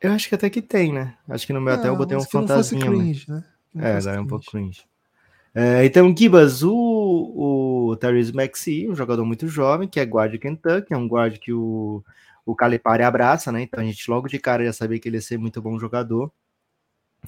Eu 0.00 0.12
acho 0.12 0.28
que 0.28 0.34
até 0.34 0.48
que 0.48 0.62
tem, 0.62 0.92
né? 0.92 1.14
Acho 1.28 1.46
que 1.46 1.52
no 1.52 1.60
meu 1.60 1.74
até 1.74 1.88
eu 1.88 1.96
botei 1.96 2.16
um 2.16 2.22
fantasminha. 2.22 2.86
Não 2.86 2.98
cringe, 2.98 3.30
né? 3.30 3.44
Não 3.74 3.84
é, 3.84 4.00
daí 4.00 4.16
é 4.16 4.20
um 4.20 4.26
pouco 4.26 4.46
cringe. 4.50 4.84
É, 5.54 5.84
então, 5.84 6.14
Gibas, 6.16 6.62
o, 6.62 7.90
o 7.90 7.96
Therese 7.96 8.32
Maxey, 8.32 8.88
um 8.88 8.94
jogador 8.94 9.24
muito 9.24 9.48
jovem, 9.48 9.88
que 9.88 10.00
é 10.00 10.06
guarda 10.06 10.32
de 10.32 10.38
Kentucky, 10.38 10.94
é 10.94 10.96
um 10.96 11.08
guarda 11.08 11.36
que 11.36 11.52
o, 11.52 12.04
o 12.46 12.54
Calipari 12.54 13.02
abraça, 13.02 13.50
né? 13.52 13.62
Então 13.62 13.80
a 13.80 13.84
gente 13.84 14.08
logo 14.10 14.28
de 14.28 14.38
cara 14.38 14.64
já 14.64 14.72
sabia 14.72 14.98
que 14.98 15.08
ele 15.08 15.16
ia 15.16 15.22
ser 15.22 15.38
muito 15.38 15.60
bom 15.60 15.78
jogador. 15.78 16.32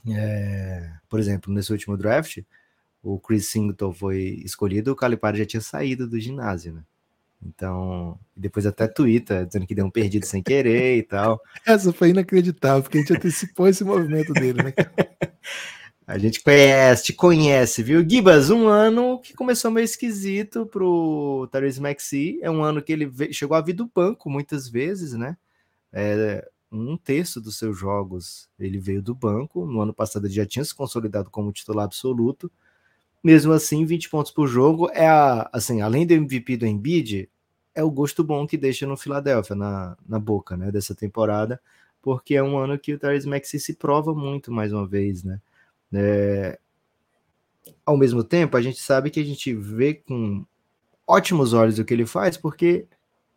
É, 0.09 0.93
por 1.09 1.21
exemplo, 1.21 1.53
nesse 1.53 1.71
último 1.73 1.97
draft, 1.97 2.39
o 3.03 3.19
Chris 3.19 3.47
Singleton 3.47 3.93
foi 3.93 4.41
escolhido, 4.45 4.93
o 4.93 4.97
Calipari 4.97 5.39
já 5.39 5.47
tinha 5.47 5.61
saído 5.61 6.07
do 6.07 6.21
ginásio, 6.21 6.73
né? 6.73 6.83
Então, 7.45 8.19
depois 8.37 8.65
até 8.67 8.87
Twitter, 8.87 9.45
dizendo 9.45 9.67
que 9.67 9.75
deu 9.75 9.85
um 9.85 9.91
perdido 9.91 10.25
sem 10.25 10.43
querer 10.43 10.99
e 10.99 11.03
tal. 11.03 11.41
Essa 11.67 11.93
foi 11.93 12.11
inacreditável, 12.11 12.83
porque 12.83 12.99
a 12.99 13.01
gente 13.01 13.15
antecipou 13.15 13.67
esse 13.67 13.83
movimento 13.83 14.33
dele, 14.33 14.63
né? 14.63 14.73
a 16.07 16.19
gente 16.19 16.41
conhece, 16.41 17.05
te 17.05 17.13
conhece, 17.13 17.83
viu? 17.83 18.09
Gibas, 18.09 18.49
um 18.49 18.69
ano 18.69 19.21
que 19.21 19.35
começou 19.35 19.73
meio 19.73 19.85
esquisito 19.85 20.67
pro 20.67 21.49
Therese 21.51 21.81
Maxi. 21.81 22.39
É 22.43 22.51
um 22.51 22.63
ano 22.63 22.81
que 22.81 22.93
ele 22.93 23.11
chegou 23.33 23.57
a 23.57 23.61
vir 23.61 23.73
do 23.73 23.91
banco 23.93 24.31
muitas 24.31 24.69
vezes, 24.69 25.15
né? 25.15 25.37
É, 25.93 26.49
um 26.71 26.97
terço 26.97 27.41
dos 27.41 27.59
seus 27.59 27.77
jogos 27.77 28.49
ele 28.59 28.79
veio 28.79 29.03
do 29.03 29.15
banco. 29.15 29.67
No 29.67 29.81
ano 29.81 29.93
passado 29.93 30.27
ele 30.27 30.35
já 30.35 30.47
tinha 30.47 30.65
se 30.65 30.75
consolidado 30.75 31.29
como 31.29 31.53
titular 31.53 31.85
absoluto. 31.85 32.51
Mesmo 33.23 33.53
assim, 33.53 33.85
20 33.85 34.11
pontos 34.11 34.33
por 34.33 34.49
jogo 34.49 34.91
é 34.93 35.07
a, 35.07 35.49
assim, 35.53 35.81
além 35.81 36.07
do 36.07 36.12
MVP 36.12 36.57
do 36.57 36.66
Embiid, 36.66 37.29
é 37.75 37.83
o 37.83 37.91
gosto 37.91 38.25
bom 38.25 38.47
que 38.47 38.57
deixa 38.57 38.87
no 38.87 38.97
Philadelphia, 38.97 39.57
na, 39.57 39.97
na 40.07 40.18
boca, 40.18 40.57
né, 40.57 40.70
dessa 40.70 40.95
temporada, 40.95 41.61
porque 42.03 42.35
é 42.35 42.43
um 42.43 42.59
ano 42.59 42.79
que 42.79 42.95
o 42.95 42.99
Tyrese 42.99 43.29
Maxey 43.29 43.61
se 43.61 43.75
prova 43.75 44.14
muito 44.14 44.51
mais 44.53 44.73
uma 44.73 44.87
vez, 44.87 45.25
né. 45.25 45.41
É... 45.93 46.59
Ao 47.87 47.97
mesmo 47.97 48.25
tempo, 48.25 48.57
a 48.57 48.62
gente 48.62 48.81
sabe 48.81 49.11
que 49.11 49.20
a 49.20 49.25
gente 49.25 49.55
vê 49.55 49.95
com 49.95 50.45
ótimos 51.07 51.53
olhos 51.53 51.79
o 51.79 51.85
que 51.85 51.95
ele 51.95 52.07
faz, 52.07 52.37
porque 52.37 52.87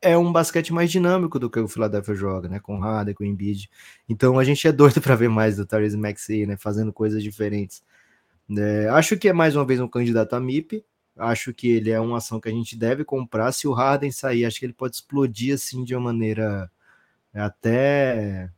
é 0.02 0.18
um 0.18 0.32
basquete 0.32 0.74
mais 0.74 0.92
dinâmico 0.92 1.40
do 1.40 1.50
que 1.50 1.60
o 1.60 1.68
Philadelphia 1.68 2.16
joga, 2.16 2.50
né, 2.50 2.60
com 2.60 2.80
Harden, 2.80 3.14
com 3.14 3.24
Embiid. 3.24 3.70
Então 4.08 4.38
a 4.40 4.44
gente 4.44 4.68
é 4.68 4.72
doido 4.72 5.02
para 5.02 5.16
ver 5.16 5.30
mais 5.30 5.58
do 5.58 5.66
Tyrese 5.66 5.98
Maxey, 5.98 6.46
né, 6.46 6.58
fazendo 6.58 6.94
coisas 6.94 7.24
diferentes. 7.24 7.84
É, 8.50 8.88
acho 8.90 9.18
que 9.18 9.28
é 9.28 9.34
mais 9.34 9.56
uma 9.56 9.66
vez 9.66 9.80
um 9.80 9.88
candidato 9.88 10.36
a 10.36 10.40
MIP. 10.40 10.86
Acho 11.18 11.54
que 11.54 11.68
ele 11.70 11.92
é 11.92 12.00
uma 12.00 12.18
ação 12.18 12.40
que 12.40 12.50
a 12.50 12.52
gente 12.52 12.76
deve 12.78 13.04
comprar. 13.04 13.52
Se 13.52 13.68
o 13.68 13.74
Harden 13.74 14.12
sair, 14.12 14.46
acho 14.46 14.60
que 14.60 14.66
ele 14.66 14.74
pode 14.74 14.96
explodir 14.96 15.54
assim 15.54 15.84
de 15.84 15.96
uma 15.96 16.12
maneira 16.12 16.70
até 17.34 18.50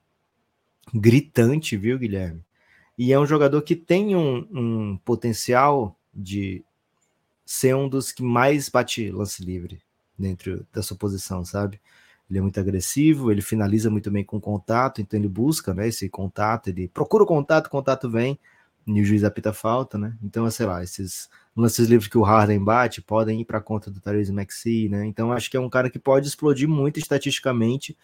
gritante, 0.94 1.78
viu, 1.78 2.00
Guilherme? 2.00 2.44
E 2.98 3.14
é 3.14 3.20
um 3.20 3.26
jogador 3.26 3.62
que 3.62 3.76
tem 3.76 4.16
um, 4.16 4.48
um 4.52 4.98
potencial 4.98 5.96
de 6.14 6.64
ser 7.46 7.76
um 7.76 7.88
dos 7.88 8.12
que 8.12 8.24
mais 8.24 8.70
bate 8.70 9.12
lance 9.12 9.44
livre 9.44 9.80
dentro 10.18 10.66
da 10.74 10.82
sua 10.82 10.98
posição, 10.98 11.46
sabe? 11.46 11.80
Ele 12.30 12.40
é 12.40 12.42
muito 12.42 12.60
agressivo, 12.60 13.32
ele 13.32 13.42
finaliza 13.42 13.90
muito 13.90 14.12
bem 14.12 14.24
com 14.24 14.42
contato, 14.42 15.00
então 15.00 15.18
ele 15.20 15.30
busca 15.30 15.74
né, 15.74 15.88
esse 15.88 16.10
contato, 16.10 16.70
ele 16.70 16.88
procura 16.90 17.24
o 17.24 17.28
contato, 17.28 17.68
o 17.68 17.70
contato 17.70 18.10
vem 18.10 18.38
e 18.88 19.02
o 19.02 19.06
juiz 19.06 19.24
apita 19.24 19.52
falta, 19.52 19.98
né? 19.98 20.16
Então, 20.24 20.50
sei 20.50 20.66
lá, 20.66 20.82
esses 20.82 21.30
lances 21.56 21.88
livres 21.88 22.08
que 22.08 22.18
o 22.18 22.24
Harden 22.24 22.64
bate 22.64 23.02
podem 23.02 23.42
ir 23.42 23.46
para 23.46 23.60
conta 23.60 23.92
do 23.92 24.00
Therese 24.00 24.32
Maxey, 24.32 24.88
né? 24.90 25.06
Então, 25.06 25.32
acho 25.32 25.52
que 25.52 25.58
é 25.58 25.60
um 25.60 25.70
cara 25.70 25.90
que 25.90 26.00
pode 26.00 26.28
explodir 26.28 26.68
muito 26.68 26.98
estatisticamente 26.98 27.98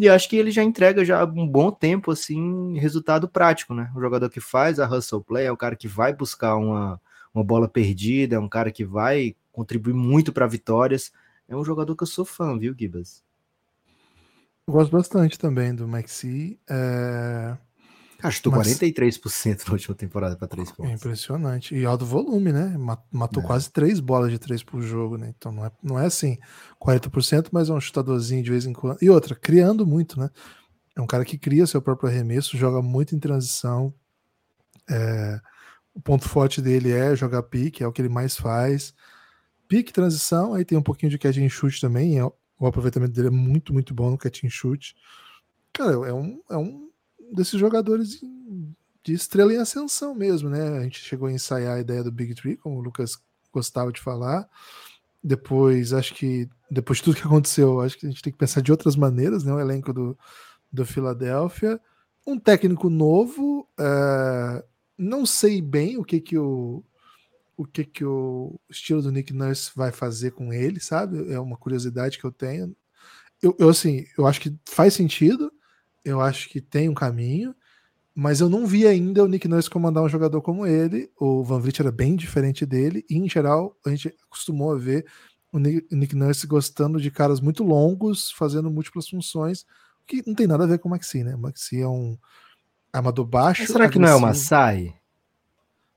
e 0.00 0.08
acho 0.08 0.28
que 0.28 0.36
ele 0.36 0.52
já 0.52 0.62
entrega 0.62 1.04
já 1.04 1.24
um 1.24 1.46
bom 1.46 1.72
tempo, 1.72 2.12
assim, 2.12 2.78
resultado 2.78 3.28
prático, 3.28 3.74
né? 3.74 3.90
O 3.96 4.00
jogador 4.00 4.30
que 4.30 4.40
faz 4.40 4.78
a 4.78 4.88
hustle 4.88 5.24
play 5.24 5.46
é 5.46 5.50
o 5.52 5.56
cara 5.56 5.74
que 5.74 5.88
vai 5.88 6.14
buscar 6.14 6.54
uma, 6.54 7.00
uma 7.34 7.42
bola 7.42 7.68
perdida, 7.68 8.36
é 8.36 8.38
um 8.38 8.48
cara 8.48 8.70
que 8.70 8.84
vai 8.84 9.34
contribuir 9.50 9.94
muito 9.94 10.32
para 10.32 10.46
vitórias. 10.46 11.10
É 11.48 11.56
um 11.56 11.64
jogador 11.64 11.96
que 11.96 12.04
eu 12.04 12.06
sou 12.06 12.24
fã, 12.24 12.56
viu, 12.56 12.76
Gibas? 12.78 13.24
gosto 14.68 14.92
bastante 14.92 15.36
também 15.36 15.74
do 15.74 15.88
Maxi. 15.88 16.60
É... 16.70 17.56
Acho 18.20 18.42
que 18.42 18.50
43% 18.50 19.64
na 19.66 19.72
última 19.72 19.94
temporada 19.94 20.36
para 20.36 20.48
três 20.48 20.72
pontos. 20.72 20.90
É 20.90 20.94
impressionante. 20.94 21.74
E 21.74 21.84
alto 21.84 22.04
volume, 22.04 22.52
né? 22.52 22.76
Matou 23.12 23.42
é. 23.42 23.46
quase 23.46 23.70
três 23.70 24.00
bolas 24.00 24.32
de 24.32 24.38
três 24.38 24.60
por 24.62 24.82
jogo, 24.82 25.16
né? 25.16 25.32
Então 25.36 25.52
não 25.52 25.64
é, 25.64 25.70
não 25.80 25.98
é 25.98 26.06
assim 26.06 26.36
40%, 26.82 27.48
mas 27.52 27.68
é 27.68 27.72
um 27.72 27.80
chutadorzinho 27.80 28.42
de 28.42 28.50
vez 28.50 28.66
em 28.66 28.72
quando. 28.72 28.98
E 29.00 29.08
outra, 29.08 29.36
criando 29.36 29.86
muito, 29.86 30.18
né? 30.18 30.30
É 30.96 31.00
um 31.00 31.06
cara 31.06 31.24
que 31.24 31.38
cria 31.38 31.64
seu 31.64 31.80
próprio 31.80 32.10
arremesso, 32.10 32.56
joga 32.56 32.82
muito 32.82 33.14
em 33.14 33.20
transição. 33.20 33.94
É, 34.90 35.40
o 35.94 36.00
ponto 36.00 36.28
forte 36.28 36.60
dele 36.60 36.90
é 36.90 37.14
jogar 37.14 37.44
pique, 37.44 37.84
é 37.84 37.86
o 37.86 37.92
que 37.92 38.02
ele 38.02 38.08
mais 38.08 38.36
faz. 38.36 38.92
Pique, 39.68 39.92
transição, 39.92 40.54
aí 40.54 40.64
tem 40.64 40.76
um 40.76 40.82
pouquinho 40.82 41.10
de 41.10 41.18
catch 41.18 41.36
and 41.36 41.48
shoot 41.48 41.80
também. 41.80 42.18
É, 42.18 42.24
o 42.24 42.66
aproveitamento 42.66 43.12
dele 43.12 43.28
é 43.28 43.30
muito, 43.30 43.72
muito 43.72 43.94
bom 43.94 44.10
no 44.10 44.18
catch 44.18 44.42
and 44.42 44.50
shoot. 44.50 44.96
Cara, 45.72 45.92
é 45.92 46.12
um, 46.12 46.42
é 46.50 46.56
um 46.56 46.87
desses 47.32 47.58
jogadores 47.58 48.20
de 49.02 49.12
estrela 49.12 49.52
em 49.52 49.58
ascensão 49.58 50.14
mesmo, 50.14 50.48
né? 50.50 50.78
A 50.78 50.82
gente 50.82 51.00
chegou 51.00 51.28
a 51.28 51.32
ensaiar 51.32 51.76
a 51.76 51.80
ideia 51.80 52.02
do 52.04 52.12
Big 52.12 52.34
Tree, 52.34 52.56
como 52.56 52.76
o 52.76 52.80
Lucas 52.80 53.18
gostava 53.52 53.92
de 53.92 54.00
falar. 54.00 54.48
Depois, 55.22 55.92
acho 55.92 56.14
que 56.14 56.48
depois 56.70 56.98
de 56.98 57.04
tudo 57.04 57.16
que 57.16 57.26
aconteceu, 57.26 57.80
acho 57.80 57.98
que 57.98 58.06
a 58.06 58.10
gente 58.10 58.22
tem 58.22 58.32
que 58.32 58.38
pensar 58.38 58.60
de 58.60 58.70
outras 58.70 58.96
maneiras, 58.96 59.44
né? 59.44 59.52
O 59.52 59.60
elenco 59.60 59.92
do, 59.92 60.18
do 60.72 60.84
Philadelphia. 60.84 61.80
Um 62.26 62.38
técnico 62.38 62.90
novo, 62.90 63.66
uh, 63.80 64.62
não 64.96 65.24
sei 65.24 65.62
bem 65.62 65.96
o 65.96 66.04
que 66.04 66.20
que 66.20 66.36
o 66.36 66.84
o 67.56 67.66
que 67.66 67.84
que 67.84 68.04
o 68.04 68.58
estilo 68.70 69.02
do 69.02 69.10
Nick 69.10 69.32
Nurse 69.32 69.72
vai 69.74 69.90
fazer 69.90 70.30
com 70.30 70.52
ele, 70.52 70.78
sabe? 70.78 71.32
É 71.32 71.40
uma 71.40 71.56
curiosidade 71.56 72.16
que 72.16 72.24
eu 72.24 72.30
tenho. 72.30 72.74
Eu, 73.42 73.56
eu 73.58 73.68
assim, 73.68 74.06
eu 74.16 74.28
acho 74.28 74.40
que 74.40 74.56
faz 74.64 74.94
sentido, 74.94 75.52
eu 76.08 76.20
acho 76.20 76.48
que 76.48 76.60
tem 76.60 76.88
um 76.88 76.94
caminho, 76.94 77.54
mas 78.14 78.40
eu 78.40 78.48
não 78.48 78.66
vi 78.66 78.86
ainda 78.86 79.22
o 79.22 79.28
Nick 79.28 79.46
Nurse 79.46 79.68
comandar 79.68 80.02
um 80.02 80.08
jogador 80.08 80.40
como 80.40 80.66
ele. 80.66 81.10
O 81.20 81.44
Van 81.44 81.60
Vliet 81.60 81.80
era 81.80 81.92
bem 81.92 82.16
diferente 82.16 82.64
dele, 82.64 83.04
e 83.08 83.18
em 83.18 83.28
geral 83.28 83.76
a 83.84 83.90
gente 83.90 84.14
acostumou 84.26 84.72
a 84.72 84.78
ver 84.78 85.06
o 85.52 85.58
Nick 85.58 86.16
Nurse 86.16 86.46
gostando 86.46 87.00
de 87.00 87.10
caras 87.10 87.40
muito 87.40 87.62
longos, 87.62 88.30
fazendo 88.32 88.70
múltiplas 88.70 89.08
funções, 89.08 89.66
que 90.06 90.22
não 90.26 90.34
tem 90.34 90.46
nada 90.46 90.64
a 90.64 90.66
ver 90.66 90.78
com 90.78 90.88
o 90.88 90.90
Maxi, 90.90 91.22
né? 91.22 91.34
O 91.34 91.38
Maxi 91.38 91.80
é 91.80 91.86
um 91.86 92.18
armador 92.92 93.26
baixo. 93.26 93.62
Mas 93.62 93.70
será 93.70 93.84
agressivo. 93.84 94.04
que 94.04 94.10
não 94.10 94.12
é 94.12 94.16
uma 94.16 94.34
Sai? 94.34 94.94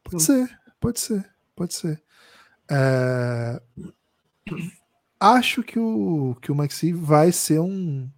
Pode 0.04 0.24
ser, 0.24 0.60
pode 0.80 1.00
ser, 1.00 1.30
pode 1.56 1.74
ser. 1.74 2.04
É... 2.70 3.62
Acho 5.20 5.64
que 5.64 5.80
o, 5.80 6.36
que 6.42 6.52
o 6.52 6.56
Maxi 6.56 6.92
vai 6.92 7.32
ser 7.32 7.60
um 7.60 8.10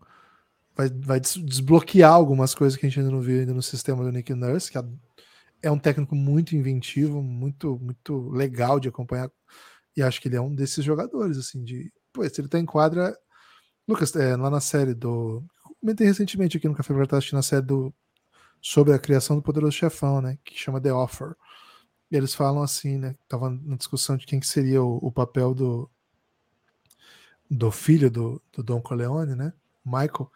vai, 0.76 0.89
vai 0.89 1.19
desbloquear 1.19 2.13
algumas 2.13 2.53
coisas 2.55 2.78
que 2.78 2.86
a 2.86 2.89
gente 2.89 2.99
ainda 2.99 3.11
não 3.11 3.21
viu 3.21 3.39
ainda 3.39 3.53
no 3.53 3.61
sistema 3.61 4.03
do 4.03 4.11
Nick 4.11 4.34
Nurse, 4.34 4.71
que 4.71 4.78
é 5.63 5.71
um 5.71 5.80
técnico 5.80 6.15
muito 6.15 6.55
inventivo, 6.55 7.24
muito 7.24 7.80
muito 7.80 8.30
legal 8.30 8.80
de 8.80 8.89
acompanhar. 8.89 9.32
E 9.95 10.01
acho 10.01 10.21
que 10.21 10.28
ele 10.28 10.36
é 10.36 10.41
um 10.41 10.53
desses 10.53 10.84
jogadores, 10.84 11.38
assim, 11.38 11.63
de. 11.63 11.91
Pô, 12.11 12.28
se 12.28 12.41
ele 12.41 12.47
tá 12.47 12.59
em 12.59 12.65
quadra. 12.65 13.17
Lucas, 13.88 14.15
é, 14.15 14.36
lá 14.36 14.49
na 14.49 14.59
série 14.61 14.93
do. 14.93 15.43
Comentei 15.80 16.07
recentemente 16.07 16.57
aqui 16.57 16.67
no 16.67 16.76
Café 16.76 16.93
Vertaz, 16.93 17.19
assistindo 17.19 17.39
a 17.39 17.43
série 17.43 17.65
do. 17.65 17.93
Sobre 18.61 18.93
a 18.93 18.99
criação 18.99 19.36
do 19.36 19.41
Poderoso 19.41 19.74
Chefão, 19.74 20.21
né? 20.21 20.38
Que 20.43 20.57
chama 20.57 20.82
The 20.82 20.93
Offer. 20.93 21.36
E 22.11 22.15
eles 22.15 22.34
falam 22.34 22.63
assim, 22.63 22.97
né? 22.97 23.15
Tava 23.28 23.49
na 23.49 23.76
discussão 23.78 24.17
de 24.17 24.26
quem 24.26 24.39
que 24.39 24.47
seria 24.47 24.82
o, 24.84 24.97
o 24.97 25.11
papel 25.11 25.53
do. 25.53 25.89
Do 27.49 27.71
filho 27.71 28.09
do, 28.09 28.41
do 28.51 28.63
Don 28.63 28.82
Corleone, 28.82 29.36
né? 29.36 29.53
Michael. 29.86 30.32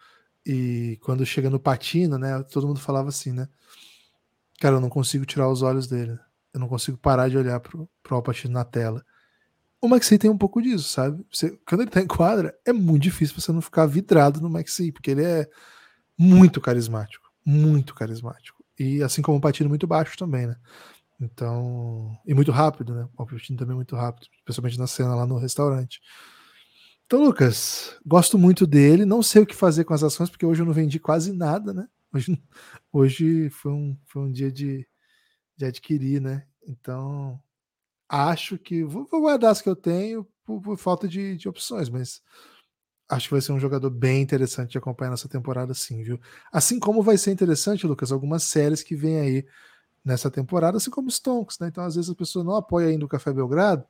E 0.47 0.97
quando 1.01 1.25
chega 1.25 1.49
no 1.49 1.59
Patino, 1.59 2.17
né? 2.17 2.41
Todo 2.43 2.65
mundo 2.65 2.79
falava 2.79 3.09
assim, 3.09 3.33
né? 3.33 3.49
Cara, 4.61 4.77
eu 4.77 4.81
não 4.81 4.87
consigo 4.87 5.25
tirar 5.25 5.49
os 5.49 5.61
olhos 5.61 5.87
dele. 5.87 6.17
Eu 6.53 6.61
não 6.61 6.69
consigo 6.69 6.97
parar 6.97 7.27
de 7.27 7.37
olhar 7.37 7.59
pro, 7.59 7.89
pro 8.01 8.15
Alpatino 8.15 8.53
na 8.53 8.63
tela. 8.63 9.03
O 9.81 9.89
Maxi 9.89 10.17
tem 10.17 10.29
um 10.29 10.37
pouco 10.37 10.61
disso, 10.61 10.87
sabe? 10.87 11.21
Você, 11.29 11.59
quando 11.67 11.81
ele 11.81 11.91
tá 11.91 12.01
em 12.01 12.07
quadra, 12.07 12.57
é 12.65 12.71
muito 12.71 13.03
difícil 13.03 13.35
você 13.39 13.51
não 13.51 13.61
ficar 13.61 13.85
vidrado 13.87 14.39
no 14.39 14.49
Maxi, 14.49 14.89
porque 14.89 15.11
ele 15.11 15.25
é 15.25 15.49
muito 16.17 16.61
carismático. 16.61 17.29
Muito 17.45 17.93
carismático. 17.93 18.63
E 18.79 19.03
assim 19.03 19.21
como 19.21 19.37
o 19.37 19.41
Patino, 19.41 19.67
muito 19.67 19.85
baixo 19.85 20.17
também, 20.17 20.47
né? 20.47 20.55
Então. 21.19 22.17
E 22.25 22.33
muito 22.33 22.53
rápido, 22.53 22.95
né? 22.95 23.03
O 23.17 23.21
Alpatino 23.21 23.59
também 23.59 23.73
é 23.73 23.75
muito 23.75 23.97
rápido, 23.97 24.27
especialmente 24.39 24.79
na 24.79 24.87
cena 24.87 25.13
lá 25.13 25.25
no 25.27 25.37
restaurante. 25.37 25.99
Então, 27.07 27.23
Lucas, 27.23 27.97
gosto 28.05 28.37
muito 28.37 28.67
dele. 28.67 29.05
Não 29.05 29.23
sei 29.23 29.41
o 29.41 29.45
que 29.45 29.55
fazer 29.55 29.85
com 29.85 29.93
as 29.93 30.03
ações, 30.03 30.29
porque 30.29 30.45
hoje 30.45 30.61
eu 30.61 30.65
não 30.65 30.73
vendi 30.73 30.99
quase 30.99 31.31
nada, 31.31 31.73
né? 31.73 31.87
Hoje, 32.13 32.43
hoje 32.91 33.49
foi, 33.49 33.71
um, 33.71 33.97
foi 34.05 34.23
um 34.23 34.31
dia 34.31 34.51
de, 34.51 34.85
de 35.55 35.65
adquirir, 35.65 36.19
né? 36.21 36.45
Então, 36.67 37.41
acho 38.09 38.57
que 38.57 38.83
vou, 38.83 39.05
vou 39.05 39.21
guardar 39.21 39.51
as 39.51 39.61
que 39.61 39.69
eu 39.69 39.75
tenho 39.75 40.27
por, 40.45 40.61
por 40.61 40.77
falta 40.77 41.07
de, 41.07 41.37
de, 41.37 41.47
opções, 41.47 41.89
mas 41.89 42.21
acho 43.09 43.27
que 43.29 43.33
vai 43.33 43.41
ser 43.41 43.53
um 43.53 43.59
jogador 43.59 43.89
bem 43.89 44.21
interessante 44.21 44.71
de 44.71 44.77
acompanhar 44.77 45.11
nessa 45.11 45.29
temporada, 45.29 45.73
sim, 45.73 46.03
viu? 46.03 46.19
Assim 46.51 46.77
como 46.77 47.01
vai 47.01 47.17
ser 47.17 47.31
interessante, 47.31 47.87
Lucas, 47.87 48.11
algumas 48.11 48.43
séries 48.43 48.83
que 48.83 48.97
vem 48.97 49.19
aí 49.19 49.47
nessa 50.03 50.29
temporada, 50.29 50.75
assim 50.77 50.91
como 50.91 51.09
Stonks, 51.09 51.57
né? 51.59 51.69
Então, 51.69 51.85
às 51.85 51.95
vezes 51.95 52.11
a 52.11 52.15
pessoa 52.15 52.43
não 52.43 52.55
apoia 52.55 52.87
ainda 52.89 53.05
o 53.05 53.09
Café 53.09 53.31
Belgrado, 53.31 53.85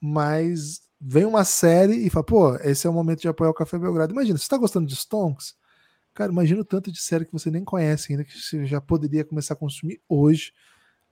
mas 0.00 0.87
vem 1.00 1.24
uma 1.24 1.44
série 1.44 1.94
e 1.94 2.10
fala, 2.10 2.24
pô, 2.24 2.56
esse 2.56 2.86
é 2.86 2.90
o 2.90 2.92
momento 2.92 3.20
de 3.20 3.28
apoiar 3.28 3.50
o 3.50 3.54
Café 3.54 3.78
Belgrado. 3.78 4.12
Imagina, 4.12 4.36
você 4.36 4.44
está 4.44 4.56
gostando 4.56 4.86
de 4.86 4.96
Stonks? 4.96 5.54
Cara, 6.14 6.32
imagina 6.32 6.60
o 6.60 6.64
tanto 6.64 6.90
de 6.90 7.00
série 7.00 7.24
que 7.24 7.32
você 7.32 7.50
nem 7.50 7.64
conhece 7.64 8.12
ainda, 8.12 8.24
que 8.24 8.36
você 8.36 8.66
já 8.66 8.80
poderia 8.80 9.24
começar 9.24 9.54
a 9.54 9.56
consumir 9.56 10.02
hoje, 10.08 10.52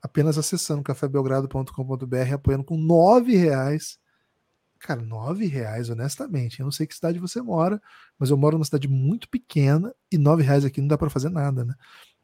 apenas 0.03 0.37
acessando 0.37 0.83
cafébelgrado.com.br, 0.83 2.35
apoiando 2.35 2.65
com 2.65 2.77
nove 2.77 3.37
reais. 3.37 3.99
Cara, 4.81 5.01
nove 5.03 5.47
reais, 5.47 5.89
honestamente. 5.91 6.61
Eu 6.61 6.65
não 6.65 6.73
sei 6.73 6.87
que 6.87 6.95
cidade 6.95 7.19
você 7.19 7.41
mora, 7.41 7.81
mas 8.19 8.31
eu 8.31 8.37
moro 8.37 8.57
numa 8.57 8.65
cidade 8.65 8.89
muito 8.89 9.29
pequena 9.29 9.95
e 10.11 10.19
nove 10.19 10.43
reais 10.43 10.65
aqui 10.65 10.81
não 10.81 10.89
dá 10.89 10.99
para 10.99 11.11
fazer 11.11 11.29
nada, 11.29 11.65
né? 11.65 11.75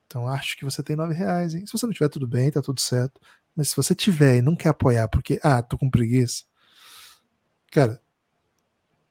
Então 0.07 0.29
acho 0.29 0.57
que 0.59 0.65
você 0.65 0.83
tem 0.83 0.97
nove 0.97 1.15
reais, 1.15 1.55
hein? 1.55 1.65
Se 1.67 1.73
você 1.73 1.87
não 1.87 1.93
tiver, 1.93 2.09
tudo 2.09 2.27
bem, 2.27 2.51
tá 2.51 2.61
tudo 2.61 2.81
certo. 2.81 3.21
Mas 3.57 3.71
se 3.71 3.77
você 3.77 3.95
tiver 3.95 4.39
e 4.39 4.43
não 4.43 4.57
quer 4.57 4.71
apoiar 4.71 5.09
porque, 5.09 5.41
ah, 5.43 5.63
tô 5.63 5.79
com 5.79 5.91
preguiça, 5.91 6.45
cara, 7.73 8.01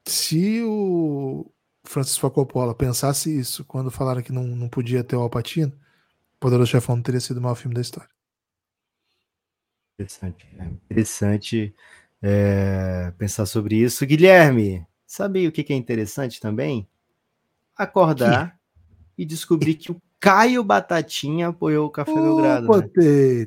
se 0.06 0.62
o 0.62 1.44
Francis 1.84 2.16
Ford 2.16 2.32
Coppola 2.32 2.74
pensasse 2.74 3.36
isso 3.36 3.64
quando 3.64 3.90
falaram 3.90 4.22
que 4.22 4.32
não, 4.32 4.44
não 4.44 4.68
podia 4.68 5.04
ter 5.04 5.16
o 5.16 5.20
Alpatino, 5.20 5.72
Poderoso 6.40 6.70
Chefão 6.70 6.96
não 6.96 7.02
teria 7.02 7.20
sido 7.20 7.36
o 7.36 7.40
maior 7.40 7.54
filme 7.54 7.74
da 7.74 7.80
história. 7.80 8.08
Interessante. 9.94 10.46
É 10.58 10.64
interessante 10.64 11.74
é, 12.20 13.12
pensar 13.18 13.46
sobre 13.46 13.76
isso. 13.76 14.06
Guilherme, 14.06 14.86
sabe 15.06 15.46
o 15.46 15.52
que 15.52 15.72
é 15.72 15.76
interessante 15.76 16.40
também? 16.40 16.88
Acordar 17.76 18.56
que? 19.16 19.22
e 19.22 19.24
descobrir 19.24 19.74
que 19.74 19.92
o 19.92 20.02
Caio 20.18 20.64
Batatinha 20.64 21.48
apoiou 21.48 21.86
o 21.86 21.90
Café 21.90 22.12
oh, 22.12 22.22
Belgrado. 22.22 22.68
Né? 22.96 23.46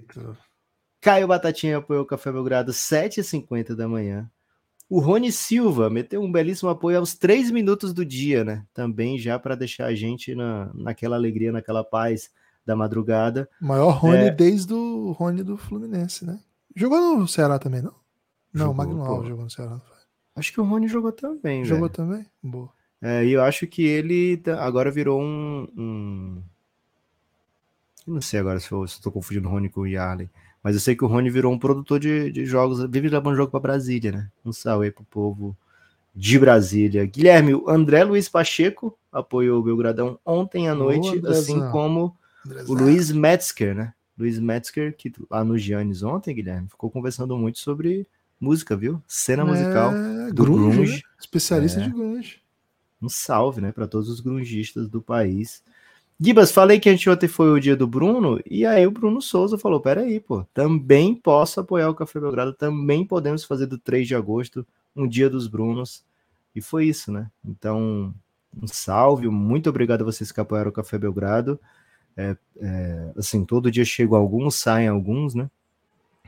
Caio 1.02 1.28
Batatinha 1.28 1.78
apoiou 1.78 2.04
o 2.04 2.08
Café 2.08 2.32
Belgrado 2.32 2.72
7h50 2.72 3.76
da 3.76 3.88
manhã. 3.88 4.30
O 4.90 5.00
Rony 5.00 5.32
Silva 5.32 5.90
meteu 5.90 6.22
um 6.22 6.32
belíssimo 6.32 6.70
apoio 6.70 7.00
aos 7.00 7.16
três 7.16 7.50
minutos 7.50 7.94
do 7.94 8.06
dia, 8.06 8.44
né? 8.44 8.66
Também 8.74 9.18
já 9.18 9.40
para 9.40 9.56
deixar 9.56 9.88
a 9.88 9.96
gente 9.96 10.36
na, 10.36 10.72
naquela 10.76 11.16
alegria, 11.16 11.52
naquela 11.52 11.84
paz 11.84 12.30
da 12.66 12.76
madrugada. 12.76 13.50
Maior 13.60 13.92
Rony 13.92 14.28
é... 14.28 14.32
desde 14.32 14.74
o 14.74 15.12
Rony 15.12 15.44
do 15.44 15.58
Fluminense, 15.58 16.26
né? 16.26 16.40
Jogou 16.76 17.18
no 17.18 17.28
Ceará 17.28 17.58
também, 17.58 17.82
não? 17.82 17.94
Não, 18.54 18.72
o 18.72 18.76
Magno 18.76 19.04
Alves 19.04 19.30
jogou 19.30 19.44
no 19.44 19.50
Ceará. 19.50 19.82
Acho 20.36 20.54
que 20.54 20.62
o 20.62 20.64
Rony 20.64 20.88
jogou 20.88 21.12
também, 21.12 21.66
Jogou 21.66 21.90
velho. 21.90 21.94
também? 21.94 22.26
Boa. 22.42 22.70
É, 23.02 23.26
e 23.26 23.32
eu 23.32 23.44
acho 23.44 23.68
que 23.68 23.84
ele 23.84 24.42
agora 24.58 24.92
virou 24.92 25.22
um, 25.22 25.68
um... 25.78 26.44
Não 28.06 28.22
sei 28.22 28.40
agora 28.40 28.60
se 28.60 28.72
eu 28.72 28.84
estou 28.86 29.12
confundindo 29.12 29.48
o 29.48 29.52
Rony 29.52 29.70
com 29.70 29.82
o 29.82 29.88
Yarley. 29.88 30.30
Mas 30.66 30.74
eu 30.74 30.82
sei 30.82 30.96
que 30.96 31.06
o 31.06 31.08
Rony 31.08 31.30
virou 31.30 31.54
um 31.54 31.60
produtor 31.60 32.00
de, 32.00 32.32
de 32.32 32.44
jogos, 32.44 32.80
vive 32.90 33.08
levando 33.08 33.36
jogo 33.36 33.52
para 33.52 33.60
Brasília, 33.60 34.12
né? 34.12 34.32
Um 34.44 34.52
salve 34.52 34.86
aí 34.86 34.92
pro 34.92 35.04
povo 35.04 35.56
de 36.16 36.40
Brasília. 36.40 37.06
Guilherme, 37.06 37.54
o 37.54 37.70
André 37.70 38.04
Luiz 38.04 38.28
Pacheco 38.28 38.98
apoiou 39.12 39.60
o 39.60 39.64
Belgradão 39.64 40.18
ontem 40.26 40.68
à 40.68 40.74
noite, 40.74 41.22
assim 41.28 41.60
como 41.70 42.18
o 42.68 42.74
Luiz 42.74 43.12
Metzger, 43.12 43.76
né? 43.76 43.94
Luiz 44.18 44.40
Metzger, 44.40 44.98
que 44.98 45.14
lá 45.30 45.44
no 45.44 45.56
Giannis 45.56 46.02
ontem, 46.02 46.34
Guilherme, 46.34 46.68
ficou 46.68 46.90
conversando 46.90 47.38
muito 47.38 47.60
sobre 47.60 48.08
música, 48.42 48.76
viu? 48.76 49.00
Cena 49.08 49.44
é, 49.44 49.46
musical 49.46 49.92
do 50.34 50.46
grunge, 50.46 50.78
grunge. 50.78 50.94
Né? 50.94 51.02
especialista 51.20 51.80
é. 51.80 51.84
de 51.84 51.92
grunge. 51.92 52.42
Um 53.00 53.08
salve, 53.08 53.62
né, 53.62 53.72
para 53.72 53.86
todos 53.86 54.10
os 54.10 54.20
grungistas 54.20 54.90
do 54.90 55.00
país. 55.00 55.62
Gibas, 56.20 56.52
falei 56.52 56.80
que 56.80 56.90
ontem 57.10 57.28
foi 57.28 57.52
o 57.52 57.60
dia 57.60 57.76
do 57.76 57.86
Bruno, 57.86 58.40
e 58.50 58.66
aí 58.66 58.88
o 58.88 58.92
Bruno 58.92 59.22
Souza 59.22 59.58
falou: 59.58 59.82
peraí, 59.82 60.20
pô, 60.20 60.46
também 60.54 61.14
posso 61.14 61.60
apoiar 61.60 61.90
o 61.90 61.96
Café 61.96 62.20
Belgrado, 62.20 62.54
também 62.54 63.06
podemos 63.06 63.44
fazer 63.44 63.66
do 63.66 63.78
3 63.78 64.08
de 64.08 64.16
agosto 64.16 64.66
um 64.96 65.08
dia 65.08 65.30
dos 65.30 65.48
Brunos. 65.48 66.04
E 66.56 66.62
foi 66.62 66.86
isso, 66.86 67.12
né? 67.12 67.30
Então, 67.44 68.14
um 68.62 68.68
salve, 68.68 69.28
muito 69.28 69.70
obrigado 69.70 70.02
a 70.04 70.06
vocês 70.06 70.32
que 70.32 70.40
apoiaram 70.40 70.70
o 70.70 70.74
Café 70.74 70.98
Belgrado. 70.98 71.60
É, 72.16 72.38
é, 72.62 73.12
assim, 73.18 73.44
todo 73.44 73.70
dia 73.70 73.84
chegam 73.84 74.18
alguns, 74.18 74.56
saem 74.56 74.88
alguns, 74.88 75.36
né? 75.36 75.50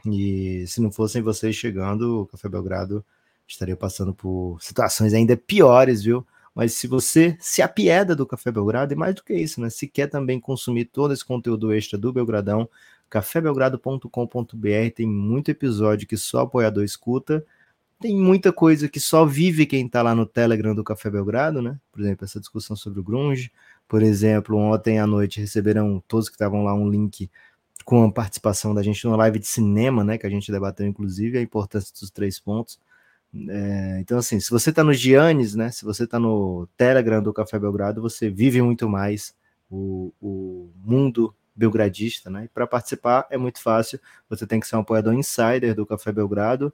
E 0.05 0.65
se 0.67 0.81
não 0.81 0.91
fossem 0.91 1.21
vocês 1.21 1.55
chegando, 1.55 2.23
o 2.23 2.25
Café 2.27 2.49
Belgrado 2.49 3.03
estaria 3.47 3.77
passando 3.77 4.13
por 4.13 4.57
situações 4.61 5.13
ainda 5.13 5.37
piores, 5.37 6.03
viu? 6.03 6.25
Mas 6.57 6.73
se 6.73 6.87
você 6.87 7.37
se 7.39 7.61
apieda 7.61 8.15
do 8.15 8.25
Café 8.25 8.51
Belgrado, 8.51 8.91
e 8.91 8.95
mais 8.95 9.13
do 9.13 9.23
que 9.23 9.31
isso, 9.31 9.61
né? 9.61 9.69
Se 9.69 9.87
quer 9.87 10.07
também 10.07 10.39
consumir 10.39 10.85
todo 10.85 11.13
esse 11.13 11.23
conteúdo 11.23 11.71
extra 11.71 11.99
do 11.99 12.11
Belgradão, 12.11 12.67
cafébelgrado.com.br 13.11 14.91
tem 14.95 15.05
muito 15.05 15.51
episódio 15.51 16.07
que 16.07 16.17
só 16.17 16.39
apoiador 16.39 16.83
escuta. 16.83 17.45
Tem 17.99 18.17
muita 18.17 18.51
coisa 18.51 18.89
que 18.89 18.99
só 18.99 19.23
vive 19.23 19.67
quem 19.67 19.87
tá 19.87 20.01
lá 20.01 20.15
no 20.15 20.25
Telegram 20.25 20.73
do 20.73 20.83
Café 20.83 21.11
Belgrado, 21.11 21.61
né? 21.61 21.79
Por 21.91 22.01
exemplo, 22.01 22.25
essa 22.25 22.39
discussão 22.39 22.75
sobre 22.75 23.01
o 23.01 23.03
Grunge. 23.03 23.51
Por 23.87 24.01
exemplo, 24.01 24.57
ontem 24.57 24.97
à 24.97 25.05
noite 25.05 25.39
receberam 25.39 26.03
todos 26.07 26.27
que 26.27 26.33
estavam 26.33 26.63
lá 26.63 26.73
um 26.73 26.89
link 26.89 27.29
com 27.85 28.03
a 28.03 28.11
participação 28.11 28.73
da 28.73 28.81
gente 28.81 29.05
numa 29.05 29.17
live 29.17 29.37
de 29.37 29.45
cinema, 29.45 30.03
né? 30.03 30.17
Que 30.17 30.25
a 30.25 30.29
gente 30.29 30.51
debateu, 30.51 30.87
inclusive, 30.87 31.37
a 31.37 31.41
importância 31.41 31.93
dos 32.01 32.09
três 32.09 32.39
pontos. 32.39 32.79
É, 33.49 33.99
então, 33.99 34.17
assim, 34.17 34.39
se 34.39 34.49
você 34.49 34.69
está 34.69 34.83
no 34.83 34.93
Giannis, 34.93 35.55
né? 35.55 35.69
Se 35.71 35.83
você 35.83 36.05
está 36.05 36.19
no 36.19 36.67
Telegram 36.77 37.21
do 37.21 37.33
Café 37.33 37.59
Belgrado, 37.59 38.01
você 38.01 38.29
vive 38.29 38.61
muito 38.61 38.87
mais 38.87 39.35
o, 39.69 40.13
o 40.21 40.71
mundo 40.75 41.33
belgradista, 41.55 42.29
né? 42.29 42.45
E 42.45 42.47
para 42.47 42.67
participar 42.67 43.27
é 43.29 43.37
muito 43.37 43.61
fácil. 43.61 43.99
Você 44.29 44.45
tem 44.45 44.59
que 44.59 44.67
ser 44.67 44.75
um 44.75 44.79
apoiador 44.79 45.13
insider 45.13 45.73
do 45.75 45.85
Café 45.85 46.11
Belgrado. 46.11 46.73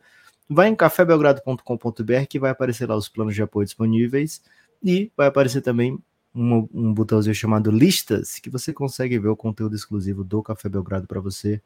Vai 0.49 0.68
em 0.68 0.76
cafébelgrado.com.br 0.76 2.26
que 2.30 2.39
vai 2.39 2.51
aparecer 2.51 2.88
lá 2.88 2.95
os 2.95 3.08
planos 3.08 3.34
de 3.34 3.41
apoio 3.41 3.66
disponíveis 3.66 4.41
e 4.84 5.10
vai 5.16 5.28
aparecer 5.28 5.62
também 5.62 5.97
um, 6.36 6.68
um 6.74 6.93
botãozinho 6.93 7.34
chamado 7.34 7.72
listas 7.72 8.39
que 8.39 8.49
você 8.49 8.74
consegue 8.74 9.18
ver 9.18 9.30
o 9.30 9.38
conteúdo 9.38 9.76
exclusivo 9.76 10.24
do 10.24 10.43
Café 10.43 10.68
Belgrado 10.68 11.08
para 11.08 11.22
você. 11.22 11.62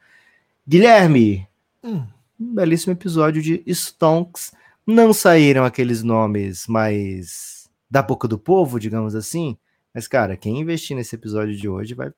Guilherme, 0.68 1.48
hum. 1.84 2.06
um 2.40 2.54
belíssimo 2.54 2.94
episódio 2.94 3.42
de 3.42 3.64
Stonks 3.68 4.52
não 4.88 5.12
saíram 5.12 5.66
aqueles 5.66 6.02
nomes 6.02 6.66
mais 6.66 7.70
da 7.92 8.02
boca 8.02 8.28
do 8.28 8.40
povo, 8.40 8.80
digamos 8.80 9.14
assim. 9.14 9.58
Mas, 9.94 10.08
cara, 10.08 10.38
quem 10.38 10.60
investir 10.60 10.96
nesse 10.96 11.14
episódio 11.16 11.56
de 11.56 11.68
hoje 11.68 11.94
vai 11.94 12.12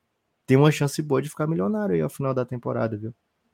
ter 0.46 0.56
uma 0.56 0.72
chance 0.72 1.02
boa 1.02 1.22
de 1.22 1.30
ficar 1.30 1.48
milionário 1.48 1.96
aí 1.96 2.02
ao 2.02 2.10
final 2.10 2.34
da 2.34 2.46
temporada, 2.46 2.96
viu? 2.96 3.14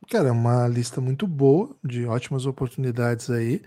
Cara, 0.09 0.29
é 0.29 0.31
uma 0.31 0.67
lista 0.67 0.99
muito 0.99 1.25
boa, 1.25 1.75
de 1.83 2.05
ótimas 2.05 2.45
oportunidades 2.45 3.29
aí. 3.29 3.61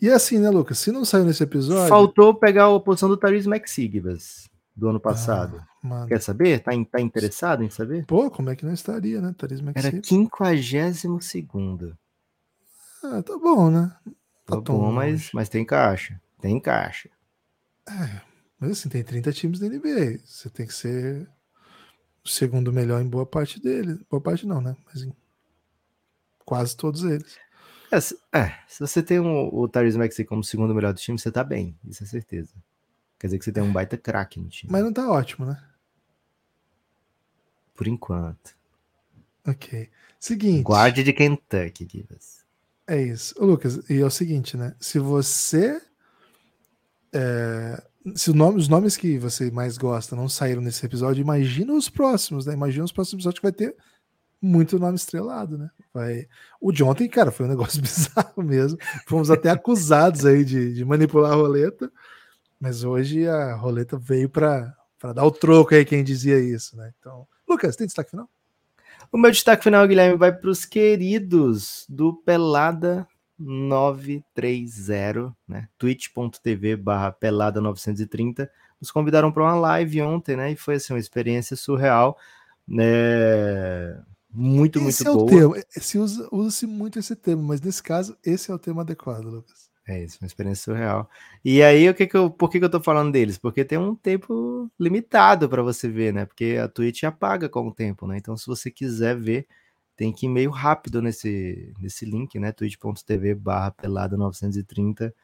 E 0.00 0.08
assim, 0.10 0.38
né, 0.38 0.50
Lucas? 0.50 0.78
Se 0.78 0.92
não 0.92 1.04
saiu 1.04 1.24
nesse 1.24 1.42
episódio. 1.42 1.88
Faltou 1.88 2.34
pegar 2.34 2.72
a 2.72 2.80
posição 2.80 3.08
do 3.08 3.16
Tyrese 3.16 3.48
McSigbas 3.48 4.48
do 4.76 4.88
ano 4.88 5.00
passado. 5.00 5.60
Ah, 5.84 6.06
Quer 6.06 6.20
saber? 6.20 6.60
Tá, 6.60 6.70
tá 6.90 7.00
interessado 7.00 7.64
em 7.64 7.70
saber? 7.70 8.04
Pô, 8.06 8.30
como 8.30 8.50
é 8.50 8.56
que 8.56 8.64
não 8.64 8.72
estaria, 8.72 9.20
né? 9.20 9.34
Tyrese 9.36 9.62
Era 9.74 9.90
52 10.02 11.94
Ah, 13.02 13.22
tá 13.22 13.36
bom, 13.38 13.70
né? 13.70 13.92
Tá, 14.48 14.56
tá 14.56 14.60
bom, 14.62 14.90
mas, 14.90 15.30
mas 15.32 15.50
tem 15.50 15.62
caixa. 15.62 16.18
Tem 16.40 16.58
caixa. 16.58 17.10
É, 17.86 18.22
mas 18.58 18.70
assim, 18.70 18.88
tem 18.88 19.04
30 19.04 19.30
times 19.30 19.58
da 19.58 19.66
NBA. 19.66 20.20
Você 20.24 20.48
tem 20.48 20.66
que 20.66 20.72
ser 20.72 21.28
o 22.24 22.28
segundo 22.28 22.72
melhor 22.72 23.02
em 23.02 23.08
boa 23.08 23.26
parte 23.26 23.60
deles. 23.60 23.98
Boa 24.10 24.22
parte 24.22 24.46
não, 24.46 24.62
né? 24.62 24.74
Mas 24.86 25.02
em 25.02 25.12
quase 26.46 26.74
todos 26.74 27.04
eles. 27.04 27.36
É, 27.92 28.00
se, 28.00 28.18
é, 28.32 28.54
se 28.66 28.80
você 28.80 29.02
tem 29.02 29.20
um, 29.20 29.54
o 29.54 29.68
Tyrese 29.68 29.98
Maxey 29.98 30.24
como 30.24 30.42
segundo 30.42 30.74
melhor 30.74 30.94
do 30.94 31.00
time, 31.00 31.18
você 31.18 31.30
tá 31.30 31.44
bem, 31.44 31.78
isso 31.86 32.02
é 32.02 32.06
certeza. 32.06 32.54
Quer 33.18 33.26
dizer 33.26 33.38
que 33.38 33.44
você 33.44 33.52
tem 33.52 33.62
um 33.62 33.72
baita 33.72 33.98
craque 33.98 34.40
no 34.40 34.48
time. 34.48 34.72
Mas 34.72 34.82
não 34.82 34.92
tá 34.92 35.10
ótimo, 35.10 35.44
né? 35.44 35.62
Por 37.74 37.86
enquanto. 37.86 38.56
Ok. 39.46 39.90
Seguinte. 40.18 40.62
Guarde 40.62 41.04
de 41.04 41.12
Kentucky, 41.12 41.86
Givas. 41.90 42.47
É 42.88 43.02
isso. 43.02 43.34
Lucas, 43.38 43.78
e 43.90 44.00
é 44.00 44.04
o 44.04 44.10
seguinte, 44.10 44.56
né? 44.56 44.74
Se 44.80 44.98
você. 44.98 45.78
É, 47.12 47.82
se 48.14 48.32
nome, 48.32 48.58
os 48.58 48.66
nomes 48.66 48.96
que 48.96 49.18
você 49.18 49.50
mais 49.50 49.76
gosta 49.76 50.16
não 50.16 50.26
saíram 50.26 50.62
nesse 50.62 50.84
episódio, 50.86 51.20
imagina 51.20 51.74
os 51.74 51.90
próximos, 51.90 52.46
né? 52.46 52.54
Imagina 52.54 52.84
os 52.84 52.92
próximos 52.92 53.20
episódios 53.20 53.40
que 53.40 53.46
vai 53.46 53.52
ter 53.52 53.76
muito 54.40 54.78
nome 54.78 54.96
estrelado, 54.96 55.58
né? 55.58 55.68
Vai... 55.92 56.26
O 56.58 56.72
de 56.72 56.82
ontem, 56.82 57.06
cara, 57.08 57.30
foi 57.30 57.44
um 57.44 57.50
negócio 57.50 57.80
bizarro 57.82 58.42
mesmo. 58.42 58.78
Fomos 59.06 59.30
até 59.30 59.50
acusados 59.50 60.24
aí 60.24 60.42
de, 60.42 60.72
de 60.72 60.82
manipular 60.82 61.32
a 61.32 61.36
roleta, 61.36 61.92
mas 62.58 62.84
hoje 62.84 63.28
a 63.28 63.54
roleta 63.54 63.98
veio 63.98 64.30
para 64.30 64.74
dar 65.14 65.24
o 65.26 65.30
troco 65.30 65.74
aí, 65.74 65.84
quem 65.84 66.02
dizia 66.02 66.40
isso, 66.40 66.74
né? 66.74 66.90
Então, 66.98 67.28
Lucas, 67.46 67.76
tem 67.76 67.86
destaque 67.86 68.10
final? 68.10 68.30
O 69.10 69.18
meu 69.18 69.30
destaque 69.30 69.64
final, 69.64 69.86
Guilherme, 69.86 70.16
vai 70.16 70.32
para 70.32 70.50
os 70.50 70.64
queridos 70.64 71.86
do 71.88 72.12
Pelada 72.12 73.06
930, 73.38 75.34
né? 75.46 75.68
twitch.tv 75.78 76.76
barra 76.76 77.12
pelada 77.12 77.60
930. 77.60 78.50
Nos 78.80 78.90
convidaram 78.90 79.30
para 79.32 79.44
uma 79.44 79.54
live 79.54 80.02
ontem, 80.02 80.36
né? 80.36 80.52
E 80.52 80.56
foi 80.56 80.74
assim, 80.74 80.92
uma 80.92 80.98
experiência 80.98 81.56
surreal, 81.56 82.16
né? 82.66 84.02
Muito, 84.30 84.78
esse 84.80 85.04
muito 85.04 85.08
é 85.08 85.12
boa. 85.12 85.24
O 85.24 85.52
termo. 85.54 85.64
Se 85.70 85.98
usa, 85.98 86.28
usa-se 86.30 86.66
muito 86.66 86.98
esse 86.98 87.16
termo, 87.16 87.42
mas 87.44 87.60
nesse 87.60 87.82
caso, 87.82 88.16
esse 88.24 88.50
é 88.50 88.54
o 88.54 88.58
termo 88.58 88.80
adequado, 88.80 89.24
Lucas. 89.24 89.67
É 89.88 90.04
isso, 90.04 90.18
uma 90.20 90.26
experiência 90.26 90.64
surreal. 90.64 91.08
E 91.42 91.62
aí, 91.62 91.88
o 91.88 91.94
que 91.94 92.06
que 92.06 92.14
eu, 92.14 92.30
por 92.30 92.50
que, 92.50 92.58
que 92.58 92.64
eu 92.66 92.70
tô 92.70 92.78
falando 92.78 93.10
deles? 93.10 93.38
Porque 93.38 93.64
tem 93.64 93.78
um 93.78 93.94
tempo 93.94 94.70
limitado 94.78 95.48
para 95.48 95.62
você 95.62 95.88
ver, 95.88 96.12
né? 96.12 96.26
Porque 96.26 96.58
a 96.62 96.68
Twitch 96.68 97.04
apaga 97.04 97.48
com 97.48 97.66
o 97.66 97.72
tempo, 97.72 98.06
né? 98.06 98.18
Então, 98.18 98.36
se 98.36 98.46
você 98.46 98.70
quiser 98.70 99.16
ver, 99.16 99.46
tem 99.96 100.12
que 100.12 100.26
ir 100.26 100.28
meio 100.28 100.50
rápido 100.50 101.00
nesse, 101.00 101.72
nesse 101.80 102.04
link, 102.04 102.38
né? 102.38 102.52
twitch.tv 102.52 103.34
barra 103.34 103.70
pelada 103.70 104.14
930. 104.14 105.14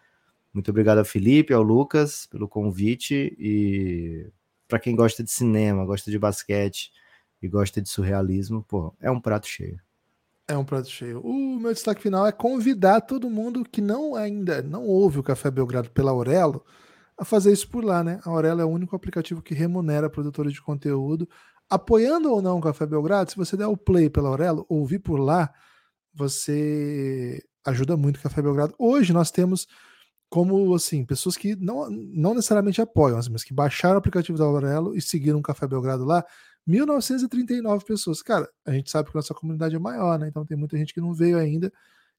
Muito 0.54 0.70
obrigado 0.70 0.98
ao 0.98 1.04
Felipe, 1.04 1.52
ao 1.52 1.62
Lucas 1.62 2.26
pelo 2.26 2.48
convite 2.48 3.36
e 3.38 4.26
para 4.66 4.78
quem 4.78 4.96
gosta 4.96 5.22
de 5.22 5.30
cinema, 5.30 5.84
gosta 5.84 6.10
de 6.10 6.18
basquete 6.18 6.90
e 7.42 7.48
gosta 7.48 7.82
de 7.82 7.88
surrealismo, 7.88 8.62
pô, 8.62 8.94
é 9.00 9.10
um 9.10 9.20
prato 9.20 9.46
cheio. 9.46 9.78
É 10.46 10.56
um 10.56 10.64
prato 10.64 10.88
cheio. 10.90 11.20
O 11.20 11.58
meu 11.58 11.72
destaque 11.72 12.02
final 12.02 12.26
é 12.26 12.32
convidar 12.32 13.00
todo 13.00 13.30
mundo 13.30 13.64
que 13.64 13.80
não 13.80 14.14
ainda 14.14 14.60
não 14.62 14.84
ouve 14.84 15.18
o 15.18 15.22
Café 15.22 15.50
Belgrado 15.50 15.90
pela 15.90 16.10
Aurelo 16.10 16.64
a 17.16 17.24
fazer 17.24 17.52
isso 17.52 17.68
por 17.68 17.84
lá, 17.84 18.04
né? 18.04 18.20
A 18.24 18.30
Aurelo 18.30 18.60
é 18.60 18.64
o 18.64 18.68
único 18.68 18.94
aplicativo 18.94 19.40
que 19.40 19.54
remunera 19.54 20.10
produtores 20.10 20.52
de 20.52 20.60
conteúdo. 20.60 21.28
Apoiando 21.70 22.30
ou 22.30 22.42
não 22.42 22.58
o 22.58 22.60
Café 22.60 22.84
Belgrado, 22.84 23.30
se 23.30 23.36
você 23.36 23.56
der 23.56 23.66
o 23.66 23.76
play 23.76 24.10
pela 24.10 24.28
Aurelo, 24.28 24.66
ouvir 24.68 24.98
por 24.98 25.16
lá, 25.16 25.50
você 26.12 27.42
ajuda 27.64 27.96
muito 27.96 28.18
o 28.18 28.22
Café 28.22 28.42
Belgrado. 28.42 28.74
Hoje 28.78 29.12
nós 29.12 29.30
temos 29.30 29.66
como 30.28 30.74
assim, 30.74 31.04
pessoas 31.04 31.36
que 31.36 31.54
não, 31.54 31.88
não 31.88 32.34
necessariamente 32.34 32.82
apoiam, 32.82 33.20
mas 33.30 33.44
que 33.44 33.54
baixaram 33.54 33.94
o 33.94 33.98
aplicativo 33.98 34.36
da 34.36 34.44
Aurelo 34.44 34.94
e 34.96 35.00
seguiram 35.00 35.38
o 35.38 35.42
Café 35.42 35.66
Belgrado 35.66 36.04
lá, 36.04 36.24
1939 36.66 37.84
pessoas. 37.84 38.22
Cara, 38.22 38.48
a 38.64 38.72
gente 38.72 38.90
sabe 38.90 39.10
que 39.10 39.14
nossa 39.14 39.34
comunidade 39.34 39.74
é 39.76 39.78
maior, 39.78 40.18
né? 40.18 40.28
Então 40.28 40.44
tem 40.44 40.56
muita 40.56 40.76
gente 40.76 40.94
que 40.94 41.00
não 41.00 41.12
veio 41.12 41.38
ainda. 41.38 41.72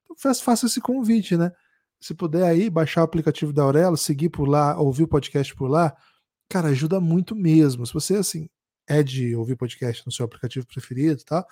Então 0.03 0.15
faça, 0.15 0.65
esse 0.67 0.79
convite, 0.79 1.35
né? 1.35 1.51
Se 1.99 2.13
puder 2.13 2.43
aí, 2.43 2.69
baixar 2.69 3.01
o 3.01 3.05
aplicativo 3.05 3.51
da 3.51 3.63
Aurelo, 3.63 3.97
seguir 3.97 4.29
por 4.29 4.47
lá, 4.47 4.79
ouvir 4.79 5.03
o 5.03 5.07
podcast 5.07 5.55
por 5.55 5.67
lá, 5.67 5.95
cara, 6.49 6.69
ajuda 6.69 6.99
muito 6.99 7.35
mesmo. 7.35 7.85
Se 7.85 7.93
você, 7.93 8.15
assim, 8.17 8.47
é 8.87 9.01
de 9.01 9.35
ouvir 9.35 9.55
podcast 9.55 10.05
no 10.05 10.11
seu 10.11 10.25
aplicativo 10.25 10.67
preferido 10.67 11.23
tal, 11.25 11.45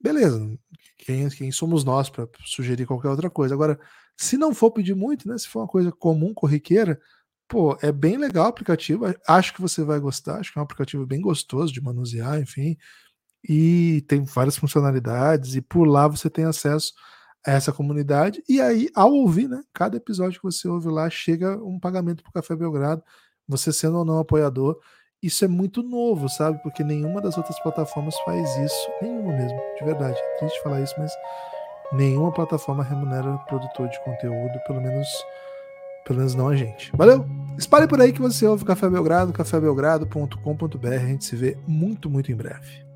beleza. 0.00 0.58
Quem, 0.96 1.28
quem 1.30 1.52
somos 1.52 1.84
nós 1.84 2.10
para 2.10 2.28
sugerir 2.44 2.86
qualquer 2.86 3.08
outra 3.08 3.30
coisa? 3.30 3.54
Agora, 3.54 3.78
se 4.16 4.36
não 4.36 4.54
for 4.54 4.72
pedir 4.72 4.94
muito, 4.94 5.28
né? 5.28 5.38
Se 5.38 5.48
for 5.48 5.60
uma 5.60 5.68
coisa 5.68 5.92
comum, 5.92 6.34
corriqueira, 6.34 7.00
pô, 7.48 7.76
é 7.82 7.90
bem 7.90 8.16
legal 8.16 8.46
o 8.46 8.48
aplicativo. 8.48 9.06
Acho 9.26 9.54
que 9.54 9.60
você 9.60 9.82
vai 9.82 9.98
gostar. 9.98 10.38
Acho 10.38 10.52
que 10.52 10.58
é 10.58 10.62
um 10.62 10.64
aplicativo 10.64 11.06
bem 11.06 11.20
gostoso 11.20 11.72
de 11.72 11.80
manusear, 11.80 12.38
enfim. 12.40 12.76
E 13.48 14.04
tem 14.08 14.24
várias 14.24 14.56
funcionalidades. 14.56 15.54
E 15.56 15.62
por 15.62 15.86
lá 15.86 16.06
você 16.06 16.28
tem 16.30 16.44
acesso 16.44 16.92
a 17.46 17.52
essa 17.52 17.72
comunidade. 17.72 18.42
E 18.48 18.60
aí, 18.60 18.88
ao 18.94 19.12
ouvir, 19.12 19.48
né? 19.48 19.62
Cada 19.72 19.96
episódio 19.96 20.38
que 20.40 20.44
você 20.44 20.68
ouve 20.68 20.88
lá 20.88 21.08
chega 21.10 21.56
um 21.64 21.80
pagamento 21.80 22.22
para 22.22 22.30
o 22.30 22.32
Café 22.34 22.54
Belgrado. 22.54 23.02
Você 23.48 23.72
sendo 23.72 23.98
ou 23.98 24.04
não 24.04 24.18
apoiador. 24.18 24.78
Isso 25.22 25.44
é 25.44 25.48
muito 25.48 25.82
novo, 25.82 26.28
sabe? 26.28 26.62
Porque 26.62 26.84
nenhuma 26.84 27.20
das 27.20 27.36
outras 27.36 27.58
plataformas 27.62 28.14
faz 28.20 28.56
isso. 28.58 28.90
Nenhuma 29.02 29.32
mesmo, 29.32 29.58
de 29.78 29.84
verdade. 29.84 30.16
É 30.18 30.38
triste 30.38 30.62
falar 30.62 30.80
isso, 30.80 30.94
mas 30.98 31.12
nenhuma 31.92 32.32
plataforma 32.32 32.84
remunera 32.84 33.36
produtor 33.48 33.88
de 33.88 33.98
conteúdo, 34.04 34.60
pelo 34.66 34.80
menos 34.80 35.08
pelo 36.08 36.18
menos 36.18 36.34
não 36.34 36.48
a 36.48 36.56
gente. 36.56 36.90
Valeu? 36.96 37.24
Espalhe 37.58 37.86
por 37.86 38.00
aí 38.00 38.12
que 38.12 38.20
você 38.20 38.46
ouve 38.46 38.62
o 38.62 38.66
Café 38.66 38.88
Belgrado, 38.88 39.32
cafébelgrado.com.br. 39.32 40.88
A 40.88 41.06
gente 41.06 41.24
se 41.24 41.36
vê 41.36 41.58
muito, 41.66 42.08
muito 42.08 42.32
em 42.32 42.34
breve. 42.34 42.87